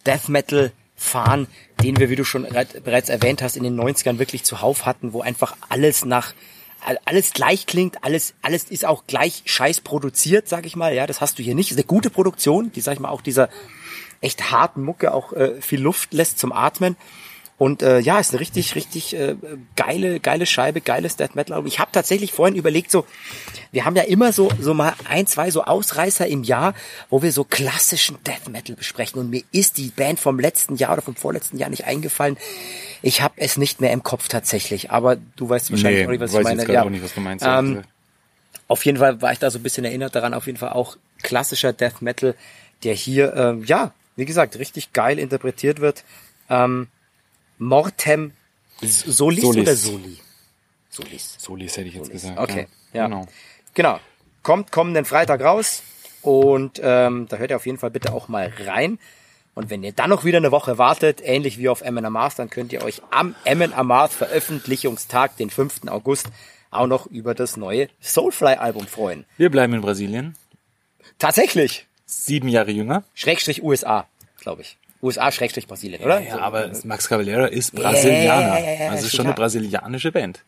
Death 0.07 0.29
Metal 0.29 0.73
fahren, 0.97 1.49
den 1.83 1.99
wir, 1.99 2.09
wie 2.11 2.17
du 2.17 2.25
schon 2.25 2.45
reit- 2.47 2.83
bereits 2.85 3.09
erwähnt 3.09 3.43
hast, 3.43 3.57
in 3.57 3.65
den 3.65 3.79
90ern 3.79 4.19
wirklich 4.19 4.45
zuhauf 4.45 4.87
hatten, 4.87 5.13
wo 5.13 5.21
einfach 5.23 5.57
alles 5.69 6.05
nach 6.05 6.35
all- 6.87 6.99
alles 7.05 7.33
gleich 7.33 7.67
klingt, 7.67 8.05
alles 8.05 8.35
alles 8.43 8.65
ist 8.65 8.85
auch 8.85 9.05
gleich 9.07 9.43
scheiß 9.47 9.81
produziert, 9.81 10.49
sag 10.49 10.67
ich 10.67 10.77
mal, 10.77 10.95
ja, 10.95 11.07
das 11.07 11.21
hast 11.21 11.39
du 11.39 11.43
hier 11.43 11.55
nicht. 11.55 11.71
Das 11.71 11.77
ist 11.77 11.83
eine 11.83 11.87
gute 11.89 12.11
Produktion, 12.11 12.71
die 12.73 12.81
sag 12.81 12.95
ich 12.95 13.01
mal 13.01 13.09
auch 13.09 13.23
dieser 13.23 13.49
echt 14.21 14.51
harten 14.51 14.83
Mucke 14.83 15.13
auch 15.13 15.33
äh, 15.33 15.61
viel 15.61 15.81
Luft 15.81 16.13
lässt 16.15 16.39
zum 16.39 16.53
Atmen. 16.53 16.97
Und 17.57 17.83
äh, 17.83 18.01
ja, 18.01 18.19
ist 18.19 18.33
eine 18.33 18.41
richtig, 18.41 18.75
richtig 18.75 19.15
äh, 19.15 19.37
geile, 19.77 20.19
geile 20.19 20.45
Scheibe, 20.45 20.81
geiles 20.81 21.17
Death 21.17 21.37
Metal 21.37 21.55
Album. 21.55 21.69
Ich 21.69 21.79
habe 21.79 21.93
tatsächlich 21.93 22.33
vorhin 22.33 22.57
überlegt, 22.57 22.91
so, 22.91 23.07
wir 23.71 23.85
haben 23.85 23.95
ja 23.95 24.03
immer 24.03 24.33
so, 24.33 24.51
so 24.61 24.75
mal 24.75 24.95
ein, 25.09 25.29
zwei 25.29 25.53
so 25.53 25.63
Ausreißer 25.63 26.27
im 26.27 26.43
Jahr, 26.43 26.75
wo 27.11 27.23
wir 27.23 27.31
so 27.31 27.45
klassischen 27.45 28.19
Death 28.25 28.49
Metal 28.51 28.75
besprechen. 28.75 29.21
Und 29.21 29.31
mir 29.31 29.43
ist 29.53 29.79
die 29.79 29.91
Band 29.91 30.19
vom 30.19 30.41
letzten 30.41 30.75
Jahr 30.77 30.95
oder 30.95 31.03
vom 31.03 31.15
vorletzten 31.15 31.57
Jahr 31.57 31.71
nicht 31.71 31.85
eingefallen. 31.85 32.37
Ich 33.03 33.23
habe 33.23 33.35
es 33.37 33.57
nicht 33.57 33.81
mehr 33.81 33.93
im 33.93 34.03
Kopf 34.03 34.27
tatsächlich. 34.27 34.91
Aber 34.91 35.17
du 35.37 35.49
weißt 35.49 35.71
wahrscheinlich 35.71 36.07
auch 36.07 36.11
nicht, 36.11 36.21
was 36.21 36.35
ich 36.35 36.43
meine. 36.43 36.65
gerade 36.65 36.83
auch 36.83 36.91
nicht, 36.91 37.05
was 37.05 37.15
du 37.15 37.21
meinst. 37.21 37.45
Ähm, 37.47 37.85
auf 38.67 38.85
jeden 38.85 38.99
Fall 38.99 39.23
war 39.23 39.33
ich 39.33 39.39
da 39.39 39.51
so 39.51 39.61
ein 39.61 39.63
bisschen 39.63 39.85
erinnert 39.85 40.17
daran, 40.17 40.35
auf 40.35 40.47
jeden 40.47 40.59
Fall 40.59 40.71
auch 40.71 40.97
klassischer 41.23 41.73
Death 41.73 42.03
Metal, 42.03 42.35
der 42.83 42.95
hier, 42.95 43.35
ähm, 43.37 43.65
ja, 43.65 43.93
wie 44.17 44.25
gesagt, 44.25 44.59
richtig 44.59 44.93
geil 44.93 45.19
interpretiert 45.19 45.81
wird. 45.81 46.05
Ähm, 46.51 46.89
Mortem 47.59 48.33
Solis, 48.81 49.43
Solis. 49.43 49.45
oder 49.45 49.77
Soli? 49.77 50.19
Solis. 50.91 51.37
Solis 51.39 51.77
hätte 51.77 51.89
ich 51.89 51.95
jetzt 51.95 52.11
gesagt. 52.11 52.39
Okay, 52.39 52.69
ja. 52.93 53.07
Genau. 53.07 53.27
Genau. 53.75 54.01
Kommt 54.43 54.71
kommenden 54.71 55.05
Freitag 55.05 55.41
raus 55.41 55.83
und 56.23 56.81
ähm, 56.83 57.27
da 57.29 57.37
hört 57.37 57.51
ihr 57.51 57.57
auf 57.57 57.67
jeden 57.67 57.79
Fall 57.79 57.91
bitte 57.91 58.13
auch 58.13 58.29
mal 58.29 58.53
rein. 58.67 58.99
Und 59.55 59.71
wenn 59.71 59.85
ihr 59.85 59.93
dann 59.93 60.11
noch 60.11 60.25
wieder 60.25 60.39
eine 60.39 60.51
Woche 60.51 60.79
wartet, 60.79 61.21
ähnlich 61.23 61.59
wie 61.59 61.69
auf 61.69 61.81
Emmen 61.81 62.05
Amarth, 62.05 62.39
dann 62.39 62.51
könnt 62.51 62.73
ihr 62.73 62.83
euch 62.83 63.03
am 63.11 63.35
Emmen 63.45 63.73
Amarth 63.73 64.13
Veröffentlichungstag, 64.13 65.37
den 65.37 65.49
5. 65.51 65.83
August, 65.87 66.29
auch 66.71 66.89
noch 66.89 67.07
über 67.07 67.35
das 67.35 67.57
neue 67.57 67.89
Soulfly-Album 68.01 68.87
freuen. 68.89 69.25
Wir 69.37 69.51
bleiben 69.51 69.75
in 69.75 69.81
Brasilien. 69.81 70.37
Tatsächlich. 71.19 71.87
Sieben 72.05 72.49
Jahre 72.49 72.73
jünger. 72.73 73.05
Schrägstrich 73.15 73.63
USA, 73.63 74.07
glaube 74.41 74.63
ich. 74.63 74.77
USA 75.05 75.31
Schrägstrich 75.31 75.67
Brasilien, 75.67 76.03
oder? 76.03 76.21
Ja, 76.21 76.39
aber 76.39 76.71
Max 76.85 77.09
Cavalera 77.09 77.47
ist 77.47 77.75
Brasilianer. 77.75 78.25
Ja, 78.25 78.59
ja, 78.59 78.65
ja, 78.65 78.81
ja, 78.85 78.91
also 78.91 79.01
es 79.07 79.13
ist 79.13 79.17
schon 79.17 79.27
eine 79.27 79.35
brasilianische 79.35 80.11
Band. 80.11 80.45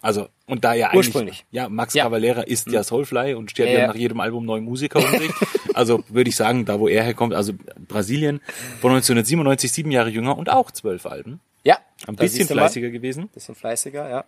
Also, 0.00 0.28
und 0.46 0.64
da 0.64 0.74
ja 0.74 0.86
eigentlich, 0.88 1.08
Ursprünglich. 1.08 1.44
ja, 1.50 1.68
Max 1.68 1.92
Ja. 1.92 2.04
Cavalera 2.04 2.42
ist 2.42 2.68
ja 2.68 2.84
Soulfly 2.84 3.34
und 3.34 3.50
stellt 3.50 3.68
Ja, 3.70 3.74
ja, 3.74 3.80
ja. 3.82 3.86
nach 3.88 3.96
jedem 3.96 4.20
Album 4.20 4.44
neuen 4.46 4.64
Musiker 4.64 5.00
um 5.00 5.18
sich. 5.18 5.30
also 5.74 6.04
würde 6.08 6.30
ich 6.30 6.36
sagen, 6.36 6.64
da 6.64 6.78
wo 6.78 6.86
er 6.88 7.02
herkommt, 7.02 7.34
also 7.34 7.52
Brasilien 7.88 8.40
von 8.80 8.92
1997, 8.92 9.72
sieben 9.72 9.90
Jahre 9.90 10.08
jünger 10.10 10.38
und 10.38 10.50
auch 10.50 10.70
zwölf 10.70 11.04
Alben. 11.06 11.40
ja. 11.64 11.78
Ein 12.06 12.14
bisschen 12.14 12.46
du 12.46 12.54
mal. 12.54 12.60
fleißiger 12.62 12.90
gewesen. 12.90 13.28
Bisschen 13.28 13.56
fleißiger, 13.56 14.24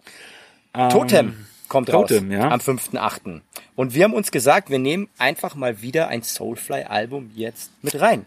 ja. 0.75 0.89
Totem 0.91 1.47
kommt 1.71 1.89
Totem, 1.89 2.31
raus 2.31 2.39
ja. 2.39 2.51
am 2.51 2.61
5.8. 2.61 3.41
Und 3.77 3.95
wir 3.95 4.05
haben 4.05 4.13
uns 4.13 4.31
gesagt, 4.31 4.69
wir 4.69 4.79
nehmen 4.79 5.09
einfach 5.17 5.55
mal 5.55 5.81
wieder 5.81 6.09
ein 6.09 6.23
Soulfly-Album 6.23 7.31
jetzt 7.35 7.71
mit 7.81 7.99
rein. 7.99 8.27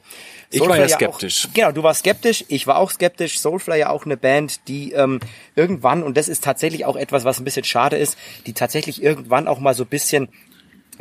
Ich 0.50 0.60
war 0.62 0.70
Soulfly 0.70 0.80
ja 0.90 0.96
auch- 0.96 1.00
skeptisch. 1.20 1.50
genau, 1.54 1.72
du 1.72 1.84
warst 1.84 2.00
skeptisch, 2.00 2.44
ich 2.48 2.66
war 2.66 2.78
auch 2.78 2.90
skeptisch. 2.90 3.40
Soulfly 3.40 3.78
ja 3.78 3.90
auch 3.90 4.06
eine 4.06 4.18
Band, 4.18 4.68
die 4.68 4.94
ähm, 4.94 5.20
irgendwann, 5.56 6.02
und 6.02 6.18
das 6.18 6.28
ist 6.28 6.44
tatsächlich 6.44 6.86
auch 6.86 6.96
etwas, 6.96 7.26
was 7.26 7.40
ein 7.40 7.44
bisschen 7.44 7.66
schade 7.66 7.98
ist, 7.98 8.18
die 8.48 8.54
tatsächlich 8.54 9.04
irgendwann 9.04 9.48
auch 9.48 9.60
mal 9.60 9.76
so 9.76 9.84
ein 9.84 9.90
bisschen 9.90 10.30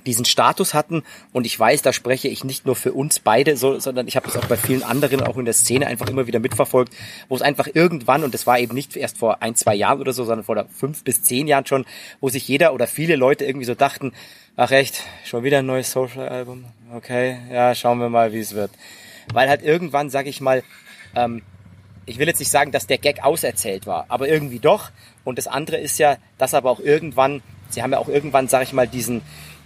diesen 0.06 0.24
Status 0.24 0.74
hatten 0.74 1.02
und 1.32 1.46
ich 1.46 1.58
weiß, 1.58 1.82
da 1.82 1.92
spreche 1.92 2.28
ich 2.28 2.44
nicht 2.44 2.66
nur 2.66 2.76
für 2.76 2.92
uns 2.92 3.20
beide, 3.20 3.56
so, 3.56 3.78
sondern 3.78 4.08
ich 4.08 4.16
habe 4.16 4.26
das 4.26 4.36
auch 4.36 4.46
bei 4.46 4.56
vielen 4.56 4.82
anderen 4.82 5.22
auch 5.22 5.36
in 5.36 5.44
der 5.44 5.54
Szene 5.54 5.86
einfach 5.86 6.08
immer 6.08 6.26
wieder 6.26 6.40
mitverfolgt, 6.40 6.92
wo 7.28 7.36
es 7.36 7.42
einfach 7.42 7.68
irgendwann 7.72 8.24
und 8.24 8.34
das 8.34 8.46
war 8.46 8.58
eben 8.58 8.74
nicht 8.74 8.96
erst 8.96 9.18
vor 9.18 9.42
ein, 9.42 9.54
zwei 9.54 9.74
Jahren 9.74 10.00
oder 10.00 10.12
so, 10.12 10.24
sondern 10.24 10.44
vor 10.44 10.64
fünf 10.76 11.04
bis 11.04 11.22
zehn 11.22 11.46
Jahren 11.46 11.66
schon, 11.66 11.84
wo 12.20 12.28
sich 12.28 12.46
jeder 12.48 12.74
oder 12.74 12.86
viele 12.86 13.16
Leute 13.16 13.44
irgendwie 13.44 13.66
so 13.66 13.74
dachten, 13.74 14.12
ach 14.56 14.70
echt, 14.70 15.02
schon 15.24 15.44
wieder 15.44 15.58
ein 15.58 15.66
neues 15.66 15.92
Social-Album, 15.92 16.64
okay, 16.94 17.38
ja, 17.50 17.74
schauen 17.74 17.98
wir 17.98 18.08
mal, 18.08 18.32
wie 18.32 18.40
es 18.40 18.54
wird. 18.54 18.70
Weil 19.32 19.48
halt 19.48 19.62
irgendwann, 19.62 20.10
sag 20.10 20.26
ich 20.26 20.40
mal, 20.40 20.62
ähm, 21.14 21.42
ich 22.04 22.18
will 22.18 22.26
jetzt 22.26 22.40
nicht 22.40 22.50
sagen, 22.50 22.72
dass 22.72 22.88
der 22.88 22.98
Gag 22.98 23.24
auserzählt 23.24 23.86
war, 23.86 24.06
aber 24.08 24.28
irgendwie 24.28 24.58
doch. 24.58 24.90
Und 25.22 25.38
das 25.38 25.46
andere 25.46 25.76
ist 25.76 25.98
ja, 25.98 26.16
dass 26.36 26.52
aber 26.52 26.68
auch 26.68 26.80
irgendwann 26.80 27.42
sie 27.72 27.82
haben 27.82 27.92
ja 27.92 27.98
auch 27.98 28.08
irgendwann, 28.08 28.48
sag 28.48 28.62
ich 28.62 28.72
mal, 28.72 28.86
diesen, 28.86 29.22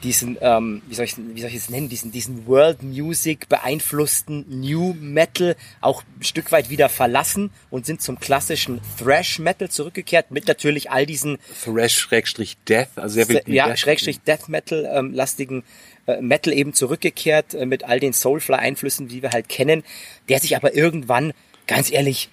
diesen, 0.06 0.38
ähm, 0.40 0.82
wie 0.86 0.94
soll 0.94 1.04
ich, 1.04 1.16
wie 1.16 1.40
soll 1.40 1.50
ich 1.50 1.56
es 1.56 1.68
nennen, 1.68 1.88
diesen, 1.88 2.12
diesen 2.12 2.46
World 2.46 2.84
Music 2.84 3.48
beeinflussten 3.48 4.44
New 4.48 4.94
Metal 4.94 5.56
auch 5.80 6.04
ein 6.18 6.22
Stück 6.22 6.52
weit 6.52 6.70
wieder 6.70 6.88
verlassen 6.88 7.50
und 7.70 7.86
sind 7.86 8.00
zum 8.00 8.20
klassischen 8.20 8.80
Thrash 8.98 9.40
Metal 9.40 9.68
zurückgekehrt 9.68 10.30
mit 10.30 10.46
natürlich 10.46 10.92
all 10.92 11.06
diesen 11.06 11.38
Thrash-Death, 11.64 12.90
also 12.94 13.14
sehr 13.14 13.26
viel 13.26 13.42
ja. 13.46 13.76
Schrägstrich 13.76 14.20
Death 14.20 14.48
Metal 14.48 14.88
ähm, 14.90 15.12
lastigen 15.12 15.64
äh, 16.06 16.20
Metal 16.20 16.52
eben 16.52 16.72
zurückgekehrt 16.72 17.54
äh, 17.54 17.66
mit 17.66 17.82
all 17.82 17.98
den 17.98 18.12
Soulfly 18.12 18.54
Einflüssen, 18.54 19.08
die 19.08 19.22
wir 19.22 19.32
halt 19.32 19.48
kennen, 19.48 19.82
der 20.28 20.38
sich 20.38 20.56
aber 20.56 20.72
irgendwann, 20.72 21.32
ganz 21.66 21.90
ehrlich, 21.90 22.30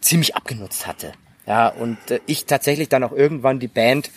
ziemlich 0.00 0.36
abgenutzt 0.36 0.86
hatte. 0.86 1.12
Ja, 1.48 1.68
und 1.68 1.98
äh, 2.12 2.20
ich 2.26 2.46
tatsächlich 2.46 2.88
dann 2.88 3.02
auch 3.02 3.12
irgendwann 3.12 3.58
die 3.58 3.68
Band, 3.68 4.10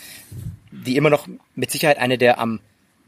die 0.71 0.97
immer 0.97 1.09
noch 1.09 1.27
mit 1.55 1.71
Sicherheit 1.71 1.97
eine 1.97 2.17
der 2.17 2.39
am, 2.39 2.59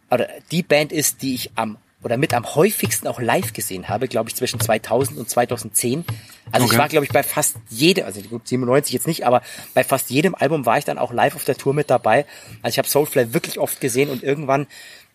oder 0.10 0.28
die 0.52 0.63
Band 0.63 0.91
ist, 0.91 1.21
die 1.21 1.34
ich 1.36 1.52
am, 1.56 1.78
oder 2.04 2.17
mit 2.17 2.34
am 2.34 2.56
häufigsten 2.56 3.08
auch 3.08 3.21
live 3.21 3.54
gesehen 3.54 3.88
habe, 3.88 4.08
glaube 4.08 4.30
ich, 4.30 4.36
zwischen 4.36 4.60
2000 4.60 5.17
und 5.19 5.30
2010. 5.30 6.04
Also 6.52 6.65
Okay. 6.65 6.74
ich 6.74 6.80
war, 6.80 6.89
glaube 6.89 7.06
ich, 7.06 7.12
bei 7.12 7.24
fast 7.24 7.56
jedem, 7.69 8.06
also 8.06 8.19
gut, 8.21 8.47
97 8.47 8.91
jetzt 8.93 9.08
nicht, 9.08 9.26
aber 9.26 9.41
bei 9.74 9.84
fast 9.84 10.10
jedem 10.10 10.34
Album 10.36 10.65
war 10.65 10.78
ich 10.80 10.86
dann 10.86 10.97
auch 10.97 11.13
live 11.13 11.36
auf 11.36 11.45
der 11.45 11.56
Tour 11.58 11.74
mit 11.74 11.89
dabei. 11.89 12.26
Also 12.63 12.74
ich 12.74 12.78
habe 12.80 12.88
Soulfly 12.88 13.34
wirklich 13.34 13.60
oft 13.60 13.80
gesehen 13.80 14.10
und 14.10 14.24
irgendwann, 14.24 14.65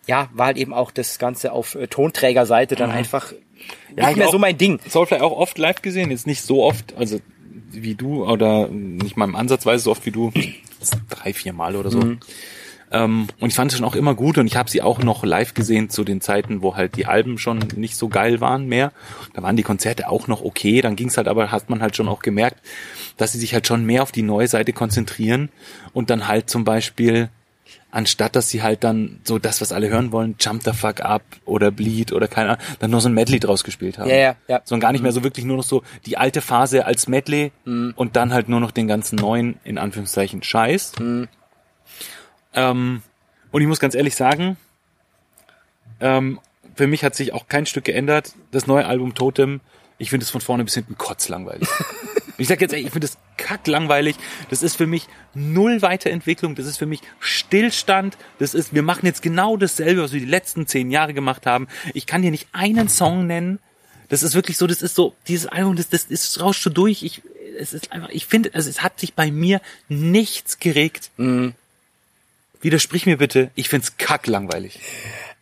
ja, 0.07 0.29
war 0.33 0.47
halt 0.47 0.57
eben 0.57 0.73
auch 0.73 0.89
das 0.91 1.19
Ganze 1.19 1.51
auf 1.51 1.75
äh, 1.75 1.87
Tonträgerseite 1.87 2.75
dann 2.75 2.91
einfach 2.91 3.33
Ja, 3.95 4.05
nicht 4.05 4.11
ich 4.11 4.15
mehr 4.17 4.29
so 4.29 4.39
mein 4.39 4.57
Ding. 4.57 4.79
Soulfly 4.87 5.19
auch 5.19 5.33
oft 5.33 5.57
live 5.57 5.81
gesehen, 5.81 6.09
jetzt 6.11 6.25
nicht 6.25 6.41
so 6.41 6.63
oft, 6.63 6.95
also 6.95 7.19
wie 7.71 7.95
du 7.95 8.25
oder 8.25 8.69
nicht 8.69 9.17
mal 9.17 9.25
im 9.25 9.35
Ansatzweise 9.35 9.83
so 9.83 9.91
oft 9.91 10.05
wie 10.05 10.11
du, 10.11 10.31
drei, 11.09 11.33
vier 11.33 11.53
Mal 11.53 11.75
oder 11.75 11.91
so. 11.91 12.17
Ähm, 12.89 13.27
und 13.39 13.49
ich 13.49 13.55
fand 13.55 13.71
es 13.71 13.77
schon 13.77 13.85
auch 13.85 13.95
immer 13.95 14.15
gut 14.15 14.37
und 14.37 14.47
ich 14.47 14.55
habe 14.55 14.69
sie 14.69 14.81
auch 14.81 14.99
noch 14.99 15.23
live 15.25 15.53
gesehen 15.53 15.89
zu 15.89 16.03
den 16.03 16.21
Zeiten, 16.21 16.61
wo 16.61 16.75
halt 16.75 16.95
die 16.95 17.05
Alben 17.05 17.37
schon 17.37 17.59
nicht 17.75 17.97
so 17.97 18.07
geil 18.07 18.39
waren 18.39 18.67
mehr. 18.67 18.93
Da 19.33 19.43
waren 19.43 19.57
die 19.57 19.63
Konzerte 19.63 20.07
auch 20.07 20.27
noch 20.27 20.41
okay, 20.41 20.81
dann 20.81 20.95
ging 20.95 21.09
es 21.09 21.17
halt 21.17 21.27
aber, 21.27 21.51
hat 21.51 21.69
man 21.69 21.81
halt 21.81 21.95
schon 21.95 22.07
auch 22.07 22.21
gemerkt, 22.21 22.61
dass 23.17 23.33
sie 23.33 23.39
sich 23.39 23.53
halt 23.53 23.67
schon 23.67 23.85
mehr 23.85 24.03
auf 24.03 24.13
die 24.13 24.21
neue 24.21 24.47
Seite 24.47 24.71
konzentrieren 24.71 25.49
und 25.91 26.09
dann 26.09 26.27
halt 26.27 26.49
zum 26.49 26.63
Beispiel 26.63 27.29
anstatt 27.91 28.35
dass 28.35 28.49
sie 28.49 28.61
halt 28.63 28.83
dann 28.83 29.19
so 29.23 29.39
das, 29.39 29.61
was 29.61 29.71
alle 29.71 29.89
hören 29.89 30.11
wollen, 30.11 30.35
Jump 30.39 30.63
the 30.63 30.73
Fuck 30.73 31.01
Up 31.01 31.23
oder 31.45 31.71
Bleed 31.71 32.11
oder 32.11 32.27
keine 32.27 32.51
Ahnung, 32.51 32.63
dann 32.79 32.91
nur 32.91 33.01
so 33.01 33.09
ein 33.09 33.13
Medley 33.13 33.39
draus 33.39 33.63
gespielt 33.63 33.97
haben. 33.97 34.09
Ja, 34.09 34.15
ja, 34.15 34.35
ja. 34.47 34.61
Sondern 34.65 34.81
gar 34.81 34.91
nicht 34.91 35.01
mehr 35.01 35.11
so 35.11 35.23
wirklich 35.23 35.45
nur 35.45 35.57
noch 35.57 35.63
so 35.63 35.83
die 36.05 36.17
alte 36.17 36.41
Phase 36.41 36.85
als 36.85 37.07
Medley 37.07 37.51
und 37.95 38.15
dann 38.15 38.33
halt 38.33 38.49
nur 38.49 38.59
noch 38.59 38.71
den 38.71 38.87
ganzen 38.87 39.15
neuen, 39.15 39.59
in 39.63 39.77
Anführungszeichen, 39.77 40.43
Scheiß. 40.43 40.93
Ähm, 42.53 43.01
und 43.51 43.61
ich 43.61 43.67
muss 43.67 43.79
ganz 43.79 43.95
ehrlich 43.95 44.15
sagen, 44.15 44.57
ähm, 45.99 46.39
für 46.75 46.87
mich 46.87 47.03
hat 47.03 47.15
sich 47.15 47.33
auch 47.33 47.47
kein 47.47 47.65
Stück 47.65 47.85
geändert. 47.85 48.33
Das 48.51 48.67
neue 48.67 48.85
Album 48.85 49.15
Totem, 49.15 49.61
ich 49.97 50.09
finde 50.09 50.25
es 50.25 50.29
von 50.29 50.41
vorne 50.41 50.63
bis 50.63 50.75
hinten 50.75 50.97
kotzlangweilig. 50.97 51.67
ich 52.37 52.47
sag 52.47 52.61
jetzt 52.61 52.71
ehrlich, 52.71 52.87
ich 52.87 52.91
finde 52.91 53.07
es 53.07 53.17
kacklangweilig. 53.37 54.15
Das 54.49 54.61
ist 54.61 54.75
für 54.75 54.87
mich 54.87 55.07
null 55.33 55.81
Weiterentwicklung. 55.81 56.55
Das 56.55 56.65
ist 56.65 56.77
für 56.77 56.85
mich 56.85 57.01
Stillstand. 57.19 58.17
Das 58.39 58.53
ist, 58.53 58.73
wir 58.73 58.83
machen 58.83 59.05
jetzt 59.05 59.21
genau 59.21 59.57
dasselbe, 59.57 60.03
was 60.03 60.13
wir 60.13 60.19
die 60.19 60.25
letzten 60.25 60.67
zehn 60.67 60.91
Jahre 60.91 61.13
gemacht 61.13 61.45
haben. 61.45 61.67
Ich 61.93 62.05
kann 62.05 62.21
dir 62.21 62.31
nicht 62.31 62.47
einen 62.51 62.89
Song 62.89 63.27
nennen. 63.27 63.59
Das 64.09 64.23
ist 64.23 64.35
wirklich 64.35 64.57
so, 64.57 64.67
das 64.67 64.81
ist 64.81 64.95
so, 64.95 65.15
dieses 65.27 65.47
Album, 65.47 65.75
das, 65.75 65.89
das 65.89 66.05
ist 66.05 66.39
rauscht 66.39 66.63
so 66.63 66.69
durch. 66.69 67.03
Ich, 67.03 67.21
es 67.59 67.73
ist 67.73 67.91
einfach, 67.91 68.09
ich 68.09 68.25
finde, 68.25 68.53
also 68.53 68.69
es 68.69 68.81
hat 68.83 68.99
sich 68.99 69.13
bei 69.13 69.31
mir 69.31 69.61
nichts 69.89 70.59
geregt. 70.59 71.11
Widersprich 72.61 73.05
mir 73.05 73.17
bitte, 73.17 73.51
ich 73.55 73.69
find's 73.69 73.97
kacklangweilig. 73.97 74.79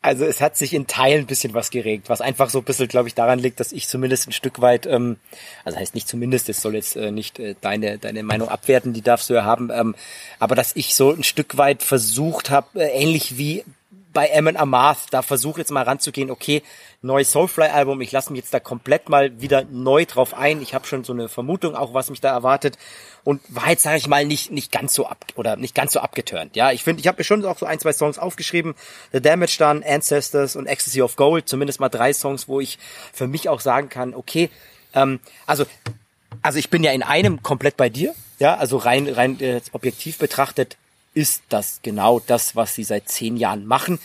Also 0.06 0.26
es 0.26 0.40
hat 0.40 0.56
sich 0.56 0.76
in 0.76 0.86
Teilen 0.86 1.22
ein 1.22 1.26
bisschen 1.26 1.56
was 1.56 1.72
geregt, 1.72 2.10
was 2.10 2.22
einfach 2.22 2.52
so 2.52 2.60
ein 2.60 2.64
bisschen, 2.64 2.88
glaube 2.88 3.08
ich, 3.08 3.16
daran 3.16 3.40
liegt, 3.40 3.60
dass 3.60 3.72
ich 3.72 3.88
zumindest 3.88 4.28
ein 4.28 4.34
Stück 4.34 4.62
weit, 4.62 4.86
ähm, 4.86 5.18
also 5.64 5.80
heißt 5.80 5.96
nicht 5.96 6.08
zumindest, 6.08 6.48
es 6.48 6.62
soll 6.62 6.76
jetzt 6.76 6.96
äh, 6.96 7.10
nicht 7.10 7.40
äh, 7.40 7.56
deine, 7.60 7.98
deine 7.98 8.22
Meinung 8.22 8.48
abwerten, 8.48 8.94
die 8.94 9.02
darfst 9.02 9.32
du 9.32 9.34
ja 9.34 9.46
haben, 9.46 9.72
ähm, 9.74 9.96
aber 10.38 10.54
dass 10.54 10.76
ich 10.76 10.94
so 10.94 11.12
ein 11.12 11.24
Stück 11.24 11.58
weit 11.58 11.82
versucht 11.82 12.52
habe, 12.52 12.84
äh, 12.84 13.02
ähnlich 13.02 13.40
wie 13.40 13.64
bei 14.16 14.30
Emin 14.30 14.56
Amarth, 14.56 15.08
da 15.12 15.22
versuche 15.22 15.60
jetzt 15.60 15.72
mal 15.72 15.84
ranzugehen, 15.84 16.32
okay, 16.32 16.64
neues 17.02 17.34
Soulfly-Album, 17.34 18.00
ich 18.00 18.14
lasse 18.14 18.32
mich 18.32 18.40
jetzt 18.42 18.54
da 18.54 18.62
komplett 18.62 19.10
mal 19.10 19.42
wieder 19.42 19.66
neu 19.70 20.06
drauf 20.06 20.34
ein. 20.34 20.62
Ich 20.62 20.74
habe 20.74 20.88
schon 20.88 21.04
so 21.04 21.12
eine 21.12 21.28
Vermutung 21.28 21.76
auch, 21.76 21.94
was 21.94 22.10
mich 22.10 22.22
da 22.22 22.32
erwartet. 22.32 22.78
Und 23.26 23.42
war 23.50 23.70
jetzt, 23.70 23.84
sage 23.84 23.98
ich 23.98 24.08
mal, 24.08 24.26
nicht 24.26 24.52
nicht 24.52 24.72
ganz 24.72 24.94
so 24.94 25.06
ab 25.06 25.26
oder 25.36 25.58
nicht 25.58 25.76
ganz 25.76 25.92
so 25.92 26.00
abgeturnt. 26.00 26.56
Ja, 26.56 26.72
ich 26.72 26.82
finde, 26.82 27.02
ich 27.02 27.08
habe 27.08 27.18
mir 27.18 27.26
schon 27.26 27.44
auch 27.44 27.58
so 27.58 27.66
ein, 27.66 27.78
zwei 27.78 27.92
Songs 27.92 28.18
aufgeschrieben, 28.18 28.74
The 29.12 29.20
Damage 29.20 29.58
Done, 29.60 29.86
Ancestors 29.86 30.56
und 30.56 30.66
Ecstasy 30.66 31.02
of 31.02 31.18
Gold, 31.18 31.50
zumindest 31.50 31.82
mal 31.82 31.90
drei 31.90 32.14
Songs, 32.14 32.48
wo 32.48 32.62
ich 32.62 32.80
für 33.12 33.28
mich 33.28 33.50
auch 33.50 33.60
sagen 33.60 33.90
kann, 33.90 34.14
okay, 34.14 34.50
ähm, 34.94 35.20
also 35.46 35.66
also 36.42 36.58
ich 36.58 36.70
bin 36.70 36.86
ja 36.86 36.94
in 36.94 37.04
einem 37.04 37.44
komplett 37.44 37.76
bei 37.76 37.90
dir, 37.90 38.16
ja, 38.40 38.56
also 38.56 38.78
rein 38.78 39.10
rein 39.10 39.42
äh, 39.42 39.60
objektiv 39.74 40.20
betrachtet 40.20 40.78
ist 41.16 41.44
das 41.50 41.80
genau 41.82 42.20
das, 42.20 42.56
was 42.56 42.76
sie 42.76 42.84
seit 42.84 43.10
zehn 43.10 43.38
Jahren 43.38 43.66
machen. 43.66 44.00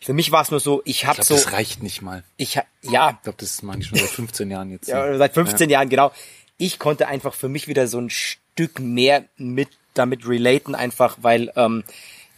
Für 0.00 0.12
mich 0.12 0.30
war 0.30 0.42
es 0.42 0.50
nur 0.50 0.60
so, 0.60 0.82
ich 0.84 1.02
Ich 1.02 1.06
habe 1.06 1.22
so, 1.22 1.34
das 1.34 1.52
reicht 1.52 1.82
nicht 1.82 2.02
mal. 2.02 2.22
ich 2.36 2.54
ja, 2.54 2.64
Ich 2.82 3.22
glaube, 3.22 3.38
das 3.38 3.62
machen 3.62 3.80
die 3.80 3.86
schon 3.86 3.98
seit 3.98 4.08
15 4.08 4.50
Jahren 4.50 4.70
jetzt. 4.70 4.88
ja, 4.88 5.16
seit 5.16 5.34
15 5.34 5.70
Jahren, 5.70 5.88
genau. 5.88 6.12
Ich 6.58 6.78
konnte 6.78 7.08
einfach 7.08 7.34
für 7.34 7.48
mich 7.48 7.66
wieder 7.68 7.88
so 7.88 7.98
ein 7.98 8.10
Stück 8.10 8.78
mehr 8.78 9.24
mit 9.36 9.68
damit 9.94 10.26
relaten, 10.26 10.74
einfach 10.74 11.18
weil, 11.22 11.52
ähm, 11.56 11.84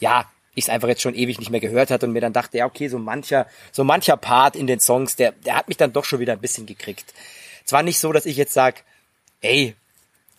ja, 0.00 0.30
ich 0.54 0.64
es 0.64 0.70
einfach 0.70 0.88
jetzt 0.88 1.02
schon 1.02 1.14
ewig 1.14 1.38
nicht 1.38 1.50
mehr 1.50 1.60
gehört 1.60 1.90
hatte 1.90 2.06
und 2.06 2.12
mir 2.12 2.20
dann 2.20 2.32
dachte, 2.32 2.58
ja, 2.58 2.66
okay, 2.66 2.88
so 2.88 2.98
mancher, 2.98 3.46
so 3.72 3.82
mancher 3.82 4.16
Part 4.16 4.56
in 4.56 4.66
den 4.66 4.78
Songs, 4.80 5.16
der, 5.16 5.32
der 5.32 5.56
hat 5.56 5.68
mich 5.68 5.76
dann 5.76 5.92
doch 5.92 6.04
schon 6.04 6.20
wieder 6.20 6.34
ein 6.34 6.40
bisschen 6.40 6.66
gekriegt. 6.66 7.12
Zwar 7.64 7.82
nicht 7.82 7.98
so, 7.98 8.12
dass 8.12 8.26
ich 8.26 8.36
jetzt 8.36 8.52
sag, 8.54 8.84
ey, 9.40 9.74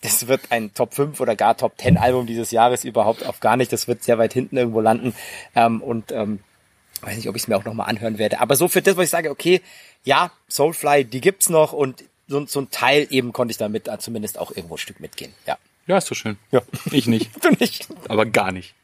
das 0.02 0.28
wird 0.28 0.50
ein 0.50 0.72
Top 0.74 0.94
5 0.94 1.20
oder 1.20 1.36
gar 1.36 1.56
Top 1.56 1.72
10 1.78 1.96
Album 1.96 2.26
dieses 2.26 2.50
Jahres 2.50 2.84
überhaupt 2.84 3.24
auf 3.26 3.40
gar 3.40 3.56
nicht. 3.56 3.72
Das 3.72 3.88
wird 3.88 4.02
sehr 4.02 4.18
weit 4.18 4.32
hinten 4.32 4.56
irgendwo 4.56 4.80
landen. 4.80 5.14
Ähm, 5.54 5.80
und 5.80 6.12
ähm, 6.12 6.40
weiß 7.02 7.16
nicht, 7.16 7.28
ob 7.28 7.36
ich 7.36 7.42
es 7.42 7.48
mir 7.48 7.56
auch 7.56 7.64
nochmal 7.64 7.88
anhören 7.88 8.18
werde. 8.18 8.40
Aber 8.40 8.56
so 8.56 8.68
für 8.68 8.82
das, 8.82 8.96
was 8.96 9.04
ich 9.04 9.10
sage, 9.10 9.30
okay, 9.30 9.60
ja, 10.04 10.30
Soulfly, 10.48 11.04
die 11.04 11.20
gibt's 11.20 11.48
noch 11.48 11.72
und 11.72 12.04
so, 12.28 12.44
so 12.46 12.60
ein 12.60 12.70
Teil 12.70 13.06
eben 13.10 13.32
konnte 13.32 13.52
ich 13.52 13.58
damit 13.58 13.88
äh, 13.88 13.98
zumindest 13.98 14.38
auch 14.38 14.50
irgendwo 14.50 14.74
ein 14.74 14.78
Stück 14.78 15.00
mitgehen. 15.00 15.32
Ja. 15.46 15.58
Ja, 15.86 15.98
ist 15.98 16.08
so 16.08 16.14
schön. 16.16 16.36
Ja. 16.50 16.62
Ich 16.90 17.06
nicht. 17.06 17.30
Du 17.42 17.50
nicht. 17.50 17.88
aber 18.08 18.26
gar 18.26 18.50
nicht. 18.52 18.74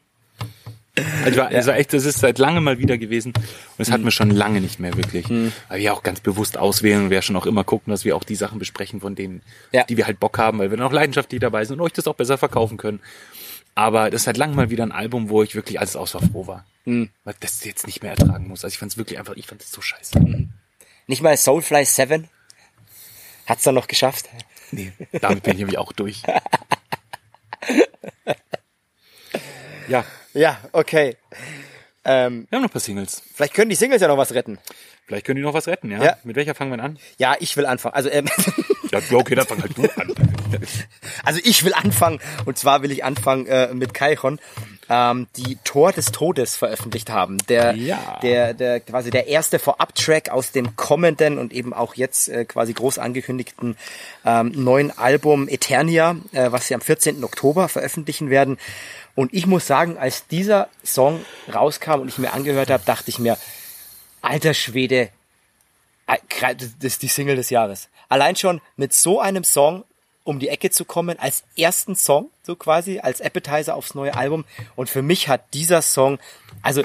Also, 1.25 1.39
war, 1.39 1.47
also 1.47 1.71
echt, 1.71 1.91
das 1.93 2.05
ist 2.05 2.19
seit 2.19 2.37
langem 2.37 2.63
mal 2.65 2.77
wieder 2.77 2.99
gewesen 2.99 3.33
und 3.35 3.43
es 3.79 3.89
hatten 3.91 4.03
wir 4.03 4.11
schon 4.11 4.29
lange 4.29 4.61
nicht 4.61 4.79
mehr 4.79 4.95
wirklich. 4.95 5.27
Weil 5.29 5.79
wir 5.79 5.91
auch 5.93 6.03
ganz 6.03 6.19
bewusst 6.19 6.55
auswählen 6.57 7.05
und 7.05 7.09
wir 7.09 7.21
schon 7.23 7.35
auch 7.35 7.47
immer 7.47 7.63
gucken, 7.63 7.89
dass 7.91 8.05
wir 8.05 8.15
auch 8.15 8.23
die 8.23 8.35
Sachen 8.35 8.59
besprechen, 8.59 9.01
von 9.01 9.15
denen, 9.15 9.41
Ja. 9.71 9.83
die 9.85 9.97
wir 9.97 10.05
halt 10.05 10.19
Bock 10.19 10.37
haben, 10.37 10.59
weil 10.59 10.69
wir 10.69 10.77
dann 10.77 10.85
auch 10.85 10.91
leidenschaftlich 10.91 11.41
dabei 11.41 11.65
sind 11.65 11.79
und 11.79 11.85
euch 11.85 11.93
das 11.93 12.05
auch 12.07 12.13
besser 12.13 12.37
verkaufen 12.37 12.77
können. 12.77 12.99
Aber 13.73 14.11
das 14.11 14.21
ist 14.21 14.25
seit 14.25 14.37
langem 14.37 14.55
mal 14.55 14.69
wieder 14.69 14.83
ein 14.83 14.91
Album, 14.91 15.29
wo 15.29 15.41
ich 15.41 15.55
wirklich 15.55 15.79
alles 15.79 15.95
außer 15.95 16.19
froh 16.19 16.45
war. 16.45 16.63
Weil 16.85 17.09
das 17.39 17.63
jetzt 17.63 17.87
nicht 17.87 18.03
mehr 18.03 18.11
ertragen 18.11 18.47
muss. 18.47 18.63
Also 18.63 18.73
ich 18.73 18.77
fand 18.77 18.91
es 18.91 18.97
wirklich 18.99 19.17
einfach, 19.17 19.33
ich 19.35 19.47
fand 19.47 19.63
es 19.63 19.71
so 19.71 19.81
scheiße. 19.81 20.19
Nicht 21.07 21.21
mal 21.23 21.35
Soulfly 21.35 21.85
7 21.85 22.27
hat's 23.47 23.63
dann 23.63 23.73
noch 23.75 23.87
geschafft. 23.87 24.29
Nee, 24.71 24.91
damit 25.21 25.41
bin 25.43 25.53
ich 25.53 25.59
nämlich 25.59 25.77
auch 25.79 25.91
durch. 25.91 26.21
Ja, 29.89 30.05
Ja, 30.33 30.57
okay. 30.71 31.17
Ähm, 32.05 32.47
wir 32.49 32.57
haben 32.57 32.63
noch 32.63 32.69
ein 32.69 32.73
paar 32.73 32.81
Singles. 32.81 33.21
vielleicht 33.33 33.53
können 33.53 33.69
die 33.69 33.75
Singles 33.75 34.01
ja 34.01 34.07
noch 34.07 34.17
was 34.17 34.33
retten. 34.33 34.57
Vielleicht 35.05 35.25
können 35.25 35.37
die 35.37 35.41
noch 35.43 35.53
was 35.53 35.67
retten, 35.67 35.91
ja? 35.91 36.03
Ja. 36.03 36.17
Mit 36.23 36.35
welcher 36.35 36.55
fangen 36.55 36.71
wir 36.75 36.83
an? 36.83 36.97
Ja, 37.17 37.35
ich 37.39 37.55
will 37.57 37.65
anfangen. 37.65 37.95
Also, 37.95 38.09
ähm, 38.09 38.25
Ja, 38.91 38.99
okay, 39.13 39.33
dann 39.33 39.47
fang 39.47 39.59
halt 39.61 39.75
du 39.75 39.83
an. 39.99 40.13
also 41.25 41.39
ich 41.43 41.63
will 41.65 41.73
anfangen. 41.73 42.19
Und 42.45 42.57
zwar 42.59 42.83
will 42.83 42.91
ich 42.91 43.03
anfangen 43.03 43.47
äh, 43.47 43.73
mit 43.73 43.93
Kaichon, 43.95 44.39
ähm, 44.87 45.27
die 45.35 45.57
Tor 45.63 45.91
des 45.93 46.11
Todes 46.11 46.55
veröffentlicht 46.55 47.09
haben. 47.09 47.37
Der, 47.49 47.73
Ja. 47.73 48.19
der, 48.21 48.53
der 48.53 48.79
quasi 48.81 49.09
der 49.09 49.27
erste 49.27 49.57
Vorab-Track 49.57 50.29
aus 50.29 50.51
dem 50.51 50.75
kommenden 50.75 51.39
und 51.39 51.53
eben 51.53 51.73
auch 51.73 51.95
jetzt 51.95 52.29
äh, 52.29 52.45
quasi 52.45 52.73
groß 52.73 52.99
angekündigten 52.99 53.77
ähm, 54.25 54.51
neuen 54.55 54.95
Album 54.95 55.49
Eternia, 55.49 56.15
äh, 56.31 56.51
was 56.51 56.67
sie 56.67 56.75
am 56.75 56.81
14. 56.81 57.23
Oktober 57.23 57.69
veröffentlichen 57.69 58.29
werden. 58.29 58.57
Und 59.15 59.33
ich 59.33 59.45
muss 59.45 59.67
sagen, 59.67 59.97
als 59.97 60.27
dieser 60.27 60.69
Song 60.83 61.23
rauskam 61.53 62.01
und 62.01 62.07
ich 62.07 62.17
mir 62.17 62.33
angehört 62.33 62.69
habe, 62.69 62.83
dachte 62.85 63.09
ich 63.09 63.19
mir, 63.19 63.37
alter 64.21 64.53
Schwede, 64.53 65.09
äh, 66.07 66.17
das 66.55 66.71
ist 66.81 67.01
die 67.01 67.07
Single 67.07 67.35
des 67.35 67.49
Jahres. 67.49 67.89
Allein 68.09 68.35
schon 68.35 68.61
mit 68.75 68.93
so 68.93 69.19
einem 69.19 69.43
Song 69.43 69.83
um 70.23 70.39
die 70.39 70.49
Ecke 70.49 70.69
zu 70.69 70.85
kommen, 70.85 71.19
als 71.19 71.43
ersten 71.57 71.95
Song, 71.95 72.29
so 72.43 72.55
quasi, 72.55 72.99
als 72.99 73.21
Appetizer 73.21 73.75
aufs 73.75 73.93
neue 73.93 74.15
Album. 74.15 74.45
Und 74.75 74.89
für 74.89 75.01
mich 75.01 75.27
hat 75.27 75.53
dieser 75.53 75.81
Song, 75.81 76.17
also, 76.61 76.81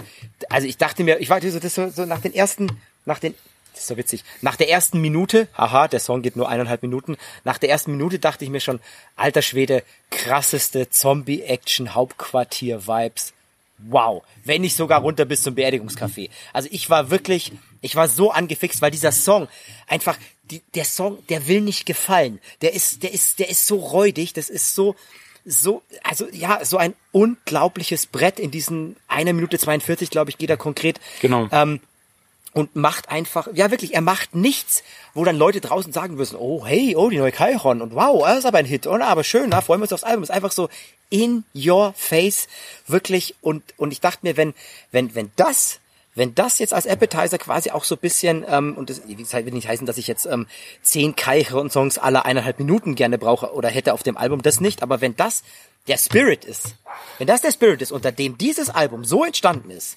also 0.49 0.67
ich 0.67 0.77
dachte 0.77 1.05
mir, 1.05 1.21
ich 1.21 1.31
war 1.31 1.41
so, 1.41 1.61
so, 1.61 1.89
so 1.89 2.05
nach 2.05 2.21
den 2.21 2.35
ersten, 2.35 2.81
nach 3.05 3.19
den, 3.19 3.35
das 3.79 3.85
ist 3.85 3.89
so 3.89 3.97
witzig, 3.97 4.25
nach 4.43 4.57
der 4.57 4.69
ersten 4.69 5.01
Minute, 5.01 5.49
haha, 5.57 5.89
der 5.89 6.01
Song 6.01 6.21
geht 6.23 6.37
nur 6.37 6.49
eineinhalb 6.49 6.83
Minuten, 6.83 7.17
nach 7.45 7.59
der 7.59 7.71
ersten 7.71 7.93
Minute 7.93 8.19
dachte 8.19 8.45
ich 8.45 8.51
mir 8.51 8.61
schon, 8.61 8.81
alter 9.17 9.41
Schwede, 9.43 9.85
krasseste 10.11 10.91
Zombie-Action-Hauptquartier-Vibes 10.91 13.33
wow, 13.79 14.23
wenn 14.45 14.61
nicht 14.63 14.77
sogar 14.77 15.01
runter 15.01 15.25
bis 15.25 15.43
zum 15.43 15.55
Beerdigungscafé. 15.55 16.31
Also 16.53 16.69
ich 16.73 16.91
war 16.91 17.11
wirklich, 17.11 17.53
ich 17.81 17.95
war 17.95 18.09
so 18.09 18.33
angefixt, 18.33 18.83
weil 18.83 18.91
dieser 18.91 19.13
Song 19.13 19.47
einfach, 19.87 20.19
die, 20.51 20.63
der 20.75 20.85
Song, 20.85 21.25
der 21.29 21.47
will 21.47 21.61
nicht 21.61 21.87
gefallen. 21.87 22.41
Der 22.61 22.75
ist, 22.75 23.05
der 23.05 23.13
ist, 23.13 23.39
der 23.39 23.49
ist 23.49 23.69
so 23.69 23.77
räudig, 23.77 24.33
das 24.33 24.49
ist 24.49 24.75
so, 24.75 24.97
so, 25.45 25.83
also 26.03 26.27
ja, 26.33 26.65
so 26.65 26.77
ein 26.77 26.95
unglaubliches 27.13 28.07
Brett 28.07 28.41
in 28.41 28.51
diesen 28.51 28.97
einer 29.07 29.33
Minute 29.33 29.59
42, 29.59 30.11
glaube 30.11 30.31
ich, 30.31 30.39
geht 30.39 30.51
er 30.51 30.57
konkret. 30.57 30.99
Genau. 31.21 31.47
Ähm, 31.53 31.79
und 32.53 32.77
macht 32.77 33.11
einfach, 33.11 33.49
ja 33.53 33.71
wirklich, 33.71 33.95
er 33.95 34.01
macht 34.01 34.35
nichts, 34.35 34.83
wo 35.15 35.25
dann 35.25 35.37
Leute 35.37 35.61
draußen 35.61 35.93
sagen 35.93 36.15
müssen, 36.15 36.37
oh 36.37 36.65
hey, 36.67 36.97
oh, 36.97 37.11
die 37.11 37.19
neue 37.19 37.33
Kairon 37.33 37.83
und 37.83 37.95
wow, 37.95 38.25
das 38.25 38.39
ist 38.39 38.47
aber 38.47 38.59
ein 38.59 38.65
Hit, 38.65 38.87
oder? 38.87 39.07
Aber 39.07 39.25
schön, 39.25 39.51
na, 39.51 39.61
freuen 39.61 39.81
wir 39.81 39.85
uns 39.85 39.93
aufs 39.93 40.05
Album. 40.05 40.23
ist 40.23 40.31
einfach 40.31 40.53
so 40.53 40.69
in 41.11 41.45
your 41.55 41.95
face, 41.97 42.49
wirklich. 42.87 43.35
Und, 43.41 43.63
und 43.77 43.93
ich 43.93 44.01
dachte 44.01 44.21
mir, 44.23 44.37
wenn, 44.37 44.55
wenn, 44.91 45.15
wenn 45.15 45.31
das, 45.37 45.81
wenn 46.15 46.35
das 46.35 46.59
jetzt 46.59 46.75
als 46.75 46.87
Appetizer 46.87 47.39
quasi 47.39 47.71
auch 47.71 47.85
so 47.85 47.97
bisschen, 47.97 48.45
ähm, 48.49 48.77
und 48.77 48.91
das 48.91 49.07
will 49.07 49.53
nicht 49.53 49.69
heißen, 49.69 49.87
dass 49.87 49.99
ich 49.99 50.09
jetzt 50.09 50.27
ähm, 50.27 50.47
zehn 50.83 51.15
Kairon-Songs 51.15 51.99
alle 51.99 52.25
eineinhalb 52.25 52.59
Minuten 52.59 52.95
gerne 52.95 53.19
brauche 53.19 53.53
oder 53.53 53.69
hätte 53.69 53.95
auf 53.95 54.03
dem 54.03 54.17
Album, 54.17 54.43
das 54.43 54.61
nicht, 54.61 54.83
aber 54.83 55.01
wenn 55.01 55.17
das 55.17 55.43
der 55.87 55.97
Spirit 55.97 56.45
ist, 56.45 56.75
wenn 57.19 57.27
das 57.27 57.41
der 57.41 57.53
Spirit 57.53 57.83
ist, 57.83 57.93
unter 57.93 58.13
dem 58.13 58.37
dieses 58.37 58.69
Album 58.69 59.05
so 59.05 59.25
entstanden 59.25 59.71
ist, 59.71 59.97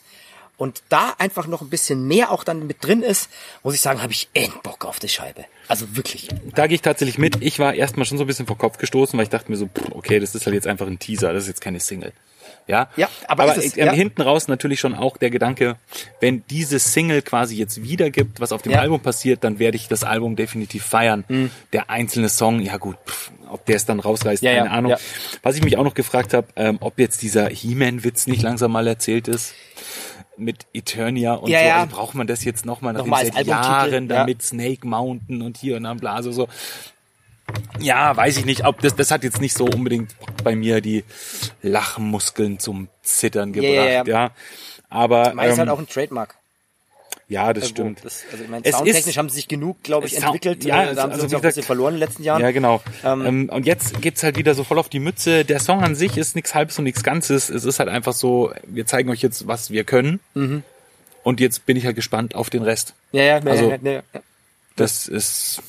und 0.61 0.83
da 0.89 1.15
einfach 1.17 1.47
noch 1.47 1.61
ein 1.61 1.71
bisschen 1.71 2.07
mehr 2.07 2.29
auch 2.29 2.43
dann 2.43 2.67
mit 2.67 2.85
drin 2.85 3.01
ist, 3.01 3.31
muss 3.63 3.73
ich 3.73 3.81
sagen, 3.81 4.03
habe 4.03 4.13
ich 4.13 4.29
end 4.35 4.61
Bock 4.61 4.85
auf 4.85 4.99
die 4.99 5.09
Scheibe. 5.09 5.45
Also 5.67 5.95
wirklich. 5.95 6.27
Da 6.53 6.67
gehe 6.67 6.75
ich 6.75 6.83
tatsächlich 6.83 7.17
mit. 7.17 7.41
Ich 7.41 7.57
war 7.57 7.73
erstmal 7.73 8.05
schon 8.05 8.19
so 8.19 8.25
ein 8.25 8.27
bisschen 8.27 8.45
vor 8.45 8.59
Kopf 8.59 8.77
gestoßen, 8.77 9.17
weil 9.17 9.23
ich 9.23 9.31
dachte 9.31 9.49
mir 9.49 9.57
so, 9.57 9.69
okay, 9.89 10.19
das 10.19 10.35
ist 10.35 10.45
halt 10.45 10.53
jetzt 10.53 10.67
einfach 10.67 10.85
ein 10.85 10.99
Teaser, 10.99 11.33
das 11.33 11.45
ist 11.45 11.49
jetzt 11.49 11.61
keine 11.61 11.79
Single. 11.79 12.13
Ja, 12.67 12.89
Ja, 12.95 13.09
aber 13.27 13.43
aber 13.43 13.57
es, 13.57 13.75
ähm, 13.75 13.87
ja. 13.87 13.91
hinten 13.91 14.21
raus 14.21 14.47
natürlich 14.47 14.79
schon 14.79 14.93
auch 14.93 15.17
der 15.17 15.31
Gedanke, 15.31 15.77
wenn 16.19 16.43
diese 16.51 16.77
Single 16.77 17.23
quasi 17.23 17.55
jetzt 17.55 17.81
wiedergibt, 17.81 18.39
was 18.39 18.51
auf 18.51 18.61
dem 18.61 18.71
Ja. 18.71 18.77
Mhm. 18.77 18.83
Album 18.83 18.99
passiert, 18.99 19.43
dann 19.43 19.57
werde 19.57 19.77
ich 19.77 19.87
das 19.87 20.03
Album 20.03 20.35
definitiv 20.35 20.85
feiern. 20.85 21.49
Der 21.73 21.89
einzelne 21.89 22.29
Song, 22.29 22.61
ja 22.61 22.77
gut, 22.77 22.97
pff, 23.07 23.31
ob 23.49 23.65
der 23.65 23.77
es 23.77 23.85
dann 23.85 23.99
rausreißt, 23.99 24.43
Ja, 24.43 24.53
keine 24.53 24.69
Ahnung. 24.69 24.95
Was 25.41 25.55
ich 25.55 25.63
mich 25.63 25.77
auch 25.77 25.83
noch 25.83 25.95
gefragt 25.95 26.35
habe, 26.35 26.49
ähm, 26.55 26.77
ob 26.81 26.99
jetzt 26.99 27.23
dieser 27.23 27.49
He-Man-Witz 27.49 28.27
nicht 28.27 28.43
langsam 28.43 28.71
mal 28.71 28.85
erzählt 28.85 29.27
ist 29.27 29.55
mit 30.41 30.67
Eternia 30.73 31.33
und 31.33 31.49
Ja, 31.49 31.59
so. 31.59 31.69
Also 31.69 31.95
braucht 31.95 32.15
man 32.15 32.27
das 32.27 32.43
jetzt 32.43 32.65
nochmal, 32.65 32.93
nachdem 32.93 33.09
Nochmal 33.09 33.31
seit 33.31 33.47
Jahren 33.47 34.09
ja. 34.09 34.17
damit 34.17 34.41
Snake 34.41 34.85
Mountain 34.87 35.41
und 35.41 35.57
hier 35.57 35.77
und 35.77 35.83
da 35.83 35.93
bla, 35.93 36.21
so, 36.21 36.31
so. 36.31 36.47
Ja, 37.79 38.15
weiß 38.15 38.37
ich 38.37 38.45
nicht. 38.45 38.65
Ob 38.65 38.79
das, 38.81 38.95
das 38.95 39.11
hat 39.11 39.23
jetzt 39.23 39.41
nicht 39.41 39.53
so 39.53 39.65
unbedingt 39.65 40.15
bei 40.43 40.55
mir 40.55 40.81
die 40.81 41.03
Lachmuskeln 41.61 42.59
zum 42.59 42.87
Zittern 43.01 43.53
gebracht, 43.53 44.07
ja. 44.07 44.31
Aber 44.89 45.33
Meist 45.33 45.53
ähm, 45.53 45.59
halt 45.59 45.69
auch 45.69 45.79
ein 45.79 45.87
Trademark. 45.87 46.35
Ja, 47.31 47.53
das 47.53 47.63
irgendwo. 47.71 47.83
stimmt. 47.83 47.99
Das, 48.05 48.23
also 48.31 48.43
ich 48.43 48.49
meine, 48.49 48.65
Es 48.65 48.75
soundtechnisch 48.77 49.17
haben 49.17 49.29
sie 49.29 49.35
sich 49.35 49.47
genug, 49.47 49.81
glaube 49.83 50.05
ich, 50.07 50.17
entwickelt. 50.21 50.63
ja, 50.63 50.83
Äh, 50.91 50.95
da 50.95 51.03
haben 51.03 51.11
also 51.11 51.23
sie 51.25 51.31
wie 51.31 51.35
auch 51.37 51.39
ein 51.41 51.47
bisschen 51.47 51.63
verloren 51.63 51.93
in 51.95 51.99
den 51.99 52.07
letzten 52.07 52.23
Jahren. 52.23 52.41
Ja, 52.41 52.51
genau. 52.51 52.81
Ähm, 53.03 53.25
Ähm, 53.25 53.49
und 53.49 53.65
jetzt 53.65 54.01
geht's 54.01 54.21
halt 54.23 54.37
wieder 54.37 54.53
so 54.53 54.63
voll 54.63 54.77
auf 54.79 54.89
die 54.89 54.99
Mütze. 54.99 55.45
Der 55.45 55.59
Song 55.59 55.81
an 55.83 55.95
sich 55.95 56.17
ist 56.17 56.35
nichts 56.35 56.53
Halbes 56.55 56.77
und 56.77 56.83
nichts 56.83 57.03
Ganzes. 57.03 57.49
Es 57.49 57.63
ist 57.65 57.79
halt 57.79 57.89
einfach 57.89 58.13
so, 58.13 58.51
wir 58.65 58.85
zeigen 58.85 59.09
euch 59.09 59.21
jetzt, 59.21 59.47
was 59.47 59.71
wir 59.71 59.83
können. 59.83 60.19
Mhm. 60.33 60.63
Und 61.23 61.39
jetzt 61.39 61.65
bin 61.65 61.77
ich 61.77 61.85
halt 61.85 61.95
gespannt 61.95 62.35
auf 62.35 62.49
den 62.49 62.63
Rest. 62.63 62.93
Ja, 63.11 63.23
ja, 63.23 63.37
ja, 63.39 63.51
Also- 63.51 63.69
ja, 63.69 63.77
ja, 63.81 63.91
ja. 63.91 64.01
Das 64.75 65.07
ist, 65.07 65.61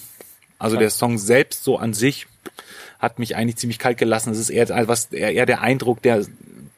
also 0.58 0.76
der 0.76 0.90
Song 0.90 1.18
selbst 1.18 1.64
so 1.64 1.76
an 1.76 1.92
sich 1.92 2.26
hat 2.98 3.18
mich 3.18 3.34
eigentlich 3.36 3.56
ziemlich 3.56 3.78
kalt 3.78 3.98
gelassen. 3.98 4.30
Es 4.32 4.38
ist 4.38 4.48
eher 4.48 4.68
was, 4.88 5.06
eher, 5.06 5.44
der 5.44 5.60
Eindruck, 5.60 6.00
der, 6.02 6.24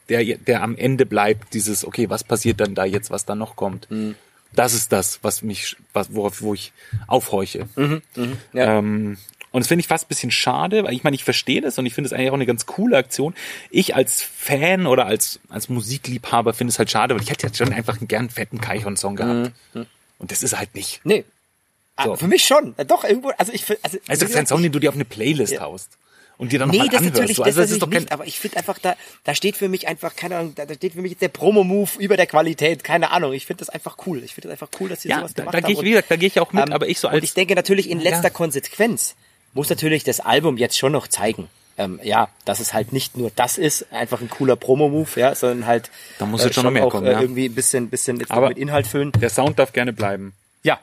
der, 0.09 0.25
der 0.25 0.63
am 0.63 0.75
Ende 0.77 1.05
bleibt. 1.07 1.53
Dieses, 1.55 1.85
okay, 1.87 2.09
was 2.11 2.25
passiert 2.25 2.61
dann 2.61 2.75
da 2.75 2.85
jetzt, 2.85 3.11
was 3.11 3.25
dann 3.27 3.39
noch 3.39 3.57
kommt? 3.57 3.91
Mhm. 3.91 4.15
Das 4.55 4.75
ist 4.75 4.93
das, 4.93 5.19
was 5.23 5.43
mich, 5.43 5.77
was, 5.93 6.15
worauf, 6.15 6.43
wo 6.43 6.55
ich 6.55 6.73
aufhorche. 7.07 7.69
Mhm, 7.77 8.03
ja. 8.53 8.79
Ähm, 8.79 9.19
und 9.51 9.61
das 9.61 9.69
finde 9.69 9.81
ich 9.81 9.87
fast 9.87 10.07
ein 10.07 10.09
bisschen 10.09 10.33
schade, 10.33 10.83
weil 10.83 10.95
ich 10.95 11.05
meine, 11.05 11.15
ich 11.15 11.23
verstehe 11.23 11.61
das 11.61 11.79
und 11.79 11.87
ich 11.87 11.95
finde 11.95 12.07
es 12.09 12.13
eigentlich 12.13 12.31
auch 12.31 12.35
eine 12.35 12.47
ganz 12.47 12.67
coole 12.67 12.97
Aktion. 12.97 13.35
Ich 13.71 13.95
als 13.95 14.21
Fan 14.21 14.87
oder 14.87 15.07
als, 15.07 15.39
als 15.49 15.69
Musikliebhaber 15.69 16.55
finde 16.55 16.73
es 16.73 16.79
halt 16.79 16.91
schade, 16.91 17.15
weil 17.15 17.23
ich 17.23 17.31
hätte 17.31 17.47
jetzt 17.47 17.59
schon 17.59 17.73
einfach 17.73 17.99
einen 17.99 18.09
gern 18.09 18.31
fetten 18.31 18.61
Kaichon-Song 18.61 19.15
gehabt. 19.15 19.53
Mhm. 19.75 19.87
Und 20.19 20.33
das 20.33 20.43
ist 20.43 20.59
halt 20.59 20.75
nicht. 20.75 21.01
Nee. 21.05 21.25
Ah, 21.97 22.07
So. 22.07 22.17
Für 22.17 22.27
mich 22.27 22.43
schon. 22.45 22.75
Doch, 22.89 23.05
irgendwo, 23.05 23.31
also 23.39 23.53
ich, 23.53 23.63
also, 23.83 23.99
Also 24.09 24.21
das 24.23 24.23
ist 24.31 24.37
ein 24.37 24.47
Song, 24.47 24.61
den 24.63 24.73
du 24.73 24.81
dir 24.81 24.89
auf 24.89 24.97
eine 24.97 25.05
Playlist 25.05 25.61
haust 25.61 25.99
und 26.39 26.53
dir 26.53 26.59
dann 26.59 26.69
Nee, 26.71 26.79
das 26.79 26.87
anhörst. 26.99 27.05
natürlich, 27.15 27.37
So, 27.37 27.43
das, 27.45 27.57
also 27.57 27.61
das 27.63 27.71
natürlich 27.71 27.73
ist 27.73 27.83
doch 27.83 27.91
kein, 27.91 28.03
nicht, 28.03 28.13
aber 28.13 28.27
ich 28.27 28.39
finde 28.39 28.57
einfach, 28.59 28.79
da, 28.79 28.97
da 29.25 29.35
steht 29.35 29.57
für 29.57 29.69
mich 29.69 29.87
einfach, 29.89 30.17
keine 30.17 30.37
Ahnung, 30.37 30.55
da, 30.55 30.67
da 30.67 30.75
steht 30.75 30.93
für 30.95 31.03
mich 31.03 31.13
jetzt 31.13 31.23
der 31.23 31.29
Promo-Move 31.29 31.91
über 31.99 32.17
der 32.17 32.27
Qualität, 32.27 32.83
keine 32.85 33.11
Ahnung. 33.13 33.33
Ich 33.33 33.47
finde 33.47 33.61
das 33.61 33.69
einfach 33.71 33.97
cool. 34.07 34.23
Ich 34.25 34.35
finde 34.35 34.49
das 34.49 34.61
einfach 34.61 34.81
cool, 34.81 34.89
dass 34.89 35.03
sie 35.03 35.09
ja, 35.09 35.19
sowas 35.19 35.35
da, 35.35 35.43
gemacht 35.43 35.55
da 35.55 35.59
haben. 35.59 35.65
gehe 35.67 35.73
ich, 35.73 35.79
Und, 35.79 35.85
wie 35.85 35.91
gesagt, 35.91 36.11
da 36.11 36.17
gehe 36.17 36.27
ich 36.29 36.41
auch 36.41 36.53
mit, 36.53 36.67
ähm, 36.67 36.73
aber 36.73 36.89
ich 36.89 36.99
so 36.99 37.09
Und 37.09 37.15
als, 37.15 37.25
ich 37.25 37.35
denke 37.35 37.55
natürlich 37.55 37.89
in 37.91 38.01
letzter 38.01 38.25
Ja. 38.25 38.31
Konsequenz 38.31 39.15
muss 39.53 39.69
natürlich 39.71 40.03
das 40.05 40.21
Album 40.21 40.57
jetzt 40.59 40.77
schon 40.79 40.93
noch 40.93 41.07
zeigen. 41.09 41.49
Ähm, 41.77 41.99
ja, 42.05 42.29
dass 42.45 42.61
es 42.61 42.73
halt 42.73 42.93
nicht 42.93 43.17
nur 43.17 43.33
das 43.35 43.59
ist, 43.59 43.93
einfach 43.93 44.21
ein 44.21 44.31
cooler 44.31 44.55
Promo-Move, 44.55 45.09
ja, 45.19 45.35
sondern 45.35 45.67
halt 45.67 45.91
Da 46.21 46.27
muss 46.27 46.45
jetzt 46.45 46.55
schon 46.55 46.63
noch 46.65 46.71
mehr 46.71 46.85
auch 46.87 46.91
kommen, 46.91 47.07
äh, 47.07 47.13
ja. 47.13 47.21
irgendwie 47.21 47.47
ein 47.49 47.55
bisschen, 47.55 47.91
bisschen 47.91 48.19
jetzt 48.21 48.31
Aber- 48.31 48.49
mit 48.51 48.59
Inhalt 48.59 48.87
füllen. 48.87 49.11
der 49.13 49.29
Sound 49.31 49.59
darf 49.59 49.73
gerne 49.73 49.93
bleiben. 49.93 50.35
Ja. 50.63 50.79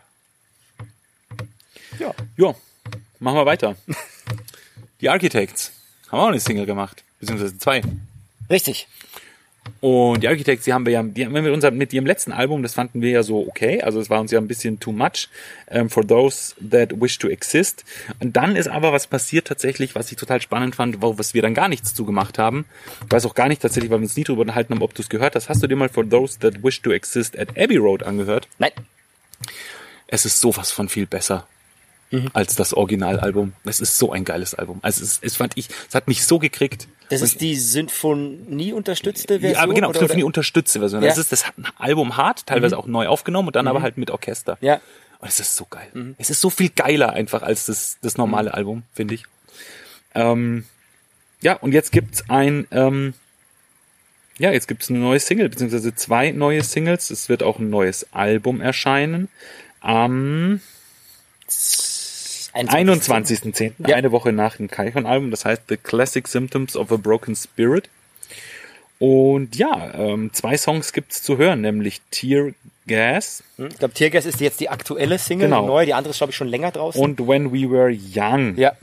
Ja. 2.00 2.14
Ja, 2.38 2.56
machen 3.20 3.38
wir 3.38 3.46
weiter. 3.46 3.76
Die 5.02 5.10
Architects 5.10 5.72
haben 6.12 6.20
auch 6.20 6.28
eine 6.28 6.40
Single 6.40 6.66
gemacht, 6.66 7.04
beziehungsweise 7.20 7.58
zwei. 7.58 7.82
Richtig. 8.50 8.88
Und 9.80 10.22
die 10.22 10.28
Architects, 10.28 10.66
die 10.66 10.74
haben 10.74 10.86
wir 10.86 10.94
ja, 10.94 11.04
die 11.04 11.26
haben 11.26 11.34
wir 11.34 11.42
mit 11.42 11.54
unserem, 11.54 11.78
mit 11.78 11.94
ihrem 11.94 12.06
letzten 12.06 12.32
Album, 12.32 12.64
das 12.64 12.74
fanden 12.74 13.02
wir 13.02 13.12
ja 13.12 13.24
so 13.24 13.48
okay, 13.48 13.82
also 13.82 14.00
es 14.00 14.10
war 14.10 14.20
uns 14.20 14.32
ja 14.32 14.40
ein 14.40 14.48
bisschen 14.48 14.80
too 14.80 14.92
much 14.92 15.30
ähm, 15.70 15.90
for 15.90 16.06
those 16.06 16.56
that 16.70 17.00
wish 17.00 17.18
to 17.20 17.30
exist. 17.30 17.84
Und 18.20 18.36
dann 18.36 18.56
ist 18.56 18.68
aber 18.68 18.92
was 18.92 19.08
passiert 19.08 19.48
tatsächlich, 19.48 19.94
was 19.96 20.12
ich 20.12 20.18
total 20.18 20.42
spannend 20.42 20.76
fand, 20.76 21.02
wo, 21.02 21.18
was 21.18 21.34
wir 21.34 21.42
dann 21.42 21.54
gar 21.54 21.68
nichts 21.68 21.94
zugemacht 21.94 22.40
haben. 22.40 22.66
Ich 23.06 23.12
weiß 23.12 23.26
auch 23.26 23.36
gar 23.36 23.48
nicht 23.48 23.62
tatsächlich, 23.62 23.92
weil 23.92 24.00
wir 24.00 24.04
uns 24.04 24.18
nie 24.18 24.24
drüber 24.24 24.42
unterhalten 24.42 24.74
haben, 24.74 24.82
ob 24.82 24.96
du 24.96 25.02
es 25.02 25.10
gehört 25.10 25.36
hast. 25.36 25.50
Hast 25.50 25.62
du 25.62 25.68
dir 25.68 25.76
mal 25.76 25.90
for 25.90 26.08
those 26.08 26.40
that 26.40 26.64
wish 26.64 26.82
to 26.82 26.92
exist 26.92 27.38
at 27.38 27.50
Abbey 27.58 27.78
Road 27.78 28.04
angehört? 28.04 28.48
Nein. 28.58 28.72
Es 30.08 30.26
ist 30.26 30.42
sowas 30.42 30.72
von 30.72 30.90
viel 30.90 31.06
besser. 31.06 31.48
Mhm. 32.12 32.30
Als 32.34 32.56
das 32.56 32.74
Originalalbum. 32.74 33.54
Es 33.64 33.80
ist 33.80 33.98
so 33.98 34.12
ein 34.12 34.26
geiles 34.26 34.54
Album. 34.54 34.80
Also 34.82 35.02
es, 35.04 35.20
es 35.22 35.38
fand 35.38 35.58
ich, 35.58 35.70
es 35.88 35.96
hat 35.96 36.08
mich 36.08 36.26
so 36.26 36.40
gekriegt. 36.40 36.88
Das 37.10 37.22
ist 37.22 37.42
die 37.42 37.56
Symphonie 37.56 38.74
unterstützte 38.74 39.40
Version. 39.40 39.54
ja, 39.54 39.60
aber 39.62 39.74
genau, 39.74 39.92
Symphonie 39.94 40.24
unterstützte 40.24 40.80
Version. 40.80 41.02
Ja. 41.02 41.10
Das 41.10 41.18
ist 41.18 41.32
das 41.32 41.46
Album 41.78 42.18
hart, 42.18 42.46
teilweise 42.46 42.78
auch 42.78 42.86
neu 42.86 43.08
aufgenommen 43.08 43.48
und 43.48 43.56
dann 43.56 43.68
aber 43.68 43.82
halt 43.82 43.98
mit 43.98 44.12
Orchester. 44.12 44.58
Ja. 44.62 44.82
Und 45.20 45.28
es 45.28 45.40
ist 45.40 45.56
so 45.56 45.66
geil. 45.66 46.16
Es 46.18 46.30
ist 46.30 46.42
so 46.42 46.50
viel 46.50 46.70
geiler 46.70 47.14
einfach 47.14 47.44
als 47.44 47.68
das, 47.68 47.98
das 48.02 48.18
normale 48.18 48.54
Album, 48.54 48.84
finde 48.94 49.14
ich. 49.14 49.24
Ähm, 50.16 50.66
ja, 51.42 51.54
und 51.54 51.74
jetzt 51.74 51.92
gibt's 51.92 52.30
ein, 52.30 52.68
ähm, 52.72 53.14
ja, 54.38 54.52
jetzt 54.52 54.68
gibt's 54.68 54.90
eine 54.90 55.00
neue 55.00 55.20
Single, 55.20 55.50
beziehungsweise 55.50 55.94
zwei 55.96 56.32
neue 56.32 56.64
Singles. 56.64 57.10
Es 57.10 57.30
wird 57.30 57.44
auch 57.44 57.60
ein 57.60 57.70
neues 57.70 58.08
Album 58.12 58.62
erscheinen. 58.62 59.30
Am 59.80 60.62
21.10., 62.54 63.74
Ja. 63.88 63.96
eine 63.96 64.12
Woche 64.12 64.32
nach 64.34 64.58
dem 64.58 64.70
Kaichon-Album. 64.70 65.32
Das 65.32 65.46
heißt 65.46 65.64
The 65.70 65.78
Classic 65.78 66.28
Symptoms 66.28 66.76
of 66.76 66.92
a 66.92 66.98
Broken 66.98 67.36
Spirit. 67.36 67.90
Und 69.00 69.56
ja, 69.56 69.94
ähm, 69.96 70.32
zwei 70.34 70.58
Songs 70.58 70.94
gibt's 70.94 71.24
zu 71.24 71.38
hören, 71.38 71.62
nämlich 71.62 72.02
Tear 72.12 72.52
Gas 72.88 73.44
Ich 73.58 73.78
glaube, 73.80 73.94
Teargas 73.94 74.26
ist 74.26 74.40
jetzt 74.42 74.60
die 74.60 74.70
aktuelle 74.70 75.18
Single, 75.18 75.48
Genau. 75.48 75.62
die 75.62 75.68
neue. 75.68 75.86
Die 75.88 75.94
andere 75.94 76.12
ist, 76.12 76.18
glaube 76.18 76.32
ich, 76.32 76.38
schon 76.38 76.48
länger 76.48 76.72
draußen. 76.72 77.02
und 77.02 77.20
When 77.28 77.52
We 77.52 77.70
Were 77.72 77.92
Young. 77.92 78.56
ja. 78.58 78.74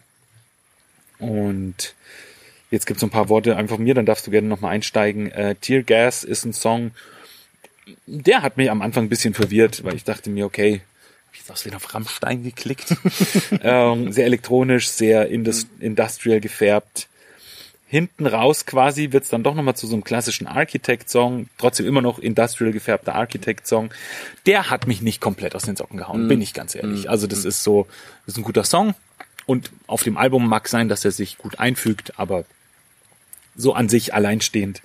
Und 1.18 1.94
jetzt 2.70 2.86
gibt's 2.86 3.00
so 3.00 3.06
ein 3.06 3.10
paar 3.10 3.28
Worte 3.28 3.56
einfach 3.56 3.76
von 3.76 3.84
mir, 3.84 3.94
dann 3.94 4.06
darfst 4.06 4.26
du 4.26 4.30
gerne 4.30 4.46
nochmal 4.48 4.72
einsteigen. 4.72 5.30
Äh, 5.32 5.56
Tear 5.56 5.82
Gas 5.82 6.24
ist 6.24 6.44
ein 6.44 6.52
Song, 6.52 6.92
der 8.06 8.42
hat 8.42 8.56
mich 8.56 8.70
am 8.70 8.82
Anfang 8.82 9.04
ein 9.04 9.08
bisschen 9.08 9.34
verwirrt, 9.34 9.82
weil 9.84 9.94
ich 9.94 10.04
dachte 10.04 10.30
mir, 10.30 10.46
okay, 10.46 10.80
jetzt 11.32 11.50
aus 11.50 11.64
wieder 11.64 11.76
auf 11.76 11.94
Rammstein 11.94 12.42
geklickt. 12.42 12.96
ähm, 13.62 14.12
sehr 14.12 14.26
elektronisch, 14.26 14.88
sehr 14.88 15.28
indus 15.28 15.66
industrial 15.80 16.40
gefärbt. 16.40 17.08
Hinten 17.86 18.26
raus 18.26 18.66
quasi 18.66 19.12
wird's 19.12 19.30
dann 19.30 19.42
doch 19.42 19.54
nochmal 19.54 19.74
zu 19.74 19.86
so 19.86 19.94
einem 19.94 20.04
klassischen 20.04 20.46
Architect-Song, 20.46 21.48
trotzdem 21.56 21.86
immer 21.86 22.02
noch 22.02 22.18
industrial 22.18 22.72
gefärbter 22.72 23.14
Architect-Song. 23.14 23.90
Der 24.44 24.68
hat 24.68 24.86
mich 24.86 25.00
nicht 25.00 25.22
komplett 25.22 25.54
aus 25.54 25.62
den 25.62 25.74
Socken 25.74 25.96
gehauen, 25.96 26.28
bin 26.28 26.42
ich 26.42 26.52
ganz 26.52 26.74
ehrlich. 26.74 27.08
Also 27.08 27.26
das 27.26 27.46
ist 27.46 27.64
so, 27.64 27.86
das 28.26 28.34
ist 28.34 28.38
ein 28.38 28.44
guter 28.44 28.64
Song 28.64 28.94
und 29.46 29.70
auf 29.86 30.02
dem 30.02 30.18
Album 30.18 30.46
mag 30.46 30.68
sein, 30.68 30.90
dass 30.90 31.06
er 31.06 31.12
sich 31.12 31.38
gut 31.38 31.58
einfügt, 31.58 32.18
aber 32.18 32.44
so 33.56 33.72
an 33.72 33.88
sich 33.88 34.12
alleinstehend 34.12 34.82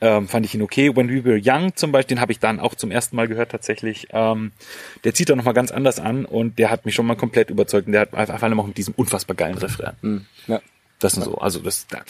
ähm, 0.00 0.28
fand 0.28 0.46
ich 0.46 0.54
ihn 0.54 0.62
okay. 0.62 0.94
When 0.94 1.08
We 1.08 1.24
Were 1.24 1.40
Young 1.42 1.76
zum 1.76 1.92
Beispiel, 1.92 2.16
den 2.16 2.20
habe 2.20 2.32
ich 2.32 2.38
dann 2.38 2.60
auch 2.60 2.74
zum 2.74 2.90
ersten 2.90 3.16
Mal 3.16 3.28
gehört 3.28 3.50
tatsächlich. 3.50 4.08
Ähm, 4.10 4.52
der 5.04 5.14
zieht 5.14 5.28
da 5.28 5.36
nochmal 5.36 5.54
ganz 5.54 5.70
anders 5.70 5.98
an 5.98 6.24
und 6.24 6.58
der 6.58 6.70
hat 6.70 6.86
mich 6.86 6.94
schon 6.94 7.06
mal 7.06 7.16
komplett 7.16 7.50
überzeugt 7.50 7.86
und 7.86 7.92
der 7.92 8.02
hat 8.02 8.14
einfach 8.14 8.42
allem 8.42 8.60
auch 8.60 8.66
mit 8.66 8.78
diesem 8.78 8.94
unfassbar 8.94 9.36
geilen 9.36 9.58
Refrain. 9.58 10.26
ja. 10.46 10.60
Das 11.00 11.16
ist 11.16 11.24
so, 11.24 11.36
also 11.36 11.60
das, 11.60 11.86
da, 11.86 12.02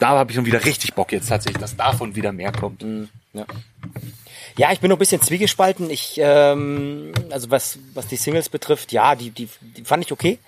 da 0.00 0.08
habe 0.08 0.32
ich 0.32 0.34
schon 0.34 0.44
wieder 0.44 0.64
richtig 0.64 0.94
Bock 0.94 1.12
jetzt 1.12 1.28
tatsächlich, 1.28 1.60
dass 1.60 1.76
davon 1.76 2.16
wieder 2.16 2.32
mehr 2.32 2.50
kommt. 2.50 2.82
Ja, 4.58 4.72
ich 4.72 4.80
bin 4.80 4.90
noch 4.90 4.96
ein 4.96 4.98
bisschen 4.98 5.22
zwiegespalten. 5.22 5.88
Ich, 5.90 6.16
ähm, 6.18 7.12
also 7.30 7.50
was, 7.50 7.78
was 7.94 8.08
die 8.08 8.16
Singles 8.16 8.48
betrifft, 8.48 8.90
ja, 8.90 9.14
die, 9.14 9.30
die, 9.30 9.48
die 9.60 9.84
fand 9.84 10.04
ich 10.04 10.10
okay. 10.10 10.40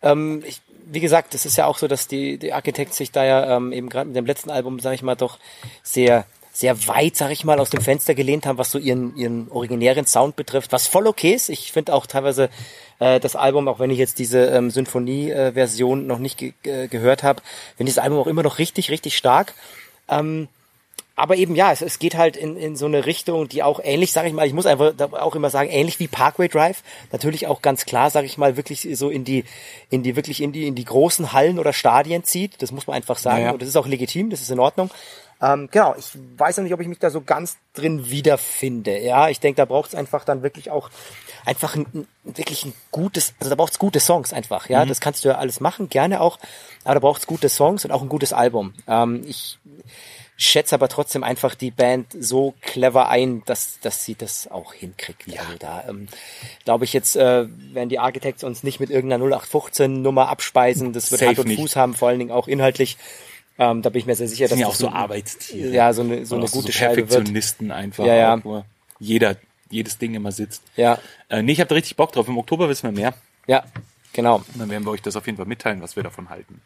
Ähm, 0.00 0.42
ich, 0.46 0.62
wie 0.86 1.00
gesagt, 1.00 1.34
es 1.34 1.44
ist 1.46 1.56
ja 1.56 1.66
auch 1.66 1.78
so, 1.78 1.88
dass 1.88 2.08
die, 2.08 2.38
die 2.38 2.52
Architects 2.52 2.96
sich 2.96 3.12
da 3.12 3.24
ja 3.24 3.56
ähm, 3.56 3.72
eben 3.72 3.88
gerade 3.88 4.06
mit 4.06 4.16
dem 4.16 4.26
letzten 4.26 4.50
Album, 4.50 4.78
sage 4.78 4.94
ich 4.94 5.02
mal, 5.02 5.16
doch 5.16 5.38
sehr 5.82 6.24
sehr 6.56 6.88
weit, 6.88 7.16
sag 7.16 7.30
ich 7.32 7.44
mal, 7.44 7.60
aus 7.60 7.68
dem 7.68 7.82
Fenster 7.82 8.14
gelehnt 8.14 8.46
haben, 8.46 8.56
was 8.56 8.70
so 8.70 8.78
ihren, 8.78 9.14
ihren 9.14 9.50
originären 9.50 10.06
Sound 10.06 10.36
betrifft, 10.36 10.72
was 10.72 10.86
voll 10.86 11.06
okay 11.06 11.34
ist. 11.34 11.50
Ich 11.50 11.70
finde 11.70 11.92
auch 11.92 12.06
teilweise 12.06 12.48
äh, 12.98 13.20
das 13.20 13.36
Album, 13.36 13.68
auch 13.68 13.78
wenn 13.78 13.90
ich 13.90 13.98
jetzt 13.98 14.18
diese 14.18 14.46
ähm, 14.46 14.70
Symphonie-Version 14.70 16.06
noch 16.06 16.18
nicht 16.18 16.38
ge 16.38 16.54
äh, 16.62 16.88
gehört 16.88 17.22
habe, 17.22 17.42
finde 17.76 17.90
ich 17.90 17.96
das 17.96 18.02
Album 18.02 18.18
auch 18.20 18.26
immer 18.26 18.42
noch 18.42 18.58
richtig, 18.58 18.90
richtig 18.90 19.18
stark. 19.18 19.52
Ähm, 20.08 20.48
aber 21.16 21.36
eben 21.36 21.56
ja, 21.56 21.72
es, 21.72 21.80
es 21.80 21.98
geht 21.98 22.14
halt 22.14 22.36
in, 22.36 22.56
in 22.56 22.76
so 22.76 22.84
eine 22.84 23.06
Richtung, 23.06 23.48
die 23.48 23.62
auch 23.62 23.80
ähnlich, 23.82 24.12
sage 24.12 24.28
ich 24.28 24.34
mal, 24.34 24.46
ich 24.46 24.52
muss 24.52 24.66
einfach 24.66 24.92
auch 25.12 25.34
immer 25.34 25.48
sagen, 25.48 25.70
ähnlich 25.70 25.98
wie 25.98 26.08
Parkway 26.08 26.48
Drive, 26.48 26.82
natürlich 27.10 27.46
auch 27.46 27.62
ganz 27.62 27.86
klar, 27.86 28.10
sage 28.10 28.26
ich 28.26 28.36
mal, 28.36 28.56
wirklich 28.58 28.86
so 28.92 29.08
in 29.08 29.24
die 29.24 29.44
in 29.88 30.02
die 30.02 30.14
wirklich 30.14 30.42
in 30.42 30.52
die 30.52 30.66
in 30.66 30.74
die 30.74 30.84
großen 30.84 31.32
Hallen 31.32 31.58
oder 31.58 31.72
Stadien 31.72 32.22
zieht. 32.22 32.60
Das 32.60 32.70
muss 32.70 32.86
man 32.86 32.96
einfach 32.96 33.16
sagen 33.16 33.38
Ja, 33.38 33.46
ja. 33.46 33.52
und 33.52 33.62
das 33.62 33.68
ist 33.68 33.76
auch 33.76 33.86
legitim, 33.86 34.28
das 34.28 34.42
ist 34.42 34.50
in 34.50 34.60
Ordnung. 34.60 34.90
Ähm, 35.40 35.68
genau, 35.70 35.94
ich 35.98 36.06
weiß 36.36 36.56
noch 36.56 36.64
nicht, 36.64 36.72
ob 36.72 36.80
ich 36.80 36.88
mich 36.88 36.98
da 36.98 37.10
so 37.10 37.20
ganz 37.20 37.58
drin 37.74 38.08
wiederfinde. 38.10 38.98
Ja, 39.00 39.28
ich 39.28 39.40
denke, 39.40 39.56
da 39.56 39.64
braucht 39.66 39.90
es 39.90 39.94
einfach 39.94 40.24
dann 40.24 40.42
wirklich 40.42 40.70
auch 40.70 40.90
einfach 41.44 41.76
ein, 41.76 42.06
wirklich 42.24 42.64
ein 42.64 42.72
gutes, 42.90 43.34
also 43.38 43.50
da 43.50 43.56
braucht 43.56 43.72
es 43.72 43.78
gute 43.78 44.00
Songs 44.00 44.32
einfach. 44.32 44.68
Ja, 44.68 44.84
das 44.86 45.00
kannst 45.00 45.24
du 45.24 45.28
ja 45.28 45.36
alles 45.36 45.60
machen, 45.60 45.88
gerne 45.90 46.20
auch, 46.20 46.38
aber 46.84 46.94
da 46.94 47.00
braucht 47.00 47.20
es 47.20 47.26
gute 47.26 47.50
Songs 47.50 47.84
und 47.84 47.90
auch 47.90 48.02
ein 48.02 48.08
gutes 48.08 48.32
Album. 48.32 48.74
Ähm, 48.86 49.24
ich 49.26 49.58
schätze 50.38 50.74
aber 50.74 50.88
trotzdem 50.88 51.24
einfach 51.24 51.54
die 51.54 51.70
Band 51.70 52.08
so 52.18 52.54
clever 52.60 53.08
ein, 53.08 53.42
dass, 53.46 53.80
dass 53.80 54.04
sie 54.04 54.14
das 54.14 54.48
auch 54.50 54.74
hinkriegt. 54.74 55.24
Also 55.38 55.56
da 55.58 55.84
ähm, 55.88 56.08
glaube 56.64 56.84
ich 56.84 56.92
jetzt, 56.92 57.16
äh, 57.16 57.46
werden 57.72 57.88
die 57.88 57.98
Architects 57.98 58.44
uns 58.44 58.62
nicht 58.62 58.78
mit 58.78 58.90
irgendeiner 58.90 59.24
0815 59.24 60.02
Nummer 60.02 60.28
abspeisen. 60.28 60.92
Das 60.92 61.10
wird 61.10 61.20
Safe 61.20 61.28
Hand 61.30 61.38
und 61.38 61.48
nicht. 61.48 61.58
Fuß 61.60 61.76
haben, 61.76 61.94
vor 61.94 62.08
allen 62.08 62.18
Dingen 62.18 62.30
auch 62.32 62.48
inhaltlich. 62.48 62.98
Ähm, 63.58 63.80
da 63.80 63.88
bin 63.88 64.00
ich 64.00 64.06
mir 64.06 64.14
sehr 64.14 64.28
sicher, 64.28 64.48
dass 64.48 64.58
ja 64.58 64.66
auch 64.66 64.72
das 64.72 64.78
so 64.80 64.88
ein- 64.88 64.92
Arbeitstiere. 64.92 65.70
Ja, 65.70 65.92
so 65.94 66.02
eine, 66.02 66.26
so 66.26 66.36
eine 66.36 66.44
auch 66.44 66.50
gute 66.50 66.66
so 66.66 66.72
Scheibe 66.72 66.96
wird. 66.96 67.08
Perfektionisten 67.08 67.70
einfach, 67.70 68.04
Ja, 68.04 68.14
ja. 68.14 68.34
Auch, 68.36 68.44
wo 68.44 68.64
jeder, 68.98 69.36
jedes 69.70 69.96
Ding 69.96 70.12
immer 70.14 70.32
sitzt. 70.32 70.62
Ja, 70.76 70.98
Äh, 71.30 71.42
nee, 71.42 71.52
ich 71.52 71.60
habe 71.60 71.68
da 71.68 71.74
richtig 71.76 71.96
Bock 71.96 72.12
drauf. 72.12 72.28
Im 72.28 72.36
Oktober 72.36 72.68
wissen 72.68 72.82
wir 72.84 72.92
mehr. 72.92 73.14
ja, 73.46 73.64
genau. 74.12 74.36
Und 74.36 74.58
dann 74.60 74.68
werden 74.68 74.84
wir 74.84 74.90
euch 74.90 75.00
das 75.00 75.16
auf 75.16 75.24
jeden 75.24 75.38
Fall 75.38 75.46
mitteilen, 75.46 75.80
was 75.80 75.96
wir 75.96 76.02
davon 76.02 76.28
halten. 76.28 76.60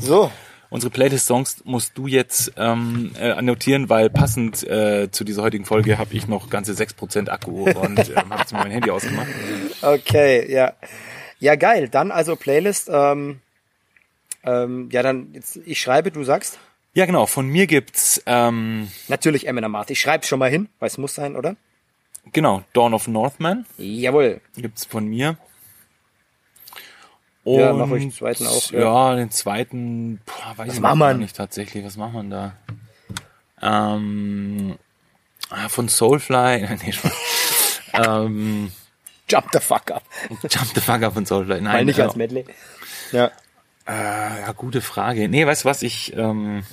So, 0.00 0.30
Unsere 0.72 0.90
Playlist-Songs 0.90 1.64
musst 1.66 1.98
du 1.98 2.06
jetzt 2.06 2.52
ähm, 2.56 3.12
äh, 3.20 3.30
annotieren, 3.32 3.90
weil 3.90 4.08
passend 4.08 4.62
äh, 4.62 5.10
zu 5.10 5.22
dieser 5.22 5.42
heutigen 5.42 5.66
Folge 5.66 5.98
habe 5.98 6.14
ich 6.14 6.28
noch 6.28 6.48
ganze 6.48 6.72
6% 6.72 7.28
Akku 7.28 7.64
und 7.64 7.98
ähm, 8.08 8.30
habe 8.30 8.40
jetzt 8.40 8.54
mein 8.54 8.70
Handy 8.70 8.90
ausgemacht. 8.90 9.28
okay, 9.82 10.50
ja. 10.50 10.72
Ja, 11.40 11.56
geil. 11.56 11.90
Dann 11.90 12.10
also 12.10 12.36
Playlist. 12.36 12.88
Ähm, 12.90 13.40
ähm, 14.44 14.88
ja, 14.90 15.02
dann, 15.02 15.34
jetzt, 15.34 15.58
ich 15.66 15.78
schreibe, 15.78 16.10
du 16.10 16.24
sagst. 16.24 16.58
Ja, 16.94 17.04
genau. 17.04 17.26
Von 17.26 17.48
mir 17.48 17.66
gibt's 17.66 18.22
ähm, 18.24 18.88
Natürlich 19.08 19.46
Eminem 19.46 19.72
Marth. 19.72 19.90
Ich 19.90 20.00
schreibe 20.00 20.24
schon 20.24 20.38
mal 20.38 20.48
hin, 20.48 20.70
weil 20.78 20.86
es 20.86 20.96
muss 20.96 21.14
sein, 21.14 21.36
oder? 21.36 21.54
genau 22.32 22.62
Dawn 22.72 22.94
of 22.94 23.08
Northman 23.08 23.66
Jawohl. 23.76 24.40
gibt's 24.56 24.86
von 24.86 25.06
mir. 25.06 25.36
Ja, 27.44 27.72
mach 27.72 27.90
euch 27.90 28.02
den 28.02 28.12
zweiten 28.12 28.46
auch, 28.46 28.70
Ja, 28.70 28.80
ja. 29.10 29.16
den 29.16 29.30
zweiten, 29.30 30.20
boah, 30.24 30.56
weiß 30.56 30.68
Was 30.68 30.74
ich 30.76 30.80
macht 30.80 30.96
man? 30.96 31.18
nicht 31.18 31.36
tatsächlich. 31.36 31.84
Was 31.84 31.96
macht 31.96 32.12
man 32.12 32.30
da? 32.30 32.52
Ähm, 33.60 34.76
ah, 35.50 35.68
von 35.68 35.88
Soulfly. 35.88 36.68
nee, 36.84 36.94
ähm, 37.94 38.70
Jump 39.28 39.46
the 39.52 39.60
fuck 39.60 39.90
up. 39.90 40.02
Jump 40.28 40.74
the 40.74 40.80
Fuck 40.80 41.02
Up 41.02 41.14
von 41.14 41.24
Soulfly. 41.26 41.60
Nein, 41.60 41.74
Weil 41.74 41.84
nicht 41.86 41.98
äh, 41.98 42.02
als 42.02 42.16
Medley. 42.16 42.44
Ja. 43.12 43.30
Äh, 43.86 44.40
ja, 44.42 44.52
gute 44.52 44.80
Frage. 44.80 45.28
Nee, 45.28 45.46
weißt 45.46 45.64
du 45.64 45.68
was? 45.68 45.82
Ich 45.82 46.14
ähm, 46.16 46.64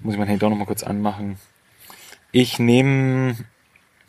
muss 0.00 0.14
ich 0.14 0.18
mein 0.18 0.28
Handy 0.28 0.40
doch 0.40 0.50
noch 0.50 0.56
mal 0.56 0.66
kurz 0.66 0.82
anmachen. 0.82 1.38
Ich 2.30 2.58
nehme, 2.58 3.36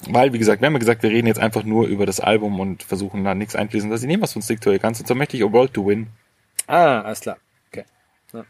weil 0.09 0.33
wie 0.33 0.39
gesagt, 0.39 0.61
wir 0.61 0.67
haben 0.67 0.73
ja 0.73 0.79
gesagt, 0.79 1.03
wir 1.03 1.09
reden 1.09 1.27
jetzt 1.27 1.39
einfach 1.39 1.63
nur 1.63 1.87
über 1.87 2.05
das 2.05 2.19
Album 2.19 2.59
und 2.59 2.83
versuchen 2.83 3.23
da 3.23 3.35
nichts 3.35 3.55
einfließen 3.55 3.89
lassen. 3.89 4.03
Ich 4.03 4.07
nehme 4.07 4.23
was 4.23 4.33
von 4.33 4.41
Stick 4.41 4.61
to 4.61 4.71
Your 4.71 4.79
Guns 4.79 4.99
und 4.99 5.07
so 5.07 5.15
möchte 5.15 5.37
ich 5.37 5.43
A 5.43 5.51
World 5.51 5.73
to 5.73 5.85
Win. 5.85 6.07
Ah, 6.67 7.01
alles 7.01 7.21
klar. 7.21 7.37
Okay. 7.71 7.85
Ja. 8.33 8.45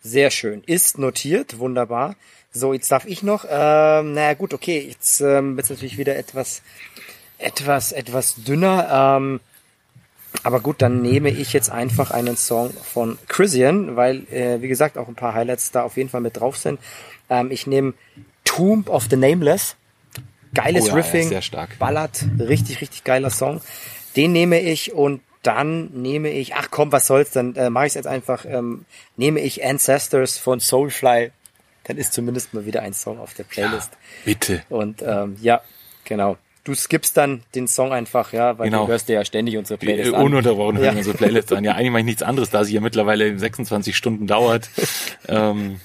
Sehr 0.00 0.30
schön. 0.30 0.62
Ist 0.66 0.98
notiert, 0.98 1.58
wunderbar. 1.58 2.16
So, 2.52 2.72
jetzt 2.72 2.90
darf 2.92 3.04
ich 3.06 3.22
noch. 3.22 3.44
Ähm, 3.48 4.14
naja, 4.14 4.34
gut, 4.34 4.54
okay. 4.54 4.86
Jetzt 4.88 5.20
ähm, 5.20 5.56
wird 5.56 5.68
natürlich 5.68 5.98
wieder 5.98 6.16
etwas, 6.16 6.62
etwas, 7.38 7.92
etwas 7.92 8.36
dünner. 8.44 9.16
Ähm, 9.16 9.40
aber 10.42 10.60
gut, 10.60 10.82
dann 10.82 11.02
nehme 11.02 11.30
ich 11.30 11.52
jetzt 11.52 11.70
einfach 11.70 12.10
einen 12.10 12.36
Song 12.36 12.70
von 12.70 13.18
Christian, 13.28 13.96
weil, 13.96 14.26
äh, 14.30 14.60
wie 14.60 14.68
gesagt, 14.68 14.98
auch 14.98 15.08
ein 15.08 15.14
paar 15.14 15.34
Highlights 15.34 15.70
da 15.70 15.82
auf 15.82 15.96
jeden 15.96 16.10
Fall 16.10 16.20
mit 16.20 16.38
drauf 16.38 16.56
sind. 16.56 16.78
Ähm, 17.28 17.50
ich 17.50 17.66
nehme 17.66 17.94
Tomb 18.54 18.88
of 18.88 19.06
the 19.10 19.16
Nameless. 19.16 19.76
Geiles 20.54 20.84
Oh 20.84 20.86
ja, 20.86 20.92
ja, 20.92 20.96
Riffing. 21.00 21.28
sehr 21.28 21.42
stark. 21.42 21.78
Ballert. 21.78 22.24
Richtig, 22.38 22.80
richtig 22.80 23.02
geiler 23.04 23.30
Song. 23.30 23.60
Den 24.16 24.32
nehme 24.32 24.60
ich 24.60 24.92
und 24.92 25.20
dann 25.42 25.90
nehme 25.92 26.30
ich, 26.30 26.54
ach 26.54 26.68
komm, 26.70 26.92
was 26.92 27.06
soll's, 27.06 27.32
dann 27.32 27.54
äh, 27.56 27.68
mache 27.70 27.86
ich 27.86 27.90
es 27.90 27.94
jetzt 27.94 28.06
einfach, 28.06 28.44
ähm, 28.46 28.84
nehme 29.16 29.40
ich 29.40 29.64
Ancestors 29.64 30.38
von 30.38 30.60
Soulfly. 30.60 31.32
Dann 31.84 31.98
ist 31.98 32.12
zumindest 32.14 32.54
mal 32.54 32.64
wieder 32.64 32.80
ein 32.82 32.94
Song 32.94 33.18
auf 33.18 33.34
der 33.34 33.44
Playlist. 33.44 33.90
Bitte. 34.24 34.62
Und 34.70 35.02
ähm, 35.02 35.36
ja, 35.42 35.60
genau. 36.04 36.38
Du 36.62 36.72
skippst 36.74 37.14
dann 37.18 37.42
den 37.54 37.68
Song 37.68 37.92
einfach, 37.92 38.32
ja, 38.32 38.56
weil 38.58 38.70
Genau. 38.70 38.86
du 38.86 38.92
hörst 38.92 39.08
dir 39.10 39.14
ja 39.16 39.24
ständig 39.26 39.58
unsere 39.58 39.74
Äh, 39.74 39.84
Playlist 39.84 40.14
an. 40.14 40.22
Ununterbrochen 40.22 40.78
hören 40.78 40.92
Ja. 40.94 40.98
unsere 40.98 41.14
Playlist 41.14 41.52
an. 41.52 41.62
Ja, 41.62 41.72
eigentlich 41.72 41.90
mache 41.90 42.00
ich 42.00 42.06
nichts 42.06 42.22
anderes, 42.22 42.48
da 42.48 42.64
sie 42.64 42.72
ja 42.74 42.80
mittlerweile 42.80 43.38
26 43.38 43.94
Stunden 43.94 44.26
dauert. 44.26 44.70
ähm, 45.28 45.78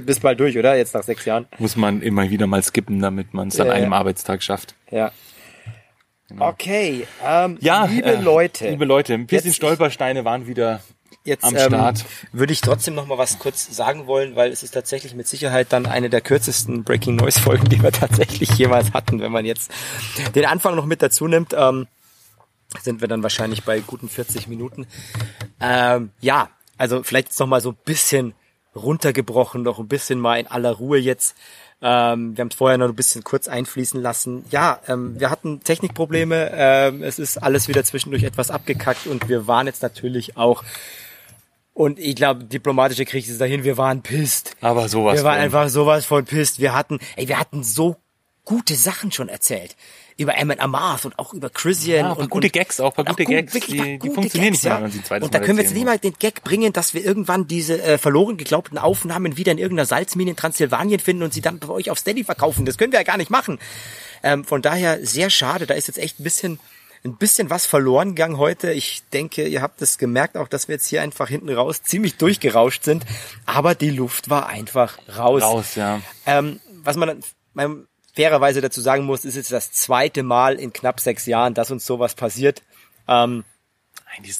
Bist 0.00 0.22
bald 0.22 0.38
durch, 0.40 0.56
oder? 0.58 0.76
Jetzt 0.76 0.94
nach 0.94 1.02
sechs 1.02 1.24
Jahren. 1.24 1.46
muss 1.58 1.76
man 1.76 2.02
immer 2.02 2.28
wieder 2.30 2.46
mal 2.46 2.62
skippen, 2.62 3.00
damit 3.00 3.34
man 3.34 3.48
es 3.48 3.58
an 3.60 3.68
Ja, 3.68 3.72
einem. 3.74 3.92
Arbeitstag 3.92 4.42
schafft. 4.42 4.74
Ja. 4.90 5.12
Okay, 6.38 7.06
ähm, 7.24 7.56
Ja, 7.60 7.84
liebe 7.84 8.08
äh, 8.08 8.20
Leute. 8.20 8.68
Liebe 8.68 8.84
Leute, 8.84 9.14
ein 9.14 9.26
bisschen 9.26 9.46
Jetzt- 9.50 9.56
Stolpersteine 9.56 10.24
waren 10.24 10.46
wieder 10.48 10.80
Jetzt 11.24 11.44
am 11.44 11.54
ähm, 11.54 11.60
Start. 11.68 12.04
würde 12.32 12.52
ich 12.52 12.60
trotzdem 12.60 12.94
noch 12.94 13.06
mal 13.06 13.16
was 13.18 13.38
kurz 13.38 13.74
sagen 13.74 14.06
wollen, 14.08 14.34
weil 14.34 14.50
es 14.50 14.62
ist 14.64 14.72
tatsächlich 14.72 15.14
mit 15.14 15.28
Sicherheit 15.28 15.68
dann 15.72 15.86
eine 15.86 16.10
der 16.10 16.20
kürzesten 16.20 16.82
Breaking 16.84 17.14
Noise 17.16 17.40
Folgen, 17.40 17.68
die 17.68 17.80
wir 17.82 17.92
tatsächlich 17.92 18.50
jemals 18.58 18.92
hatten. 18.92 19.20
Wenn 19.20 19.30
man 19.32 19.44
jetzt 19.44 19.70
den 20.34 20.46
Anfang 20.46 20.74
noch 20.74 20.84
mit 20.86 21.00
dazu 21.02 21.28
nimmt, 21.28 21.54
ähm, 21.56 21.86
sind 22.82 23.00
wir 23.00 23.08
dann 23.08 23.22
wahrscheinlich 23.22 23.62
bei 23.64 23.78
guten 23.80 24.08
40 24.08 24.48
Minuten. 24.48 24.86
Ähm, 25.60 26.10
ja, 26.20 26.48
also 26.76 27.02
vielleicht 27.04 27.28
jetzt 27.28 27.40
noch 27.40 27.46
mal 27.46 27.60
so 27.60 27.70
ein 27.70 27.76
bisschen 27.84 28.34
runtergebrochen, 28.76 29.62
noch 29.62 29.78
ein 29.78 29.88
bisschen 29.88 30.20
mal 30.20 30.38
in 30.38 30.46
aller 30.46 30.72
Ruhe 30.72 30.98
jetzt. 30.98 31.36
Ähm, 31.82 32.36
wir 32.36 32.42
haben 32.42 32.48
es 32.48 32.56
vorher 32.56 32.78
noch 32.78 32.88
ein 32.88 32.94
bisschen 32.94 33.24
kurz 33.24 33.48
einfließen 33.48 34.00
lassen. 34.00 34.44
Ja, 34.50 34.80
ähm, 34.88 35.18
wir 35.18 35.30
hatten 35.30 35.60
Technikprobleme. 35.60 36.50
Ähm, 36.54 37.02
es 37.02 37.18
ist 37.18 37.38
alles 37.38 37.68
wieder 37.68 37.84
zwischendurch 37.84 38.22
etwas 38.22 38.50
abgekackt 38.50 39.06
und 39.06 39.28
wir 39.28 39.46
waren 39.46 39.66
jetzt 39.66 39.82
natürlich 39.82 40.36
auch 40.36 40.62
und 41.76 41.98
ich 41.98 42.16
glaube, 42.16 42.42
diplomatische 42.44 43.04
Krieg 43.04 43.28
ist 43.28 43.38
dahin, 43.38 43.62
wir 43.62 43.76
waren 43.76 44.00
pisst. 44.00 44.56
Aber 44.62 44.88
sowas 44.88 45.18
Wir 45.18 45.24
waren 45.24 45.34
von. 45.34 45.42
einfach 45.44 45.68
sowas 45.68 46.06
von 46.06 46.24
pisst. 46.24 46.58
Wir 46.58 46.74
hatten, 46.74 46.98
ey, 47.16 47.28
wir 47.28 47.38
hatten 47.38 47.62
so 47.62 47.96
gute 48.46 48.74
Sachen 48.74 49.12
schon 49.12 49.28
erzählt. 49.28 49.76
Über 50.18 50.36
Emmett 50.38 50.60
Amarth 50.60 51.04
und 51.04 51.18
auch 51.18 51.34
über 51.34 51.50
Christian. 51.50 52.06
Ja, 52.06 52.12
und, 52.12 52.30
gute 52.30 52.46
und, 52.46 52.52
Gags 52.54 52.80
auch, 52.80 52.94
paar 52.94 53.04
gute 53.04 53.24
gut- 53.24 53.34
Gags, 53.34 53.52
wirklich 53.54 53.82
die- 53.82 53.82
die 53.92 53.98
gute 53.98 54.14
funktionieren 54.14 54.52
nicht 54.52 54.62
Gags, 54.62 54.64
mehr, 54.64 54.74
wenn 54.76 54.82
man 54.82 54.90
sie 54.92 54.98
ein 55.00 55.04
zweites 55.04 55.26
Und 55.26 55.34
da 55.34 55.40
können 55.40 55.58
wir 55.58 55.64
jetzt 55.64 55.74
nicht 55.74 55.84
mal 55.84 55.98
den 55.98 56.14
Gag 56.18 56.42
bringen, 56.42 56.72
dass 56.72 56.94
wir 56.94 57.04
irgendwann 57.04 57.46
diese 57.46 57.82
äh, 57.82 57.98
verloren 57.98 58.38
geglaubten 58.38 58.78
Aufnahmen 58.78 59.36
wieder 59.36 59.52
in 59.52 59.58
irgendeiner 59.58 59.84
Salzmine 59.86 60.30
in 60.30 60.36
Transsilvanien 60.36 61.00
finden 61.00 61.22
und 61.22 61.34
sie 61.34 61.42
dann 61.42 61.58
bei 61.58 61.68
euch 61.68 61.90
auf 61.90 61.98
Steady 61.98 62.24
verkaufen. 62.24 62.64
Das 62.64 62.78
können 62.78 62.92
wir 62.92 62.98
ja 62.98 63.04
gar 63.04 63.18
nicht 63.18 63.30
machen. 63.30 63.58
Ähm, 64.22 64.44
von 64.44 64.62
daher 64.62 65.04
sehr 65.04 65.28
schade. 65.28 65.66
Da 65.66 65.74
ist 65.74 65.86
jetzt 65.88 65.98
echt 65.98 66.18
ein 66.18 66.24
bisschen 66.24 66.58
ein 67.04 67.16
bisschen 67.16 67.50
was 67.50 67.66
verloren 67.66 68.16
gegangen 68.16 68.36
heute. 68.38 68.72
Ich 68.72 69.02
denke, 69.12 69.46
ihr 69.46 69.62
habt 69.62 69.80
es 69.80 69.96
gemerkt, 69.96 70.36
auch 70.36 70.48
dass 70.48 70.66
wir 70.66 70.74
jetzt 70.74 70.88
hier 70.88 71.02
einfach 71.02 71.28
hinten 71.28 71.50
raus 71.52 71.82
ziemlich 71.84 72.16
durchgerauscht 72.16 72.82
sind. 72.82 73.04
Aber 73.44 73.76
die 73.76 73.90
Luft 73.90 74.28
war 74.28 74.46
einfach 74.48 74.98
raus. 75.16 75.42
Raus, 75.42 75.74
ja. 75.76 76.00
Ähm, 76.24 76.58
was 76.82 76.96
man 76.96 77.08
dann 77.08 77.22
ähm, 77.64 77.86
fairerweise 78.16 78.60
dazu 78.60 78.80
sagen 78.80 79.04
muss, 79.04 79.24
ist 79.24 79.36
jetzt 79.36 79.52
das 79.52 79.70
zweite 79.72 80.22
Mal 80.22 80.54
in 80.56 80.72
knapp 80.72 80.98
sechs 81.00 81.26
Jahren, 81.26 81.54
dass 81.54 81.70
uns 81.70 81.86
sowas 81.86 82.14
passiert. 82.14 82.62
Ähm, 83.06 83.44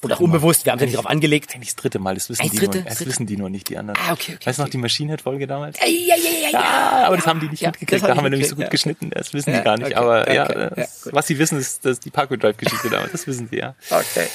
und 0.00 0.12
auch 0.12 0.20
unbewusst, 0.20 0.64
wir 0.64 0.72
haben 0.72 0.78
es 0.78 0.82
ja 0.82 0.86
nicht 0.86 0.96
drauf 0.96 1.06
angelegt. 1.06 1.54
Eigentlich 1.54 1.68
das 1.68 1.76
dritte 1.76 1.98
Mal, 1.98 2.14
das 2.14 2.30
wissen, 2.30 2.48
die, 2.50 2.56
dritte? 2.56 2.78
nur, 2.78 2.84
das 2.86 2.96
Dritte? 2.96 3.10
wissen 3.10 3.26
die 3.26 3.36
nur 3.36 3.50
nicht, 3.50 3.68
die 3.68 3.76
anderen. 3.76 3.98
Ah, 4.00 4.12
okay, 4.14 4.34
okay, 4.36 4.46
weißt 4.46 4.58
du 4.58 4.62
noch 4.62 4.68
okay. 4.68 4.70
die 4.72 4.78
Machine 4.78 5.10
Head 5.12 5.20
Folge 5.20 5.46
damals? 5.46 5.78
Ja, 5.78 5.86
ja, 5.86 6.14
ja, 6.16 6.30
ja. 6.30 6.50
Ja, 6.50 7.06
aber 7.06 7.16
das 7.16 7.26
haben 7.26 7.40
die 7.40 7.48
nicht 7.48 7.60
Ja, 7.60 7.68
mitgekriegt. 7.68 8.02
Da 8.02 8.16
haben 8.16 8.24
wir 8.24 8.30
nämlich 8.30 8.48
so 8.48 8.54
gut 8.54 8.64
mitgekriegt, 8.64 8.98
geschnitten. 8.98 9.10
Das 9.10 9.34
wissen 9.34 9.50
Ja, 9.52 9.58
die 9.58 9.64
gar 9.64 9.76
nicht. 9.76 9.86
okay, 9.88 9.94
aber 9.96 10.32
ja, 10.32 10.50
ja, 10.50 10.70
das, 10.70 11.10
was 11.12 11.26
sie 11.26 11.38
wissen, 11.38 11.58
ist, 11.58 11.84
dass 11.84 12.00
die 12.00 12.10
Parkway 12.10 12.38
Drive 12.38 12.56
Geschichte 12.56 12.88
damals. 12.88 13.12
Das 13.12 13.26
wissen 13.26 13.48
sie 13.50 13.58
ja. 13.58 13.74
Okay. 13.90 14.28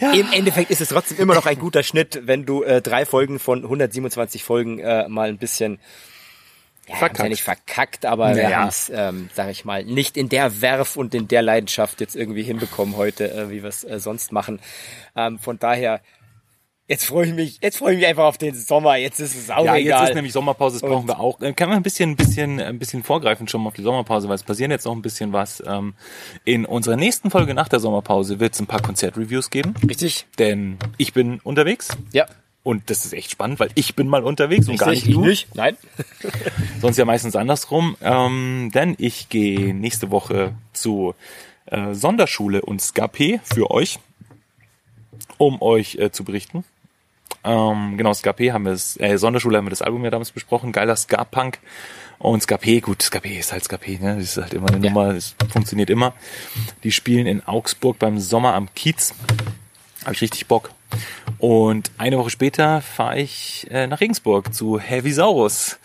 Im 0.00 0.32
Endeffekt 0.32 0.72
ist 0.72 0.80
es 0.80 0.88
trotzdem 0.88 1.18
immer 1.18 1.34
noch 1.34 1.46
ein 1.46 1.58
guter 1.58 1.84
Schnitt, 1.84 2.22
wenn 2.24 2.44
du 2.44 2.64
äh, 2.64 2.82
drei 2.82 3.06
Folgen 3.06 3.38
von 3.38 3.62
127 3.62 4.42
Folgen 4.42 4.80
äh, 4.80 5.08
mal 5.08 5.28
ein 5.28 5.38
bisschen 5.38 5.78
ja, 6.88 6.96
Verkackt. 6.96 7.18
Ja 7.20 7.28
nicht 7.28 7.42
verkackt, 7.42 8.04
aber 8.06 8.34
wir 8.36 8.42
Naja. 8.44 8.56
haben 8.58 8.68
es, 8.68 8.90
ähm, 8.94 9.30
sag 9.34 9.50
ich 9.50 9.64
mal, 9.64 9.84
nicht 9.84 10.16
in 10.16 10.28
der 10.28 10.60
Werf 10.60 10.96
und 10.96 11.14
in 11.14 11.28
der 11.28 11.42
Leidenschaft 11.42 12.00
jetzt 12.00 12.16
irgendwie 12.16 12.42
hinbekommen 12.42 12.96
heute, 12.96 13.32
äh, 13.32 13.50
wie 13.50 13.62
wir 13.62 13.68
es 13.68 13.84
äh, 13.84 13.98
sonst 14.00 14.32
machen. 14.32 14.60
Ähm, 15.16 15.38
von 15.38 15.58
daher, 15.58 16.00
jetzt 16.86 17.06
freue 17.06 17.26
ich 17.26 17.32
mich, 17.32 17.58
jetzt 17.62 17.78
freue 17.78 17.92
ich 17.94 17.98
mich 18.00 18.06
einfach 18.06 18.24
auf 18.24 18.36
den 18.36 18.54
Sommer. 18.54 18.96
Jetzt 18.96 19.18
ist 19.18 19.34
es 19.34 19.48
auch 19.50 19.64
Ja, 19.64 19.76
egal. 19.76 20.00
jetzt 20.02 20.10
ist 20.10 20.14
nämlich 20.16 20.32
Sommerpause, 20.34 20.74
das 20.80 20.82
brauchen 20.82 21.02
Und- 21.02 21.08
wir 21.08 21.18
auch. 21.20 21.40
Äh, 21.40 21.54
Kann 21.54 21.68
man 21.70 21.78
ein 21.78 21.82
bisschen, 21.82 22.10
ein 22.10 22.16
bisschen, 22.16 22.60
ein 22.60 22.78
bisschen 22.78 23.02
vorgreifen 23.02 23.48
schon 23.48 23.62
mal 23.62 23.68
auf 23.68 23.74
die 23.74 23.82
Sommerpause, 23.82 24.28
weil 24.28 24.34
es 24.34 24.42
passieren 24.42 24.70
jetzt 24.70 24.84
noch 24.84 24.92
ein 24.94 25.00
bisschen 25.00 25.32
was. 25.32 25.62
Ähm, 25.66 25.94
in 26.44 26.66
unserer 26.66 26.96
nächsten 26.96 27.30
Folge 27.30 27.54
nach 27.54 27.68
der 27.68 27.80
Sommerpause 27.80 28.38
wird 28.40 28.52
es 28.52 28.60
ein 28.60 28.66
paar 28.66 28.82
Konzertreviews 28.82 29.48
geben, 29.48 29.74
Richtig? 29.88 30.26
denn 30.38 30.76
ich 30.98 31.14
bin 31.14 31.40
unterwegs 31.40 31.88
Ja. 32.12 32.26
Und 32.64 32.88
das 32.88 33.04
ist 33.04 33.12
echt 33.12 33.30
spannend, 33.30 33.60
weil 33.60 33.68
ich 33.74 33.94
bin 33.94 34.08
mal 34.08 34.24
unterwegs 34.24 34.68
und 34.68 34.78
gar 34.78 34.90
nicht 34.90 35.06
ich 35.06 35.14
du. 35.14 35.24
nicht. 35.24 35.54
Nein. 35.54 35.76
Sonst 36.80 36.96
ja 36.96 37.04
meistens 37.04 37.36
andersrum. 37.36 37.96
Ähm, 38.00 38.70
denn 38.74 38.96
ich 38.98 39.28
gehe 39.28 39.74
nächste 39.74 40.10
Woche 40.10 40.54
zu 40.72 41.14
äh, 41.66 41.92
Sonderschule 41.92 42.62
und 42.62 42.80
Skp 42.80 43.38
für 43.44 43.70
euch, 43.70 43.98
um 45.36 45.60
euch 45.60 45.96
äh, 45.96 46.10
zu 46.10 46.24
berichten. 46.24 46.64
Ähm, 47.44 47.98
genau, 47.98 48.14
Skp 48.14 48.52
haben 48.52 48.64
wir 48.64 48.72
das, 48.72 48.98
äh, 48.98 49.18
Sonderschule 49.18 49.58
haben 49.58 49.66
wir 49.66 49.70
das 49.70 49.82
Album 49.82 50.02
ja 50.02 50.10
damals 50.10 50.30
besprochen, 50.30 50.72
geiler 50.72 50.96
Ska-Punk. 50.96 51.58
Und 52.18 52.42
Skp, 52.42 52.80
gut, 52.80 53.02
Skp 53.02 53.38
ist 53.38 53.52
halt 53.52 53.64
Skp, 53.64 53.98
ne? 54.00 54.14
Das 54.16 54.24
ist 54.24 54.36
halt 54.38 54.54
immer 54.54 54.68
eine 54.68 54.78
Ja. 54.82 54.90
Nummer, 54.90 55.12
das 55.12 55.34
funktioniert 55.52 55.90
immer. 55.90 56.14
Die 56.82 56.92
spielen 56.92 57.26
in 57.26 57.46
Augsburg 57.46 57.98
beim 57.98 58.18
Sommer 58.18 58.54
am 58.54 58.72
Kiez. 58.74 59.12
Habe 60.04 60.14
ich 60.14 60.22
richtig 60.22 60.46
Bock. 60.46 60.70
Und 61.38 61.90
eine 61.98 62.18
Woche 62.18 62.30
später 62.30 62.80
fahre 62.80 63.18
ich 63.20 63.66
äh, 63.70 63.86
nach 63.86 64.00
Regensburg 64.00 64.54
zu 64.54 64.78
Heavisaurus 64.78 65.78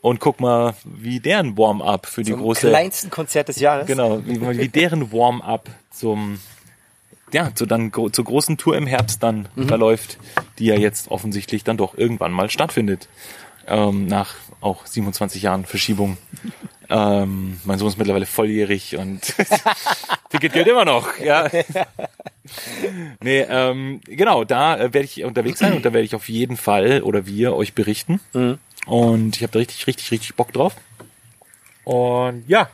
und 0.00 0.20
guck 0.20 0.40
mal, 0.40 0.74
wie 0.84 1.20
deren 1.20 1.56
Warm-up 1.56 2.06
für 2.06 2.22
die 2.22 2.32
Zum 2.32 2.40
große 2.40 2.68
kleinsten 2.68 3.10
Konzert 3.10 3.48
des 3.48 3.58
Jahres. 3.60 3.86
Genau, 3.86 4.20
wie, 4.26 4.58
wie 4.58 4.68
deren 4.68 5.12
Warm-up 5.12 5.68
zum 5.90 6.40
ja, 7.32 7.54
zu 7.54 7.64
dann 7.64 7.90
gro- 7.90 8.10
zur 8.10 8.26
großen 8.26 8.58
Tour 8.58 8.76
im 8.76 8.86
Herbst 8.86 9.22
dann 9.22 9.48
verläuft, 9.66 10.18
die 10.58 10.66
ja 10.66 10.74
jetzt 10.74 11.10
offensichtlich 11.10 11.64
dann 11.64 11.78
doch 11.78 11.96
irgendwann 11.96 12.30
mal 12.32 12.50
stattfindet. 12.50 13.08
Ähm, 13.66 14.06
nach 14.06 14.34
auch 14.60 14.84
27 14.84 15.40
Jahren 15.42 15.64
Verschiebung. 15.64 16.18
Ähm, 16.90 17.58
mein 17.64 17.78
Sohn 17.78 17.88
ist 17.88 17.96
mittlerweile 17.96 18.26
volljährig 18.26 18.98
und 18.98 19.22
Ticket 20.28 20.52
gilt 20.52 20.66
immer 20.66 20.84
noch, 20.84 21.18
ja. 21.20 21.48
Nee, 23.22 23.46
ähm, 23.48 24.00
genau, 24.04 24.44
da 24.44 24.76
äh, 24.76 24.92
werde 24.92 25.04
ich 25.04 25.24
unterwegs 25.24 25.58
sein 25.58 25.72
und 25.74 25.84
da 25.84 25.92
werde 25.92 26.04
ich 26.04 26.14
auf 26.14 26.28
jeden 26.28 26.56
Fall 26.56 27.02
oder 27.02 27.26
wir 27.26 27.54
euch 27.54 27.74
berichten. 27.74 28.20
Und 28.86 29.36
ich 29.36 29.42
habe 29.42 29.52
da 29.52 29.58
richtig, 29.60 29.86
richtig, 29.86 30.10
richtig 30.10 30.34
Bock 30.34 30.52
drauf. 30.52 30.74
Und 31.84 32.44
ja, 32.46 32.68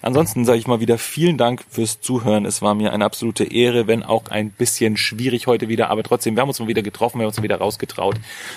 ansonsten 0.00 0.46
sage 0.46 0.58
ich 0.58 0.66
mal 0.66 0.80
wieder 0.80 0.96
vielen 0.96 1.36
Dank 1.36 1.62
fürs 1.68 2.00
Zuhören. 2.00 2.46
Es 2.46 2.62
war 2.62 2.74
mir 2.74 2.94
eine 2.94 3.04
absolute 3.04 3.44
Ehre, 3.44 3.86
wenn 3.86 4.02
auch 4.02 4.28
ein 4.28 4.50
bisschen 4.50 4.96
schwierig 4.96 5.46
heute 5.46 5.68
wieder, 5.68 5.90
aber 5.90 6.02
trotzdem, 6.02 6.34
wir 6.34 6.40
haben 6.40 6.48
uns 6.48 6.60
mal 6.60 6.68
wieder 6.68 6.82
getroffen, 6.82 7.18
wir 7.18 7.24
haben 7.24 7.28
uns 7.28 7.36
mal 7.36 7.42
wieder 7.42 7.58
rausgetraut, 7.58 8.16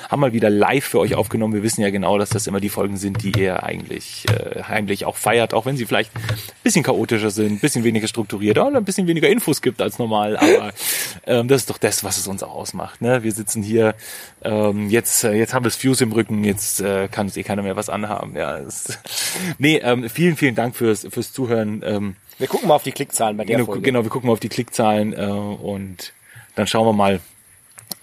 haben 0.09 0.21
mal 0.21 0.31
wieder 0.31 0.49
live 0.49 0.85
für 0.85 0.99
euch 0.99 1.15
aufgenommen. 1.15 1.53
Wir 1.53 1.63
wissen 1.63 1.81
ja 1.81 1.89
genau, 1.89 2.17
dass 2.17 2.29
das 2.29 2.47
immer 2.47 2.61
die 2.61 2.69
Folgen 2.69 2.95
sind, 2.95 3.21
die 3.21 3.37
ihr 3.37 3.63
eigentlich 3.63 4.25
äh, 4.29 4.63
heimlich 4.63 5.05
auch 5.05 5.17
feiert, 5.17 5.53
auch 5.53 5.65
wenn 5.65 5.75
sie 5.75 5.85
vielleicht 5.85 6.15
ein 6.15 6.23
bisschen 6.63 6.83
chaotischer 6.83 7.29
sind, 7.29 7.53
ein 7.53 7.59
bisschen 7.59 7.83
weniger 7.83 8.07
strukturiert 8.07 8.57
oder 8.57 8.77
ein 8.77 8.85
bisschen 8.85 9.07
weniger 9.07 9.27
Infos 9.27 9.61
gibt 9.61 9.81
als 9.81 9.99
normal. 9.99 10.37
Aber 10.37 10.71
ähm, 11.27 11.49
das 11.49 11.61
ist 11.61 11.69
doch 11.69 11.77
das, 11.77 12.05
was 12.05 12.17
es 12.17 12.27
uns 12.27 12.43
auch 12.43 12.55
ausmacht. 12.55 13.01
Ne? 13.01 13.23
Wir 13.23 13.33
sitzen 13.33 13.61
hier, 13.61 13.93
ähm, 14.41 14.89
jetzt, 14.89 15.25
äh, 15.25 15.33
jetzt 15.33 15.53
haben 15.53 15.65
wir 15.65 15.69
das 15.69 15.75
Fuse 15.75 16.05
im 16.05 16.13
Rücken, 16.13 16.45
jetzt 16.45 16.79
äh, 16.79 17.09
kann 17.09 17.27
uns 17.27 17.35
eh 17.35 17.43
keiner 17.43 17.61
mehr 17.61 17.75
was 17.75 17.89
anhaben. 17.89 18.35
Ja, 18.37 18.59
das, 18.59 18.99
nee, 19.57 19.77
ähm, 19.77 19.96
vielen, 20.09 20.35
vielen 20.37 20.55
Dank 20.55 20.75
fürs, 20.75 21.07
fürs 21.09 21.31
Zuhören. 21.33 21.81
Ähm, 21.85 22.15
Wir 22.37 22.47
gucken 22.47 22.67
mal 22.67 22.75
auf 22.75 22.83
die 22.83 22.91
Klickzahlen 22.91 23.37
bei 23.37 23.45
der 23.45 23.55
genau, 23.57 23.65
Folge. 23.67 23.81
genau, 23.81 24.03
wir 24.03 24.09
gucken 24.09 24.27
mal 24.27 24.33
auf 24.33 24.39
die 24.39 24.49
Klickzahlen 24.49 25.13
äh, 25.13 25.17
und 25.25 26.13
dann 26.55 26.67
schauen 26.67 26.85
wir 26.87 26.93
mal, 26.93 27.19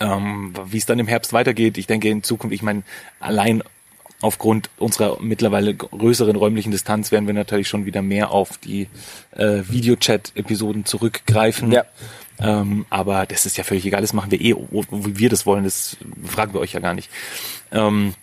ähm, 0.01 0.53
wie 0.67 0.79
es 0.79 0.87
dann 0.87 0.99
im 0.99 1.07
Herbst 1.09 1.33
weitergeht. 1.33 1.79
Ich 1.79 1.87
denke 1.87 2.09
in 2.09 2.23
Zukunft, 2.23 2.55
ich 2.55 2.63
meine, 2.63 2.83
allein 3.21 3.63
aufgrund 4.21 4.71
unserer 4.79 5.21
mittlerweile 5.21 5.75
größeren 5.75 6.37
räumlichen 6.37 6.71
Distanz 6.73 7.13
werden 7.13 7.27
wir 7.27 7.35
natürlich 7.35 7.69
schon 7.69 7.85
wieder 7.85 8.01
mehr 8.01 8.31
auf 8.31 8.57
die 8.59 8.89
äh, 9.37 9.63
Videochat-Episoden 9.69 10.85
zurückgreifen. 10.87 11.73
Ja. 11.73 11.85
Ähm, 12.41 12.87
aber 12.91 13.27
das 13.27 13.47
ist 13.47 13.57
ja 13.59 13.65
völlig 13.65 13.85
egal, 13.87 14.01
das 14.01 14.13
machen 14.13 14.31
wir 14.31 14.41
eh, 14.41 14.55
wo- 14.71 14.85
wie 14.91 15.19
wir 15.19 15.29
das 15.29 15.47
wollen, 15.47 15.63
das 15.65 15.97
fragen 16.25 16.53
wir 16.53 16.61
euch 16.61 16.73
ja 16.73 16.81
gar 16.81 16.95
nicht. 16.95 17.09
Ähm, 17.71 18.15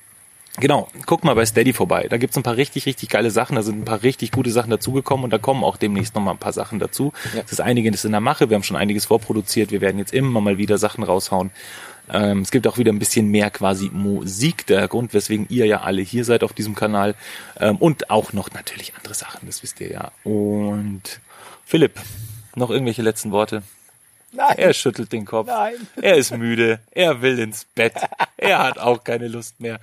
Genau, 0.57 0.89
guckt 1.05 1.23
mal 1.23 1.33
bei 1.33 1.45
Steady 1.45 1.71
vorbei. 1.71 2.07
Da 2.09 2.17
gibt's 2.17 2.35
ein 2.35 2.43
paar 2.43 2.57
richtig, 2.57 2.85
richtig 2.85 3.09
geile 3.09 3.31
Sachen. 3.31 3.55
Da 3.55 3.63
sind 3.63 3.79
ein 3.79 3.85
paar 3.85 4.03
richtig 4.03 4.31
gute 4.31 4.51
Sachen 4.51 4.69
dazugekommen 4.69 5.23
und 5.23 5.29
da 5.31 5.37
kommen 5.37 5.63
auch 5.63 5.77
demnächst 5.77 6.13
noch 6.13 6.21
mal 6.21 6.31
ein 6.31 6.37
paar 6.37 6.51
Sachen 6.51 6.77
dazu. 6.77 7.13
Ja. 7.33 7.41
Es 7.45 7.53
ist 7.53 7.61
einiges 7.61 8.03
in 8.03 8.11
der 8.11 8.19
Mache. 8.19 8.49
Wir 8.49 8.55
haben 8.55 8.63
schon 8.63 8.75
einiges 8.75 9.05
vorproduziert. 9.05 9.71
Wir 9.71 9.79
werden 9.79 9.97
jetzt 9.97 10.13
immer 10.13 10.41
mal 10.41 10.57
wieder 10.57 10.77
Sachen 10.77 11.03
raushauen. 11.03 11.51
Ähm, 12.11 12.41
es 12.41 12.51
gibt 12.51 12.67
auch 12.67 12.77
wieder 12.77 12.91
ein 12.91 12.99
bisschen 12.99 13.29
mehr 13.29 13.49
quasi 13.49 13.89
Musik. 13.93 14.65
Der 14.67 14.87
Grund, 14.89 15.13
weswegen 15.13 15.45
ihr 15.49 15.65
ja 15.65 15.81
alle 15.81 16.01
hier 16.01 16.25
seid 16.25 16.43
auf 16.43 16.51
diesem 16.51 16.75
Kanal. 16.75 17.15
Ähm, 17.57 17.77
und 17.77 18.09
auch 18.09 18.33
noch 18.33 18.51
natürlich 18.51 18.93
andere 18.97 19.13
Sachen, 19.13 19.47
das 19.47 19.63
wisst 19.63 19.79
ihr 19.79 19.91
ja. 19.91 20.11
Und 20.25 21.21
Philipp, 21.65 21.93
noch 22.55 22.69
irgendwelche 22.69 23.01
letzten 23.01 23.31
Worte? 23.31 23.63
Nein. 24.33 24.57
Er 24.57 24.73
schüttelt 24.73 25.11
den 25.11 25.25
Kopf. 25.25 25.47
Nein. 25.47 25.75
Er 26.01 26.15
ist 26.15 26.35
müde. 26.35 26.79
Er 26.91 27.21
will 27.21 27.37
ins 27.39 27.65
Bett. 27.65 27.93
Er 28.37 28.59
hat 28.59 28.79
auch 28.79 29.03
keine 29.03 29.27
Lust 29.27 29.59
mehr. 29.59 29.79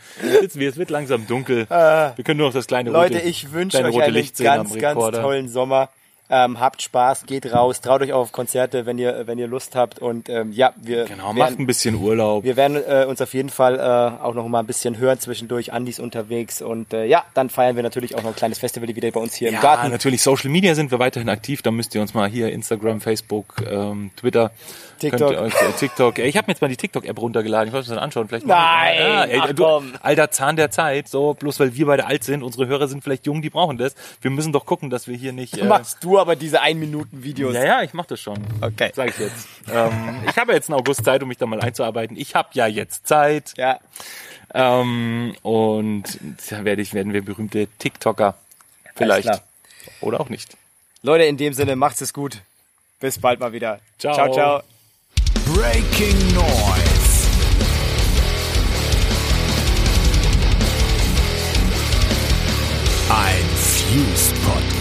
Wir, 0.55 0.69
es 0.69 0.77
wird 0.77 0.91
langsam 0.91 1.27
dunkel. 1.27 1.67
Wir 1.69 2.15
können 2.25 2.39
nur 2.39 2.49
noch 2.49 2.55
das 2.55 2.67
kleine 2.67 2.91
rote, 2.91 3.15
Leute, 3.15 3.21
ich 3.21 3.53
wünsche 3.53 3.79
euch 3.79 3.95
rote 3.95 4.05
einen 4.05 4.15
ganz, 4.15 4.75
ganz 4.77 5.17
tollen 5.17 5.49
Sommer. 5.49 5.91
Ähm, 6.31 6.61
habt 6.61 6.83
Spaß, 6.83 7.25
geht 7.25 7.51
raus, 7.53 7.81
traut 7.81 8.03
euch 8.03 8.13
auf 8.13 8.33
Konzerte, 8.33 8.85
wenn 8.85 8.99
ihr, 8.99 9.27
wenn 9.27 9.39
ihr 9.39 9.47
Lust 9.47 9.75
habt. 9.75 9.99
Und 9.99 10.29
ähm, 10.29 10.53
ja, 10.53 10.75
wir 10.77 11.07
Genau, 11.07 11.29
macht 11.33 11.37
werden, 11.53 11.61
ein 11.61 11.67
bisschen 11.67 11.95
Urlaub. 11.95 12.45
wir 12.45 12.57
werden 12.57 12.77
äh, 12.77 13.07
uns 13.09 13.23
auf 13.23 13.33
jeden 13.33 13.49
Fall 13.49 13.79
äh, 13.79 14.23
auch 14.23 14.35
noch 14.35 14.47
mal 14.49 14.61
ein 14.61 14.67
bisschen 14.67 14.99
hören 14.99 15.19
zwischendurch. 15.19 15.73
Andi 15.73 15.91
ist 15.91 16.01
unterwegs 16.01 16.61
und 16.61 16.93
äh, 16.93 17.07
ja, 17.07 17.25
dann 17.33 17.49
feiern 17.49 17.77
wir 17.77 17.83
natürlich 17.83 18.15
auch 18.15 18.23
noch 18.23 18.31
ein 18.31 18.37
kleines 18.37 18.59
Festival 18.59 18.89
wieder 18.89 19.11
bei 19.11 19.21
uns 19.21 19.35
hier 19.35 19.51
ja, 19.51 19.57
im 19.57 19.63
Garten. 19.63 19.91
natürlich. 19.91 20.21
Social 20.23 20.51
Media 20.51 20.75
sind 20.75 20.91
wir 20.91 20.99
weiterhin 20.99 21.31
aktiv. 21.31 21.63
Da 21.63 21.71
müsst 21.71 21.95
ihr 21.95 22.03
uns 22.03 22.13
mal 22.13 22.29
hier 22.29 22.53
Instagram, 22.53 23.01
Facebook, 23.01 23.55
ähm, 23.67 24.11
Twitter, 24.17 24.51
TikTok. 24.99 25.21
Könnt 25.21 25.33
ihr 25.33 25.41
euch, 25.41 25.55
äh, 25.55 25.73
TikTok. 25.79 26.19
Ich 26.19 26.37
habe 26.37 26.47
mir 26.47 26.53
jetzt 26.53 26.61
mal 26.61 26.69
die 26.69 26.77
TikTok-App 26.77 27.19
runtergeladen. 27.21 27.69
Ich 27.69 27.73
wollte 27.73 27.85
es 27.85 27.89
dann 27.89 27.99
anschauen. 27.99 28.29
Vielleicht 28.29 28.47
Nein, 28.47 28.99
Ja, 28.99 29.25
ey, 29.25 29.41
ach 29.43 29.53
du, 29.53 29.83
alter 30.03 30.31
Zahn 30.31 30.57
der 30.57 30.71
Zeit. 30.71 31.09
So 31.09 31.35
bloß 31.35 31.61
weil 31.61 31.75
wir 31.75 31.87
beide 31.87 32.07
alt 32.07 32.25
sind. 32.25 32.43
Unsere 32.43 32.67
Hörer 32.67 32.89
sind 32.89 33.03
vielleicht 33.03 33.27
jung. 33.27 33.43
Die 33.43 33.51
brauchen 33.51 33.79
das. 33.79 33.95
Wir 34.21 34.31
müssen 34.31 34.53
doch 34.53 34.67
gucken, 34.67 34.91
dass 34.91 35.09
wir 35.09 35.17
hier 35.17 35.33
nicht. 35.33 35.57
Äh, 35.59 35.65
Machst 35.65 35.99
du 36.03 36.19
aber 36.19 36.37
diese 36.37 36.61
1 36.61 36.79
Minuten 36.79 37.23
Videos. 37.23 37.55
Ja, 37.55 37.65
ja, 37.65 37.83
ich 37.83 37.95
mach 37.95 38.07
das 38.07 38.21
schon. 38.21 38.39
Okay. 38.61 38.91
Sag 38.95 39.09
ich 39.11 39.19
jetzt. 39.19 39.49
ähm, 39.73 40.21
ich 40.29 40.37
habe 40.37 40.53
jetzt 40.53 40.69
einen 40.71 40.79
August 40.79 41.05
Zeit, 41.05 41.23
um 41.23 41.29
mich 41.29 41.39
da 41.39 41.47
mal 41.47 41.61
einzuarbeiten. 41.61 42.17
Ich 42.17 42.35
habe 42.35 42.49
ja 42.53 42.67
jetzt 42.67 43.07
Zeit. 43.07 43.55
Ja. 43.57 43.79
Ähm, 44.55 45.35
und 45.43 46.05
da 46.51 46.65
werde 46.65 46.83
ich, 46.83 46.95
werden 46.95 47.13
wir 47.13 47.25
berühmte 47.25 47.69
TikToker. 47.79 48.35
Vielleicht. 48.95 49.31
Oder 50.01 50.21
auch 50.21 50.29
nicht. 50.29 50.57
Leute, 51.03 51.25
in 51.25 51.37
dem 51.37 51.53
Sinne, 51.53 51.77
macht's 51.77 52.01
es 52.01 52.13
gut. 52.13 52.39
Bis 53.01 53.19
bald 53.21 53.41
mal 53.41 53.53
wieder. 53.53 53.81
Ciao. 53.99 54.15
Ciao, 54.15 54.33
ciao. 54.33 54.63
Breaking 55.59 56.17
Noise. 56.35 57.27
Ein 63.11 63.45
Fuse 63.57 64.33
Podcast. 64.45 64.78